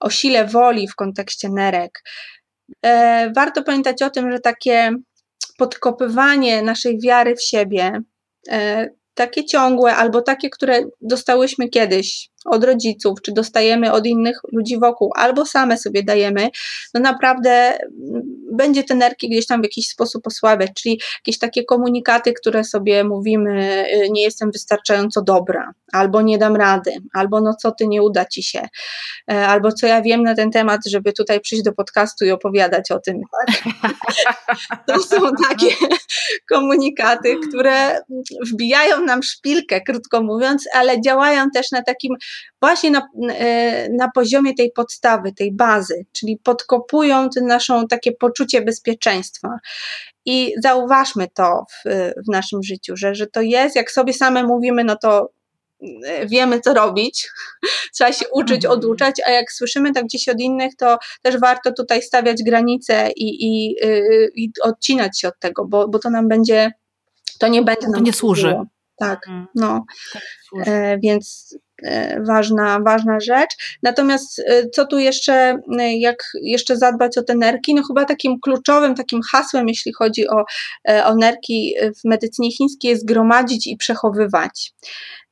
o 0.00 0.10
sile 0.10 0.46
woli 0.46 0.88
w 0.88 0.94
kontekście 0.94 1.48
nerek. 1.48 2.02
E, 2.84 3.32
warto 3.36 3.62
pamiętać 3.62 4.02
o 4.02 4.10
tym, 4.10 4.32
że 4.32 4.40
takie 4.40 4.90
podkopywanie 5.58 6.62
naszej 6.62 7.00
wiary 7.00 7.36
w 7.36 7.42
siebie, 7.42 8.00
e, 8.50 8.88
takie 9.14 9.44
ciągłe 9.44 9.96
albo 9.96 10.22
takie, 10.22 10.50
które 10.50 10.80
dostałyśmy 11.00 11.68
kiedyś 11.68 12.30
od 12.44 12.64
rodziców, 12.64 13.22
czy 13.22 13.32
dostajemy 13.32 13.92
od 13.92 14.06
innych 14.06 14.40
ludzi 14.52 14.78
wokół, 14.78 15.10
albo 15.16 15.46
same 15.46 15.78
sobie 15.78 16.02
dajemy, 16.02 16.48
no 16.94 17.00
naprawdę 17.00 17.78
będzie 18.52 18.84
te 18.84 18.94
nerki 18.94 19.28
gdzieś 19.28 19.46
tam 19.46 19.60
w 19.60 19.64
jakiś 19.64 19.88
sposób 19.88 20.26
osłabiać, 20.26 20.70
czyli 20.82 21.00
jakieś 21.18 21.38
takie 21.38 21.64
komunikaty, 21.64 22.32
które 22.32 22.64
sobie 22.64 23.04
mówimy, 23.04 23.84
y, 24.04 24.10
nie 24.10 24.22
jestem 24.22 24.50
wystarczająco 24.50 25.22
dobra, 25.22 25.72
albo 25.92 26.22
nie 26.22 26.38
dam 26.38 26.56
rady, 26.56 26.92
albo 27.12 27.40
no 27.40 27.54
co 27.54 27.72
ty, 27.72 27.86
nie 27.88 28.02
uda 28.02 28.24
ci 28.24 28.42
się, 28.42 28.68
e, 29.30 29.46
albo 29.46 29.72
co 29.72 29.86
ja 29.86 30.02
wiem 30.02 30.22
na 30.22 30.34
ten 30.34 30.50
temat, 30.50 30.80
żeby 30.86 31.12
tutaj 31.12 31.40
przyjść 31.40 31.64
do 31.64 31.72
podcastu 31.72 32.24
i 32.24 32.30
opowiadać 32.30 32.90
o 32.90 32.98
tym. 32.98 33.20
Tak? 33.46 33.62
To 34.86 34.98
są 34.98 35.16
takie 35.48 35.74
komunikaty, 36.50 37.36
które 37.48 38.00
wbijają 38.52 39.04
nam 39.04 39.22
szpilkę, 39.22 39.80
krótko 39.80 40.22
mówiąc, 40.22 40.64
ale 40.74 41.00
działają 41.00 41.50
też 41.50 41.70
na 41.70 41.82
takim 41.82 42.16
właśnie 42.60 42.90
na, 42.90 43.08
e, 43.30 43.88
na 43.88 44.10
poziomie 44.14 44.54
tej 44.54 44.72
podstawy, 44.72 45.32
tej 45.32 45.52
bazy, 45.52 46.06
czyli 46.12 46.38
podkopują 46.44 47.28
naszą 47.42 47.88
takie 47.88 48.12
poczucie 48.12 48.62
bezpieczeństwa. 48.62 49.48
I 50.24 50.54
zauważmy 50.62 51.26
to 51.34 51.64
w, 51.70 51.90
w 52.26 52.32
naszym 52.32 52.62
życiu, 52.62 52.96
że, 52.96 53.14
że 53.14 53.26
to 53.26 53.40
jest, 53.40 53.76
jak 53.76 53.90
sobie 53.90 54.12
same 54.12 54.44
mówimy, 54.44 54.84
no 54.84 54.96
to 54.96 55.30
wiemy, 56.26 56.60
co 56.60 56.74
robić. 56.74 57.28
Trzeba 57.94 58.12
się 58.12 58.24
uczyć, 58.28 58.64
mhm. 58.64 58.72
oduczać, 58.72 59.16
a 59.26 59.30
jak 59.30 59.52
słyszymy 59.52 59.92
tak 59.92 60.04
gdzieś 60.04 60.28
od 60.28 60.40
innych, 60.40 60.76
to 60.76 60.98
też 61.22 61.38
warto 61.40 61.72
tutaj 61.72 62.02
stawiać 62.02 62.42
granice 62.42 63.10
i, 63.16 63.46
i, 63.46 63.76
i 64.34 64.50
odcinać 64.62 65.20
się 65.20 65.28
od 65.28 65.38
tego, 65.38 65.64
bo, 65.64 65.88
bo 65.88 65.98
to 65.98 66.10
nam 66.10 66.28
będzie, 66.28 66.72
to 67.38 67.48
nie 67.48 67.62
będzie 67.62 67.86
nam 67.86 67.94
To 67.94 68.00
nie 68.00 68.12
służy. 68.12 68.56
Tak, 68.96 69.28
mhm. 69.28 69.46
no. 69.54 69.84
Tak, 70.12 70.22
e, 70.66 70.98
więc 70.98 71.56
E, 71.71 71.71
ważna, 72.26 72.80
ważna 72.80 73.20
rzecz. 73.20 73.78
Natomiast 73.82 74.38
e, 74.38 74.68
co 74.68 74.86
tu 74.86 74.98
jeszcze, 74.98 75.58
e, 75.78 75.98
jak 75.98 76.16
jeszcze 76.42 76.76
zadbać 76.76 77.18
o 77.18 77.22
te 77.22 77.34
nerki? 77.34 77.74
No 77.74 77.82
chyba 77.88 78.04
takim 78.04 78.40
kluczowym, 78.40 78.94
takim 78.94 79.20
hasłem, 79.32 79.68
jeśli 79.68 79.92
chodzi 79.92 80.28
o, 80.28 80.44
o 81.04 81.14
nerki 81.14 81.74
w 82.00 82.08
medycynie 82.08 82.52
chińskiej 82.52 82.90
jest 82.90 83.06
gromadzić 83.06 83.66
i 83.66 83.76
przechowywać. 83.76 84.72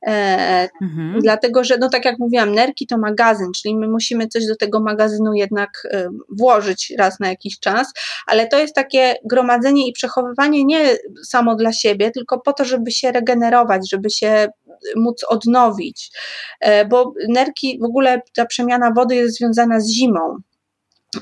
Mhm. 0.07 1.19
Dlatego, 1.21 1.63
że 1.63 1.77
no 1.77 1.89
tak 1.89 2.05
jak 2.05 2.19
mówiłam, 2.19 2.51
nerki 2.51 2.87
to 2.87 2.97
magazyn, 2.97 3.51
czyli 3.55 3.75
my 3.75 3.87
musimy 3.87 4.27
coś 4.27 4.45
do 4.45 4.55
tego 4.55 4.79
magazynu 4.79 5.33
jednak 5.33 5.87
włożyć 6.29 6.93
raz 6.97 7.19
na 7.19 7.29
jakiś 7.29 7.59
czas, 7.59 7.93
ale 8.27 8.47
to 8.47 8.59
jest 8.59 8.75
takie 8.75 9.15
gromadzenie 9.25 9.87
i 9.87 9.93
przechowywanie 9.93 10.65
nie 10.65 10.97
samo 11.23 11.55
dla 11.55 11.73
siebie, 11.73 12.11
tylko 12.11 12.39
po 12.39 12.53
to, 12.53 12.65
żeby 12.65 12.91
się 12.91 13.11
regenerować, 13.11 13.89
żeby 13.91 14.09
się 14.09 14.47
móc 14.95 15.23
odnowić, 15.29 16.11
e, 16.59 16.85
bo 16.85 17.13
nerki, 17.29 17.79
w 17.81 17.83
ogóle 17.83 18.21
ta 18.35 18.45
przemiana 18.45 18.91
wody 18.95 19.15
jest 19.15 19.37
związana 19.37 19.79
z 19.79 19.89
zimą. 19.89 20.37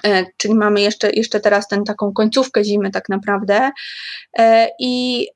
E, 0.05 0.25
czyli 0.37 0.55
mamy 0.55 0.81
jeszcze, 0.81 1.09
jeszcze 1.09 1.39
teraz 1.39 1.67
tę 1.67 1.83
taką 1.85 2.13
końcówkę 2.13 2.63
zimy, 2.63 2.91
tak 2.91 3.09
naprawdę. 3.09 3.71
E, 4.37 4.69
I 4.79 5.27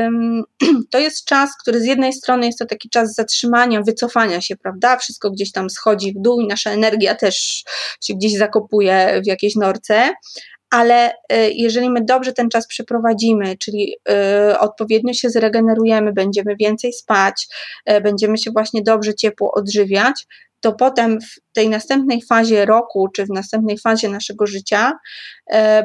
to 0.90 0.98
jest 0.98 1.24
czas, 1.24 1.50
który 1.56 1.80
z 1.80 1.84
jednej 1.84 2.12
strony 2.12 2.46
jest 2.46 2.58
to 2.58 2.66
taki 2.66 2.90
czas 2.90 3.14
zatrzymania, 3.14 3.82
wycofania 3.82 4.40
się, 4.40 4.56
prawda? 4.56 4.96
Wszystko 4.96 5.30
gdzieś 5.30 5.52
tam 5.52 5.70
schodzi 5.70 6.12
w 6.12 6.22
dół 6.22 6.40
i 6.40 6.46
nasza 6.46 6.70
energia 6.70 7.14
też 7.14 7.64
się 8.00 8.14
gdzieś 8.14 8.36
zakopuje 8.36 9.20
w 9.24 9.26
jakiejś 9.26 9.56
norce, 9.56 10.14
ale 10.70 11.12
y, 11.12 11.14
jeżeli 11.54 11.90
my 11.90 12.04
dobrze 12.04 12.32
ten 12.32 12.48
czas 12.48 12.66
przeprowadzimy, 12.66 13.58
czyli 13.58 13.96
odpowiednio 14.58 15.14
się 15.14 15.30
zregenerujemy, 15.30 16.12
będziemy 16.12 16.56
więcej 16.56 16.92
spać, 16.92 17.48
będziemy 18.02 18.38
się 18.38 18.50
właśnie 18.50 18.82
dobrze 18.82 19.14
ciepło 19.14 19.52
odżywiać, 19.54 20.26
to 20.60 20.72
potem 20.72 21.20
w 21.20 21.54
tej 21.54 21.68
następnej 21.68 22.22
fazie 22.22 22.66
roku, 22.66 23.08
czy 23.16 23.26
w 23.26 23.30
następnej 23.30 23.78
fazie 23.78 24.08
naszego 24.08 24.46
życia, 24.46 24.92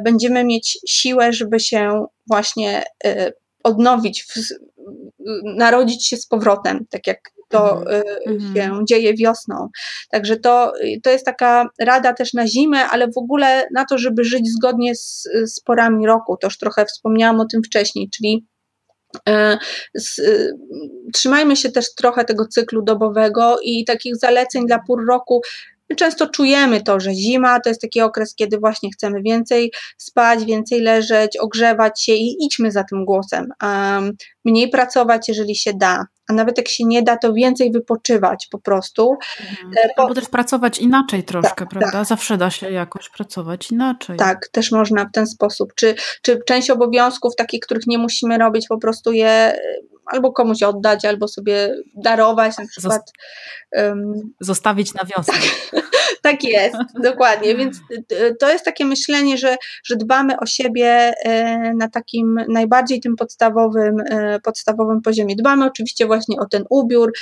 będziemy 0.04 0.44
mieć 0.44 0.80
siłę, 0.88 1.34
żeby 1.34 1.60
się 1.60 2.06
właśnie 2.28 2.84
odnowić, 3.64 4.26
narodzić 5.44 6.08
się 6.08 6.18
z 6.18 6.28
powrotem, 6.28 6.86
tak 6.90 7.08
jak 7.08 7.20
to 7.50 7.82
mhm. 7.82 8.56
Się 8.56 8.64
mhm. 8.64 8.86
dzieje 8.88 9.14
wiosną. 9.14 9.70
Także 10.12 10.38
to, 10.38 10.74
to 11.04 11.10
jest 11.10 11.26
taka 11.26 11.70
rada 11.80 12.14
też 12.14 12.34
na 12.34 12.48
zimę, 12.48 12.86
ale 12.86 13.08
w 13.08 13.18
ogóle 13.18 13.68
na 13.74 13.86
to, 13.86 13.98
żeby 13.98 14.24
żyć 14.24 14.48
zgodnie 14.48 14.96
z, 14.96 15.28
z 15.46 15.60
porami 15.60 16.08
roku. 16.08 16.38
To 16.38 16.48
już 16.48 16.58
trochę 16.58 16.86
wspomniałam 16.86 17.40
o 17.40 17.46
tym 17.46 17.64
wcześniej, 17.64 18.10
czyli 18.10 18.46
e, 18.46 18.55
trzymajmy 21.13 21.55
się 21.55 21.72
też 21.72 21.95
trochę 21.95 22.26
tego 22.26 22.47
cyklu 22.47 22.82
dobowego 22.82 23.57
i 23.63 23.86
takich 23.86 24.16
zaleceń 24.16 24.68
dla 24.68 24.80
pór 24.80 25.07
roku 25.07 25.41
My 25.89 25.95
często 25.95 26.30
czujemy 26.30 26.82
to, 26.82 26.99
że 26.99 27.13
zima 27.13 27.59
to 27.59 27.70
jest 27.70 27.82
taki 27.82 28.01
okres, 28.01 28.36
kiedy 28.36 28.57
właśnie 28.57 28.89
chcemy 28.91 29.22
więcej 29.22 29.72
spać, 29.97 30.45
więcej 30.45 30.82
leżeć, 30.82 31.38
ogrzewać 31.38 32.03
się 32.03 32.13
i 32.13 32.45
idźmy 32.45 32.72
za 32.72 32.84
tym 32.84 33.05
głosem. 33.05 33.49
Mniej 34.45 34.70
pracować, 34.70 35.28
jeżeli 35.28 35.55
się 35.55 35.74
da, 35.74 36.05
a 36.28 36.34
nawet 36.34 36.58
jak 36.58 36.68
się 36.68 36.86
nie 36.86 37.04
da, 37.04 37.18
to 37.18 37.34
więcej 37.34 37.72
wypoczywać 37.72 38.48
po 38.52 38.60
prostu. 38.60 39.18
Mhm. 39.42 39.72
E, 39.84 39.90
bo, 39.98 40.04
Albo 40.04 40.16
też 40.16 40.30
pracować 40.30 40.80
inaczej 40.80 41.24
troszkę, 41.24 41.56
tak, 41.56 41.70
prawda? 41.70 41.92
Tak. 41.92 42.06
Zawsze 42.06 42.38
da 42.38 42.50
się 42.50 42.72
jakoś 42.72 43.10
pracować 43.10 43.72
inaczej. 43.72 44.18
Tak, 44.18 44.48
też 44.48 44.72
można 44.72 45.06
w 45.06 45.12
ten 45.12 45.28
sposób. 45.28 45.74
Czy, 45.76 45.96
czy 46.22 46.40
część 46.46 46.70
obowiązków, 46.70 47.36
takich, 47.36 47.60
których 47.60 47.88
nie 47.88 47.98
musimy 47.98 48.38
robić, 48.38 48.68
po 48.68 48.78
prostu 48.78 49.12
je 49.12 49.56
albo 50.06 50.32
komuś 50.32 50.64
oddać, 50.64 51.06
albo 51.06 51.28
sobie 51.28 51.76
darować 51.95 52.58
na 52.58 52.68
przykład. 52.68 53.12
Zostawić 54.39 54.93
na 54.93 55.03
wiosnę. 55.06 55.34
tak 56.22 56.43
jest, 56.53 56.76
dokładnie. 57.03 57.56
Więc 57.56 57.78
to 58.39 58.51
jest 58.51 58.66
takie 58.66 58.86
myślenie, 58.86 59.38
że, 59.38 59.58
że 59.86 59.95
dbamy 59.95 60.39
o 60.39 60.45
siebie 60.45 61.14
e, 61.26 61.74
na 61.74 61.89
takim 61.89 62.39
najbardziej 62.49 62.99
tym 63.01 63.16
podstawowym, 63.16 63.99
e, 64.10 64.39
podstawowym 64.39 65.01
poziomie. 65.01 65.36
Dbamy 65.36 65.66
oczywiście 65.66 66.06
właśnie 66.06 66.39
o 66.39 66.45
ten 66.45 66.64
ubiór, 66.70 67.14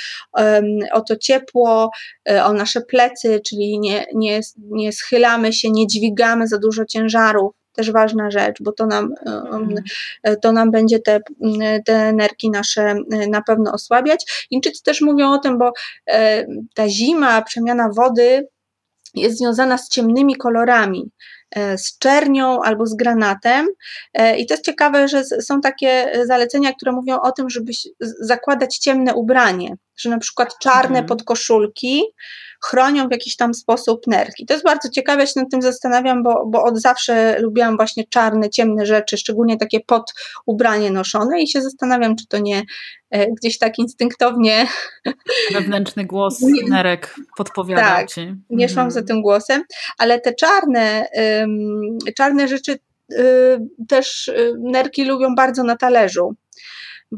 o 0.92 1.00
to 1.00 1.16
ciepło, 1.16 1.90
e, 2.30 2.44
o 2.44 2.52
nasze 2.52 2.80
plecy, 2.80 3.40
czyli 3.48 3.78
nie, 3.78 4.06
nie, 4.14 4.40
nie 4.56 4.92
schylamy 4.92 5.52
się, 5.52 5.70
nie 5.70 5.86
dźwigamy 5.86 6.48
za 6.48 6.58
dużo 6.58 6.84
ciężarów 6.84 7.63
też 7.74 7.92
ważna 7.92 8.30
rzecz, 8.30 8.56
bo 8.62 8.72
to 8.72 8.86
nam, 8.86 9.14
mhm. 9.26 9.74
to 10.42 10.52
nam 10.52 10.70
będzie 10.70 10.98
te, 10.98 11.20
te 11.84 12.12
nerki 12.12 12.50
nasze 12.50 12.82
e, 12.82 13.26
na 13.28 13.42
pewno 13.42 13.72
osłabiać. 13.72 14.46
Chińczycy 14.48 14.82
też 14.82 15.00
mówią 15.00 15.32
o 15.32 15.38
tym, 15.38 15.58
bo 15.58 15.72
e, 16.10 16.46
ta 16.74 16.88
zima, 16.88 17.42
przemiana 17.42 17.88
wody 17.96 18.48
jest 19.14 19.38
związana 19.38 19.78
z 19.78 19.88
ciemnymi 19.88 20.36
kolorami 20.36 21.10
z 21.76 21.98
czernią 21.98 22.62
albo 22.62 22.86
z 22.86 22.94
granatem. 22.94 23.68
I 24.38 24.46
to 24.46 24.54
jest 24.54 24.64
ciekawe, 24.64 25.08
że 25.08 25.24
są 25.24 25.60
takie 25.60 26.12
zalecenia, 26.26 26.72
które 26.72 26.92
mówią 26.92 27.20
o 27.20 27.32
tym, 27.32 27.50
żeby 27.50 27.72
zakładać 28.20 28.78
ciemne 28.78 29.14
ubranie, 29.14 29.76
że 29.96 30.10
na 30.10 30.18
przykład 30.18 30.58
czarne 30.58 30.98
mhm. 30.98 31.06
podkoszulki 31.06 32.02
chronią 32.64 33.08
w 33.08 33.10
jakiś 33.10 33.36
tam 33.36 33.54
sposób 33.54 34.06
nerki. 34.06 34.46
To 34.46 34.54
jest 34.54 34.64
bardzo 34.64 34.88
ciekawe, 34.90 35.20
ja 35.20 35.26
się 35.26 35.40
nad 35.40 35.50
tym 35.50 35.62
zastanawiam, 35.62 36.22
bo, 36.22 36.46
bo 36.46 36.62
od 36.62 36.80
zawsze 36.80 37.40
lubiłam 37.40 37.76
właśnie 37.76 38.04
czarne, 38.10 38.50
ciemne 38.50 38.86
rzeczy, 38.86 39.16
szczególnie 39.16 39.56
takie 39.56 39.80
pod 39.80 40.14
ubranie 40.46 40.90
noszone 40.90 41.42
i 41.42 41.48
się 41.48 41.62
zastanawiam, 41.62 42.16
czy 42.16 42.26
to 42.26 42.38
nie 42.38 42.62
e, 43.10 43.32
gdzieś 43.32 43.58
tak 43.58 43.78
instynktownie... 43.78 44.66
Wewnętrzny 45.52 46.04
głos 46.04 46.40
nerek 46.68 47.14
podpowiada 47.36 47.82
tak, 47.82 48.08
ci. 48.08 48.34
nie 48.50 48.68
szłam 48.68 48.90
za 48.90 49.00
mhm. 49.00 49.06
tym 49.06 49.22
głosem, 49.22 49.62
ale 49.98 50.20
te 50.20 50.34
czarne, 50.34 51.06
czarne 52.16 52.48
rzeczy 52.48 52.78
y, 53.12 53.16
też 53.88 54.28
y, 54.28 54.54
nerki 54.58 55.04
lubią 55.04 55.34
bardzo 55.34 55.62
na 55.62 55.76
talerzu 55.76 56.34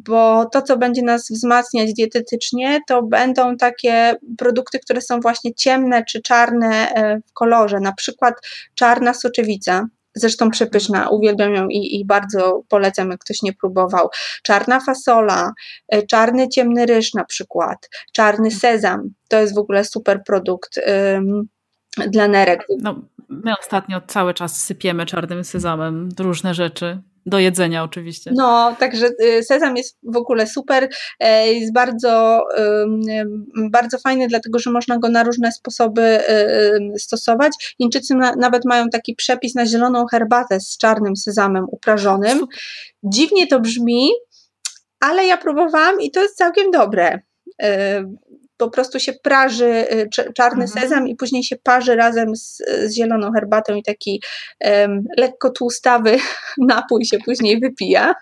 bo 0.05 0.47
to, 0.53 0.63
co 0.63 0.77
będzie 0.77 1.03
nas 1.03 1.29
wzmacniać 1.31 1.95
dietetycznie, 1.95 2.81
to 2.87 3.03
będą 3.03 3.57
takie 3.57 4.17
produkty, 4.39 4.79
które 4.79 5.01
są 5.01 5.21
właśnie 5.21 5.55
ciemne 5.55 6.05
czy 6.05 6.23
czarne 6.23 6.91
e, 6.91 7.21
w 7.27 7.33
kolorze, 7.33 7.81
na 7.81 7.93
przykład 7.93 8.35
czarna 8.75 9.15
soczewica. 9.15 9.87
Zresztą 10.15 10.51
przepyszna, 10.51 11.09
uwielbiam 11.09 11.55
ją 11.55 11.69
i, 11.69 12.01
i 12.01 12.05
bardzo 12.05 12.63
polecam, 12.69 13.11
jak 13.11 13.21
ktoś 13.21 13.43
nie 13.43 13.53
próbował. 13.53 14.09
Czarna 14.43 14.81
fasola, 14.81 15.53
e, 15.89 16.03
czarny 16.03 16.49
ciemny 16.49 16.87
ryż 16.87 17.15
na 17.15 17.25
przykład, 17.25 17.89
czarny 18.13 18.51
sezam, 18.51 19.11
to 19.29 19.41
jest 19.41 19.55
w 19.55 19.59
ogóle 19.59 19.85
super 19.85 20.23
produkt 20.27 20.79
ym, 21.17 21.49
dla 22.09 22.29
nerek. 22.29 22.67
No, 22.83 23.01
my 23.29 23.53
ostatnio 23.61 24.01
cały 24.07 24.35
czas 24.35 24.65
sypiemy 24.65 25.07
czarnym 25.07 25.45
sezamem 25.45 26.09
różne 26.19 26.55
rzeczy 26.55 27.03
do 27.27 27.39
jedzenia 27.39 27.85
oczywiście. 27.85 28.31
No, 28.35 28.77
także 28.79 29.11
y, 29.23 29.43
sezam 29.43 29.77
jest 29.77 29.99
w 30.03 30.17
ogóle 30.17 30.47
super, 30.47 30.89
e, 31.21 31.53
jest 31.53 31.73
bardzo, 31.73 32.43
bardzo 33.71 33.99
fajny, 33.99 34.29
dlatego 34.29 34.59
że 34.59 34.71
można 34.71 34.99
go 34.99 35.09
na 35.09 35.23
różne 35.23 35.53
sposoby 35.53 36.03
y, 36.03 36.99
stosować. 36.99 37.53
Chińczycy 37.79 38.15
nawet 38.39 38.65
mają 38.65 38.89
taki 38.89 39.15
przepis 39.15 39.55
na 39.55 39.67
zieloną 39.67 40.07
herbatę 40.07 40.61
z 40.61 40.77
czarnym 40.79 41.17
sezamem 41.17 41.65
uprażonym. 41.71 42.39
Super. 42.39 42.59
Dziwnie 43.03 43.47
to 43.47 43.61
brzmi, 43.61 44.11
ale 45.01 45.27
ja 45.27 45.37
próbowałam 45.37 46.01
i 46.01 46.11
to 46.11 46.23
jest 46.23 46.37
całkiem 46.37 46.71
dobre. 46.71 47.21
Po 48.57 48.71
prostu 48.71 49.01
się 49.01 49.13
praży 49.13 49.85
y, 49.93 50.09
czarny 50.35 50.65
mhm. 50.65 50.83
sezam 50.83 51.09
i 51.09 51.17
później 51.17 51.45
się 51.45 51.57
parzy 51.63 51.97
razem 51.97 52.37
z, 52.37 52.63
z 52.85 52.95
zieloną 52.95 53.33
herbatą 53.33 53.75
i 53.75 53.83
taki 53.83 54.23
um, 54.61 55.05
lekko 55.17 55.51
tłustawy 55.51 56.17
napój 56.59 57.05
się 57.05 57.19
później 57.19 57.61
wypija. 57.61 58.15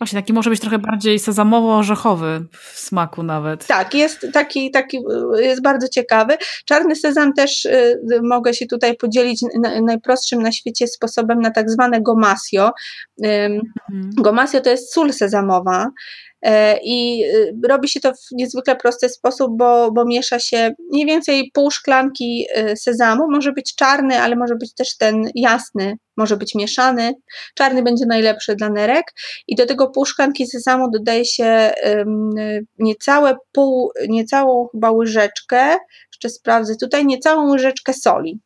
Właśnie, 0.00 0.20
taki 0.20 0.32
może 0.32 0.50
być 0.50 0.60
trochę 0.60 0.78
bardziej 0.78 1.18
sezamowo-orzechowy 1.18 2.44
w 2.52 2.78
smaku 2.78 3.22
nawet. 3.22 3.66
Tak, 3.66 3.94
jest 3.94 4.26
taki, 4.32 4.70
taki 4.70 4.98
jest 5.38 5.62
bardzo 5.62 5.88
ciekawy. 5.88 6.36
Czarny 6.64 6.96
sezam 6.96 7.32
też 7.32 7.64
y, 7.64 8.00
mogę 8.22 8.54
się 8.54 8.66
tutaj 8.66 8.96
podzielić 8.96 9.42
na, 9.62 9.80
najprostszym 9.80 10.42
na 10.42 10.52
świecie 10.52 10.86
sposobem 10.86 11.40
na 11.40 11.50
tak 11.50 11.70
zwane 11.70 12.02
gomasio. 12.02 12.72
Y, 13.24 13.28
mhm. 13.28 14.10
Gomasio 14.16 14.60
to 14.60 14.70
jest 14.70 14.92
sól 14.92 15.12
sezamowa 15.12 15.90
I 16.84 17.24
robi 17.68 17.88
się 17.88 18.00
to 18.00 18.12
w 18.12 18.32
niezwykle 18.32 18.76
prosty 18.76 19.08
sposób, 19.08 19.50
bo, 19.56 19.92
bo 19.92 20.04
miesza 20.04 20.38
się 20.38 20.74
mniej 20.92 21.06
więcej 21.06 21.50
pół 21.54 21.70
szklanki 21.70 22.46
sezamu, 22.76 23.24
może 23.30 23.52
być 23.52 23.74
czarny, 23.74 24.20
ale 24.20 24.36
może 24.36 24.54
być 24.56 24.74
też 24.74 24.96
ten 24.96 25.30
jasny, 25.34 25.96
może 26.16 26.36
być 26.36 26.54
mieszany. 26.54 27.14
Czarny 27.54 27.82
będzie 27.82 28.06
najlepszy 28.06 28.56
dla 28.56 28.70
nerek 28.70 29.04
i 29.46 29.56
do 29.56 29.66
tego 29.66 29.90
pół 29.90 30.04
szklanki 30.04 30.46
sezamu 30.46 30.90
dodaje 30.90 31.24
się 31.24 31.72
niecałe 32.78 33.36
pół, 33.52 33.92
niecałą 34.08 34.68
chyba 34.72 34.90
łyżeczkę, 34.90 35.76
jeszcze 36.12 36.28
sprawdzę 36.28 36.74
tutaj, 36.80 37.06
niecałą 37.06 37.50
łyżeczkę 37.50 37.92
soli. 37.92 38.40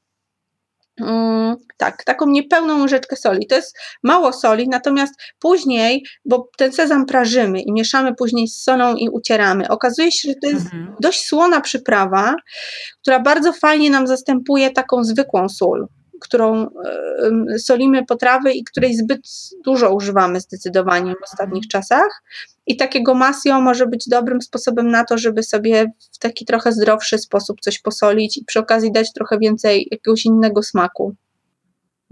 Mm, 1.01 1.57
tak, 1.77 2.05
taką 2.05 2.27
niepełną 2.27 2.83
łyżeczkę 2.83 3.17
soli. 3.17 3.47
To 3.47 3.57
jest 3.57 3.79
mało 4.03 4.33
soli, 4.33 4.69
natomiast 4.69 5.15
później, 5.39 6.05
bo 6.25 6.49
ten 6.59 6.73
sezam 6.73 7.07
prażymy 7.07 7.61
i 7.61 7.73
mieszamy 7.73 8.15
później 8.15 8.49
z 8.49 8.63
solą 8.63 8.95
i 8.95 9.09
ucieramy, 9.09 9.69
okazuje 9.69 10.13
się, 10.13 10.29
że 10.29 10.35
to 10.43 10.49
jest 10.49 10.65
mhm. 10.65 10.95
dość 11.01 11.27
słona 11.27 11.61
przyprawa, 11.61 12.35
która 13.03 13.21
bardzo 13.21 13.53
fajnie 13.53 13.91
nam 13.91 14.07
zastępuje 14.07 14.71
taką 14.71 15.05
zwykłą 15.05 15.49
sól 15.49 15.87
którą 16.21 16.67
solimy 17.59 18.07
potrawy 18.07 18.53
i 18.53 18.65
której 18.65 18.97
zbyt 18.97 19.21
dużo 19.65 19.95
używamy 19.95 20.41
zdecydowanie 20.41 21.15
w 21.15 21.33
ostatnich 21.33 21.69
czasach. 21.69 22.23
I 22.67 22.77
takiego 22.77 23.15
masio 23.15 23.61
może 23.61 23.87
być 23.87 24.09
dobrym 24.09 24.43
sposobem 24.43 24.91
na 24.91 25.05
to, 25.05 25.19
żeby 25.19 25.43
sobie 25.43 25.93
w 26.13 26.19
taki 26.19 26.45
trochę 26.45 26.73
zdrowszy 26.73 27.19
sposób 27.19 27.61
coś 27.61 27.79
posolić 27.79 28.37
i 28.37 28.45
przy 28.45 28.59
okazji 28.59 28.93
dać 28.93 29.13
trochę 29.13 29.39
więcej 29.39 29.89
jakiegoś 29.91 30.25
innego 30.25 30.63
smaku. 30.63 31.15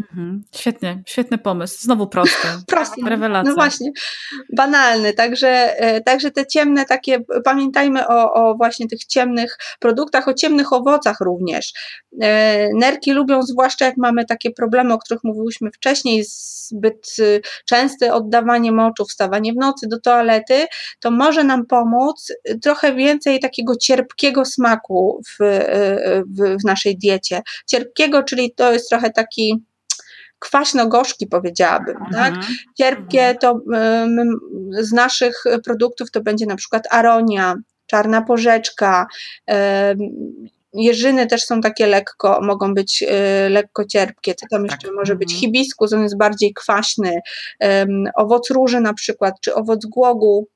Mhm. 0.01 0.45
Świetnie, 0.55 1.03
świetny 1.07 1.39
pomysł. 1.39 1.79
Znowu 1.81 2.07
prosty. 2.07 2.49
prosty. 2.67 3.01
Rewelacja. 3.07 3.51
No 3.51 3.57
właśnie, 3.57 3.91
banalny. 4.57 5.13
Także, 5.13 5.81
e, 5.81 6.01
także 6.01 6.31
te 6.31 6.47
ciemne 6.47 6.85
takie, 6.85 7.19
pamiętajmy 7.45 8.09
o, 8.09 8.33
o 8.33 8.55
właśnie 8.55 8.89
tych 8.89 9.05
ciemnych 9.05 9.59
produktach, 9.81 10.29
o 10.29 10.35
ciemnych 10.35 10.73
owocach 10.73 11.21
również. 11.21 11.73
E, 12.21 12.69
nerki 12.75 13.13
lubią, 13.13 13.43
zwłaszcza 13.43 13.85
jak 13.85 13.97
mamy 13.97 14.25
takie 14.25 14.51
problemy, 14.51 14.95
o 14.95 14.99
których 14.99 15.25
mówiłyśmy 15.25 15.71
wcześniej, 15.71 16.25
zbyt 16.25 17.15
y, 17.19 17.41
częste 17.67 18.15
oddawanie 18.15 18.73
moczu, 18.73 19.05
wstawanie 19.05 19.53
w 19.53 19.57
nocy 19.57 19.87
do 19.89 20.01
toalety, 20.01 20.67
to 21.01 21.11
może 21.11 21.45
nam 21.45 21.67
pomóc 21.67 22.33
trochę 22.63 22.95
więcej 22.95 23.41
takiego 23.41 23.77
cierpkiego 23.77 24.45
smaku 24.45 25.23
w, 25.29 25.45
w, 26.39 26.57
w 26.63 26.65
naszej 26.65 26.99
diecie. 26.99 27.43
Cierpkiego, 27.67 28.23
czyli 28.23 28.55
to 28.55 28.73
jest 28.73 28.89
trochę 28.89 29.11
taki 29.11 29.65
kwaśno-gorzki 30.39 31.26
powiedziałabym, 31.26 31.97
mhm. 31.97 32.12
tak? 32.34 32.45
Cierpkie 32.78 33.22
mhm. 33.22 33.39
to 33.39 33.61
z 34.82 34.93
naszych 34.93 35.45
produktów 35.64 36.11
to 36.11 36.20
będzie 36.20 36.47
na 36.47 36.57
przykład 36.57 36.82
aronia, 36.91 37.55
czarna 37.87 38.22
porzeczka, 38.22 39.07
jeżyny 40.72 41.26
też 41.26 41.45
są 41.45 41.61
takie 41.61 41.87
lekko, 41.87 42.41
mogą 42.43 42.74
być 42.74 43.03
y, 43.03 43.49
lekko 43.51 43.84
cierpkie, 43.84 44.34
co 44.34 44.47
tam 44.51 44.64
jeszcze 44.64 44.89
tak. 44.89 44.97
może 44.97 45.16
być 45.16 45.32
mhm. 45.32 45.41
hibiskus, 45.41 45.93
on 45.93 46.03
jest 46.03 46.18
bardziej 46.18 46.55
kwaśny, 46.55 47.20
owoc 48.16 48.51
róży 48.51 48.80
na 48.80 48.95
przykład, 48.95 49.34
czy 49.41 49.55
owoc 49.55 49.87
głogu, 49.87 50.49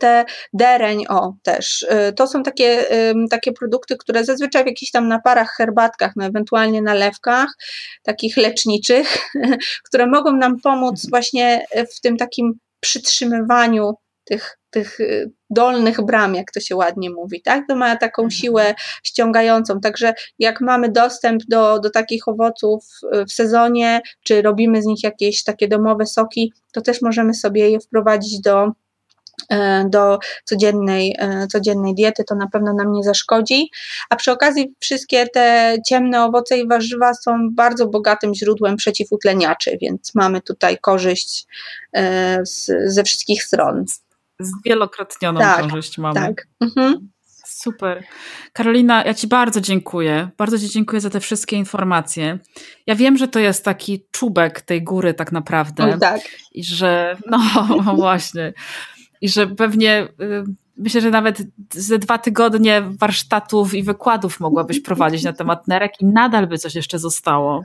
te 0.00 0.24
dereń, 0.52 1.04
o 1.08 1.34
też, 1.42 1.86
e, 1.88 2.12
to 2.12 2.26
są 2.26 2.42
takie, 2.42 2.84
takie 3.30 3.52
produkty, 3.52 3.96
które 3.96 4.24
zazwyczaj 4.24 4.64
w 4.64 4.66
jakichś 4.66 4.92
tam 4.92 5.08
naparach, 5.08 5.54
herbatkach, 5.56 6.12
no 6.16 6.24
ewentualnie 6.24 6.82
nalewkach, 6.82 7.48
takich 8.02 8.36
leczniczych, 8.36 9.30
które 9.86 10.06
mogą 10.06 10.32
nam 10.36 10.60
pomóc 10.60 11.04
mhm. 11.04 11.10
właśnie 11.10 11.66
w 11.96 12.00
tym 12.00 12.16
takim 12.16 12.58
przytrzymywaniu 12.80 13.94
tych, 14.24 14.58
tych 14.70 15.00
y, 15.00 15.30
dolnych 15.50 16.04
bram, 16.04 16.34
jak 16.34 16.52
to 16.52 16.60
się 16.60 16.76
ładnie 16.76 17.10
mówi, 17.10 17.42
tak? 17.42 17.64
To 17.68 17.76
ma 17.76 17.96
taką 17.96 18.22
mhm. 18.22 18.30
siłę 18.30 18.74
ściągającą, 19.02 19.80
także 19.80 20.14
jak 20.38 20.60
mamy 20.60 20.88
dostęp 20.88 21.42
do, 21.48 21.78
do 21.78 21.90
takich 21.90 22.28
owoców 22.28 22.84
y, 23.14 23.24
w 23.24 23.32
sezonie, 23.32 24.00
czy 24.24 24.42
robimy 24.42 24.82
z 24.82 24.86
nich 24.86 25.02
jakieś 25.02 25.44
takie 25.44 25.68
domowe 25.68 26.06
soki, 26.06 26.52
to 26.72 26.80
też 26.80 27.02
możemy 27.02 27.34
sobie 27.34 27.70
je 27.70 27.80
wprowadzić 27.80 28.40
do, 28.40 28.66
E, 28.66 28.85
do 29.90 30.18
codziennej, 30.44 31.16
e, 31.18 31.46
codziennej 31.46 31.94
diety, 31.94 32.24
to 32.24 32.34
na 32.34 32.48
pewno 32.48 32.72
nam 32.72 32.92
nie 32.92 33.04
zaszkodzi. 33.04 33.70
A 34.10 34.16
przy 34.16 34.32
okazji 34.32 34.74
wszystkie 34.80 35.26
te 35.26 35.76
ciemne 35.88 36.24
owoce 36.24 36.58
i 36.58 36.68
warzywa 36.68 37.14
są 37.14 37.48
bardzo 37.52 37.86
bogatym 37.86 38.34
źródłem 38.34 38.76
przeciwutleniaczy, 38.76 39.78
więc 39.80 40.14
mamy 40.14 40.40
tutaj 40.40 40.78
korzyść 40.78 41.46
e, 41.92 42.46
z, 42.46 42.70
ze 42.86 43.04
wszystkich 43.04 43.44
stron. 43.44 43.84
Z 44.40 44.50
wielokrotnioną 44.64 45.40
tak, 45.40 45.62
korzyść 45.62 45.98
mamy. 45.98 46.20
Tak. 46.20 46.46
Mhm. 46.60 47.08
Super. 47.46 48.04
Karolina, 48.52 49.04
ja 49.04 49.14
Ci 49.14 49.26
bardzo 49.26 49.60
dziękuję. 49.60 50.28
Bardzo 50.36 50.58
Ci 50.58 50.68
dziękuję 50.68 51.00
za 51.00 51.10
te 51.10 51.20
wszystkie 51.20 51.56
informacje. 51.56 52.38
Ja 52.86 52.94
wiem, 52.94 53.16
że 53.16 53.28
to 53.28 53.38
jest 53.38 53.64
taki 53.64 54.06
czubek 54.10 54.60
tej 54.60 54.82
góry 54.82 55.14
tak 55.14 55.32
naprawdę. 55.32 55.86
No 55.86 55.98
tak. 55.98 56.20
I 56.52 56.64
że, 56.64 57.16
no 57.30 57.38
właśnie 57.96 58.52
i 59.20 59.28
że 59.28 59.46
pewnie 59.46 60.08
y, 60.20 60.44
myślę, 60.76 61.00
że 61.00 61.10
nawet 61.10 61.42
ze 61.74 61.98
dwa 61.98 62.18
tygodnie 62.18 62.82
warsztatów 62.98 63.74
i 63.74 63.82
wykładów 63.82 64.40
mogłabyś 64.40 64.80
prowadzić 64.80 65.24
na 65.24 65.32
temat 65.32 65.68
nerek 65.68 65.92
i 66.00 66.06
nadal 66.06 66.46
by 66.46 66.58
coś 66.58 66.74
jeszcze 66.74 66.98
zostało. 66.98 67.64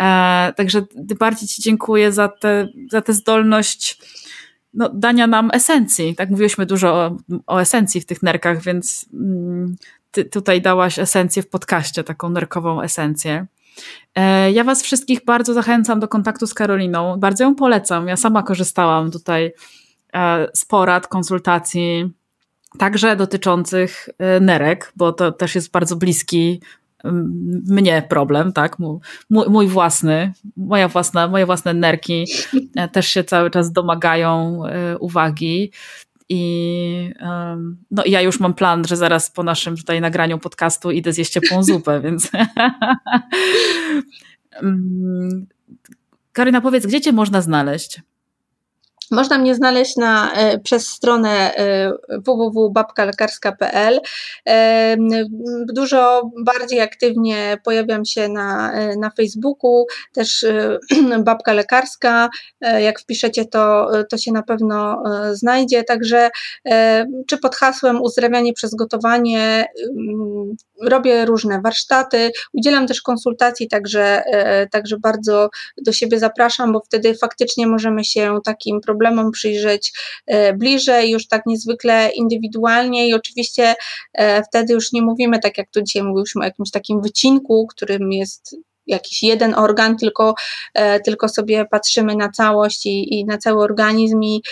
E, 0.00 0.52
także 0.56 0.82
bardziej 1.18 1.48
Ci 1.48 1.62
dziękuję 1.62 2.12
za, 2.12 2.28
te, 2.28 2.68
za 2.90 3.02
tę 3.02 3.12
zdolność 3.12 3.98
no, 4.74 4.88
dania 4.88 5.26
nam 5.26 5.50
esencji. 5.52 6.14
Tak 6.14 6.30
mówiłyśmy 6.30 6.66
dużo 6.66 6.94
o, 6.94 7.16
o 7.46 7.60
esencji 7.60 8.00
w 8.00 8.06
tych 8.06 8.22
nerkach, 8.22 8.62
więc 8.62 9.06
mm, 9.12 9.76
Ty 10.14 10.24
tutaj 10.24 10.62
dałaś 10.62 10.98
esencję 10.98 11.42
w 11.42 11.48
podcaście, 11.48 12.04
taką 12.04 12.30
nerkową 12.30 12.82
esencję. 12.82 13.46
E, 14.14 14.52
ja 14.52 14.64
Was 14.64 14.82
wszystkich 14.82 15.24
bardzo 15.24 15.54
zachęcam 15.54 16.00
do 16.00 16.08
kontaktu 16.08 16.46
z 16.46 16.54
Karoliną. 16.54 17.16
Bardzo 17.16 17.44
ją 17.44 17.54
polecam. 17.54 18.08
Ja 18.08 18.16
sama 18.16 18.42
korzystałam 18.42 19.10
tutaj 19.10 19.52
z 20.54 20.64
porad, 20.64 21.06
konsultacji, 21.08 22.12
także 22.78 23.16
dotyczących 23.16 24.08
e, 24.18 24.40
nerek, 24.40 24.92
bo 24.96 25.12
to 25.12 25.32
też 25.32 25.54
jest 25.54 25.70
bardzo 25.70 25.96
bliski 25.96 26.60
mnie 27.68 28.06
problem, 28.08 28.52
tak? 28.52 28.78
Mój, 28.78 28.98
mój, 29.30 29.66
własny, 29.66 30.32
moja 30.56 30.88
własna, 30.88 31.28
moje 31.28 31.46
własne 31.46 31.74
nerki 31.74 32.26
e, 32.76 32.88
też 32.88 33.08
się 33.08 33.24
cały 33.24 33.50
czas 33.50 33.72
domagają 33.72 34.62
uwagi. 35.00 35.72
I 36.28 37.10
no, 37.90 38.02
ja 38.06 38.20
już 38.20 38.40
mam 38.40 38.54
plan, 38.54 38.84
że 38.84 38.96
zaraz 38.96 39.30
po 39.30 39.42
naszym 39.42 39.76
tutaj 39.76 40.00
nagraniu 40.00 40.38
podcastu 40.38 40.90
idę 40.90 41.12
zjeść 41.12 41.32
ciepłą 41.32 41.62
zupę, 41.62 42.00
więc. 42.04 42.30
Karyna, 46.32 46.60
powiedz, 46.60 46.86
gdzie 46.86 47.00
cię 47.00 47.12
można 47.12 47.40
znaleźć? 47.40 48.00
Można 49.10 49.38
mnie 49.38 49.54
znaleźć 49.54 49.96
na, 49.96 50.32
e, 50.32 50.58
przez 50.58 50.88
stronę 50.88 51.56
e, 51.56 51.92
www.babkalekarska.pl. 52.08 54.00
E, 54.48 54.96
dużo 55.72 56.30
bardziej 56.44 56.80
aktywnie 56.80 57.58
pojawiam 57.64 58.04
się 58.04 58.28
na, 58.28 58.72
na 58.98 59.10
Facebooku, 59.10 59.86
też 60.12 60.46
Babka 61.24 61.52
Lekarska. 61.52 62.28
Jak 62.60 63.00
wpiszecie, 63.00 63.44
to, 63.44 63.90
to 64.10 64.18
się 64.18 64.32
na 64.32 64.42
pewno 64.42 65.02
znajdzie. 65.32 65.84
Także 65.84 66.30
czy 67.26 67.38
pod 67.38 67.56
hasłem 67.56 68.02
uzdrawianie 68.02 68.52
przez 68.52 68.74
gotowanie 68.74 69.66
robię 70.82 71.24
różne 71.24 71.60
warsztaty, 71.60 72.30
udzielam 72.52 72.86
też 72.86 73.02
konsultacji, 73.02 73.68
także, 73.68 74.22
także 74.70 74.98
bardzo 74.98 75.48
do 75.82 75.92
siebie 75.92 76.18
zapraszam, 76.18 76.72
bo 76.72 76.80
wtedy 76.80 77.14
faktycznie 77.14 77.66
możemy 77.66 78.04
się 78.04 78.38
takim 78.44 78.80
problemom 78.80 79.14
problemom 79.14 79.32
przyjrzeć 79.32 79.92
e, 80.26 80.52
bliżej, 80.52 81.10
już 81.10 81.28
tak 81.28 81.46
niezwykle 81.46 82.10
indywidualnie 82.14 83.08
i 83.08 83.14
oczywiście 83.14 83.74
e, 84.12 84.42
wtedy 84.42 84.74
już 84.74 84.92
nie 84.92 85.02
mówimy 85.02 85.38
tak 85.38 85.58
jak 85.58 85.70
tu 85.70 85.82
dzisiaj 85.82 86.02
mówiliśmy 86.02 86.42
o 86.42 86.44
jakimś 86.44 86.70
takim 86.70 87.02
wycinku, 87.02 87.66
którym 87.66 88.12
jest 88.12 88.56
jakiś 88.86 89.22
jeden 89.22 89.54
organ, 89.54 89.96
tylko, 89.96 90.34
e, 90.74 91.00
tylko 91.00 91.28
sobie 91.28 91.64
patrzymy 91.70 92.16
na 92.16 92.28
całość 92.28 92.86
i, 92.86 93.14
i 93.14 93.24
na 93.24 93.38
cały 93.38 93.62
organizm 93.62 94.22
i 94.22 94.42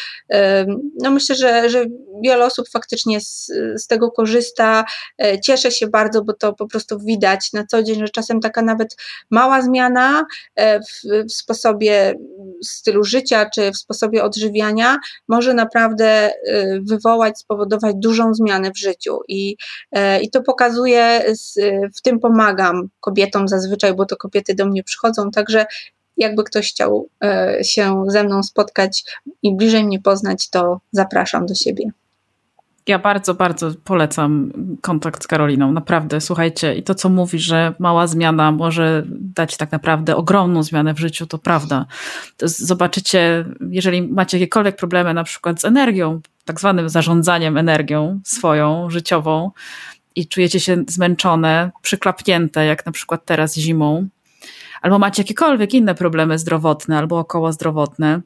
no 1.02 1.10
myślę, 1.10 1.36
że, 1.36 1.70
że 1.70 1.84
wiele 2.24 2.44
osób 2.44 2.68
faktycznie 2.68 3.20
z, 3.20 3.46
z 3.76 3.86
tego 3.86 4.10
korzysta. 4.10 4.84
E, 5.22 5.40
cieszę 5.40 5.70
się 5.70 5.86
bardzo, 5.86 6.24
bo 6.24 6.32
to 6.32 6.52
po 6.52 6.66
prostu 6.66 6.98
widać 6.98 7.52
na 7.52 7.66
co 7.66 7.82
dzień, 7.82 7.98
że 7.98 8.08
czasem 8.08 8.40
taka 8.40 8.62
nawet 8.62 8.96
mała 9.30 9.62
zmiana 9.62 10.24
e, 10.56 10.80
w, 10.80 11.02
w 11.28 11.32
sposobie 11.32 12.14
stylu 12.64 13.04
życia 13.04 13.50
czy 13.54 13.70
w 13.70 13.76
sposobie 13.76 14.24
odżywiania 14.24 14.98
może 15.28 15.54
naprawdę 15.54 16.30
wywołać, 16.88 17.38
spowodować 17.38 17.96
dużą 17.98 18.34
zmianę 18.34 18.70
w 18.70 18.78
życiu 18.78 19.20
i, 19.28 19.56
i 20.22 20.30
to 20.30 20.42
pokazuje, 20.42 21.24
w 21.96 22.02
tym 22.02 22.20
pomagam 22.20 22.88
kobietom 23.00 23.48
zazwyczaj, 23.48 23.94
bo 23.94 24.06
to 24.06 24.16
kobiety 24.22 24.54
do 24.54 24.66
mnie 24.66 24.82
przychodzą, 24.84 25.30
także 25.30 25.66
jakby 26.16 26.44
ktoś 26.44 26.70
chciał 26.70 27.08
e, 27.24 27.58
się 27.64 28.04
ze 28.08 28.24
mną 28.24 28.42
spotkać 28.42 29.04
i 29.42 29.56
bliżej 29.56 29.84
mnie 29.84 30.00
poznać, 30.00 30.50
to 30.50 30.80
zapraszam 30.92 31.46
do 31.46 31.54
siebie. 31.54 31.84
Ja 32.86 32.98
bardzo, 32.98 33.34
bardzo 33.34 33.70
polecam 33.84 34.52
kontakt 34.80 35.24
z 35.24 35.26
Karoliną. 35.26 35.72
Naprawdę, 35.72 36.20
słuchajcie, 36.20 36.74
i 36.74 36.82
to, 36.82 36.94
co 36.94 37.08
mówi, 37.08 37.38
że 37.38 37.74
mała 37.78 38.06
zmiana 38.06 38.52
może 38.52 39.02
dać 39.08 39.56
tak 39.56 39.72
naprawdę 39.72 40.16
ogromną 40.16 40.62
zmianę 40.62 40.94
w 40.94 40.98
życiu, 40.98 41.26
to 41.26 41.38
prawda. 41.38 41.86
To 42.36 42.48
zobaczycie, 42.48 43.44
jeżeli 43.70 44.02
macie 44.02 44.38
jakiekolwiek 44.38 44.76
problemy, 44.76 45.14
na 45.14 45.24
przykład 45.24 45.60
z 45.60 45.64
energią, 45.64 46.20
tak 46.44 46.60
zwanym 46.60 46.88
zarządzaniem 46.88 47.56
energią 47.56 48.20
swoją, 48.24 48.90
życiową, 48.90 49.50
i 50.16 50.28
czujecie 50.28 50.60
się 50.60 50.84
zmęczone, 50.88 51.70
przyklapnięte, 51.82 52.66
jak 52.66 52.86
na 52.86 52.92
przykład 52.92 53.24
teraz 53.24 53.54
zimą, 53.54 54.08
albo 54.82 54.98
macie 54.98 55.22
jakiekolwiek 55.22 55.74
inne 55.74 55.94
problemy 55.94 56.38
zdrowotne 56.38 56.98
albo 56.98 57.18
około 57.18 57.52
zdrowotne, 57.52 58.20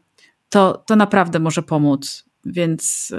to, 0.48 0.82
to 0.86 0.96
naprawdę 0.96 1.38
może 1.38 1.62
pomóc. 1.62 2.26
Więc 2.48 3.10
y, 3.10 3.16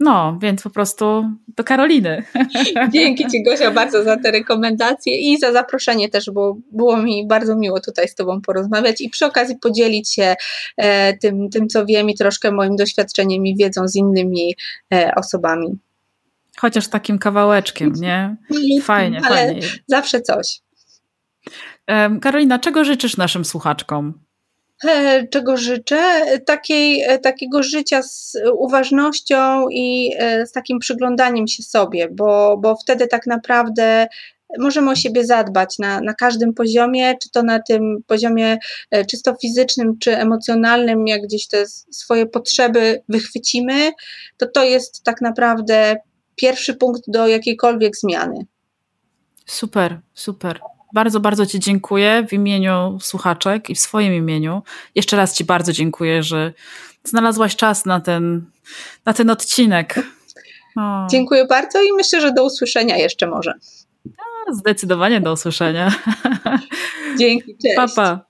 no, 0.00 0.38
więc 0.42 0.62
po 0.62 0.70
prostu 0.70 1.24
do 1.56 1.64
Karoliny. 1.64 2.24
Dzięki 2.94 3.26
Ci 3.26 3.42
Gosia 3.42 3.70
bardzo 3.70 4.04
za 4.04 4.16
te 4.16 4.30
rekomendacje 4.30 5.16
i 5.16 5.38
za 5.38 5.52
zaproszenie 5.52 6.08
też, 6.08 6.30
bo 6.30 6.56
było 6.72 6.96
mi 6.96 7.26
bardzo 7.26 7.56
miło 7.56 7.80
tutaj 7.80 8.08
z 8.08 8.14
Tobą 8.14 8.40
porozmawiać 8.40 9.00
i 9.00 9.10
przy 9.10 9.26
okazji 9.26 9.56
podzielić 9.58 10.14
się 10.14 10.34
e, 10.76 11.16
tym, 11.18 11.50
tym, 11.50 11.68
co 11.68 11.86
wiem 11.86 12.10
i 12.10 12.14
troszkę 12.14 12.52
moim 12.52 12.76
doświadczeniem 12.76 13.46
i 13.46 13.56
wiedzą 13.56 13.88
z 13.88 13.96
innymi 13.96 14.54
e, 14.94 15.12
osobami. 15.16 15.78
Chociaż 16.58 16.88
takim 16.88 17.18
kawałeczkiem, 17.18 17.92
nie? 17.92 18.36
Fajnie, 18.82 19.20
Ale 19.24 19.36
fajnie. 19.36 19.62
Zawsze 19.86 20.20
coś. 20.20 20.60
Karolina, 22.20 22.58
czego 22.58 22.84
życzysz 22.84 23.16
naszym 23.16 23.44
słuchaczkom? 23.44 24.14
E, 24.84 25.26
czego 25.26 25.56
życzę? 25.56 26.00
Takiej, 26.46 27.02
e, 27.02 27.18
takiego 27.18 27.62
życia 27.62 28.02
z 28.02 28.36
uważnością 28.54 29.68
i 29.68 30.14
e, 30.18 30.46
z 30.46 30.52
takim 30.52 30.78
przyglądaniem 30.78 31.48
się 31.48 31.62
sobie, 31.62 32.08
bo, 32.12 32.56
bo 32.56 32.76
wtedy 32.76 33.06
tak 33.06 33.26
naprawdę 33.26 34.06
możemy 34.58 34.90
o 34.90 34.96
siebie 34.96 35.24
zadbać 35.24 35.78
na, 35.78 36.00
na 36.00 36.14
każdym 36.14 36.54
poziomie, 36.54 37.14
czy 37.22 37.30
to 37.30 37.42
na 37.42 37.58
tym 37.62 38.02
poziomie 38.06 38.58
czysto 39.10 39.34
fizycznym, 39.42 39.98
czy 39.98 40.16
emocjonalnym, 40.16 41.06
jak 41.06 41.22
gdzieś 41.22 41.48
te 41.48 41.66
swoje 41.90 42.26
potrzeby 42.26 43.02
wychwycimy, 43.08 43.90
to 44.36 44.46
to 44.46 44.64
jest 44.64 45.04
tak 45.04 45.20
naprawdę 45.20 45.96
pierwszy 46.40 46.74
punkt 46.74 47.02
do 47.06 47.28
jakiejkolwiek 47.28 47.96
zmiany. 47.96 48.46
Super, 49.46 50.00
super. 50.14 50.60
Bardzo, 50.94 51.20
bardzo 51.20 51.46
Ci 51.46 51.60
dziękuję 51.60 52.26
w 52.28 52.32
imieniu 52.32 52.98
słuchaczek 53.00 53.70
i 53.70 53.74
w 53.74 53.80
swoim 53.80 54.14
imieniu. 54.14 54.62
Jeszcze 54.94 55.16
raz 55.16 55.36
Ci 55.36 55.44
bardzo 55.44 55.72
dziękuję, 55.72 56.22
że 56.22 56.52
znalazłaś 57.04 57.56
czas 57.56 57.86
na 57.86 58.00
ten, 58.00 58.44
na 59.06 59.12
ten 59.12 59.30
odcinek. 59.30 59.94
O. 60.76 61.06
Dziękuję 61.10 61.44
bardzo 61.44 61.82
i 61.82 61.92
myślę, 61.92 62.20
że 62.20 62.32
do 62.32 62.44
usłyszenia 62.44 62.96
jeszcze 62.96 63.26
może. 63.26 63.54
Zdecydowanie 64.52 65.20
do 65.20 65.32
usłyszenia. 65.32 65.92
Dzięki, 67.18 67.56
cześć. 67.62 67.76
Papa. 67.76 68.29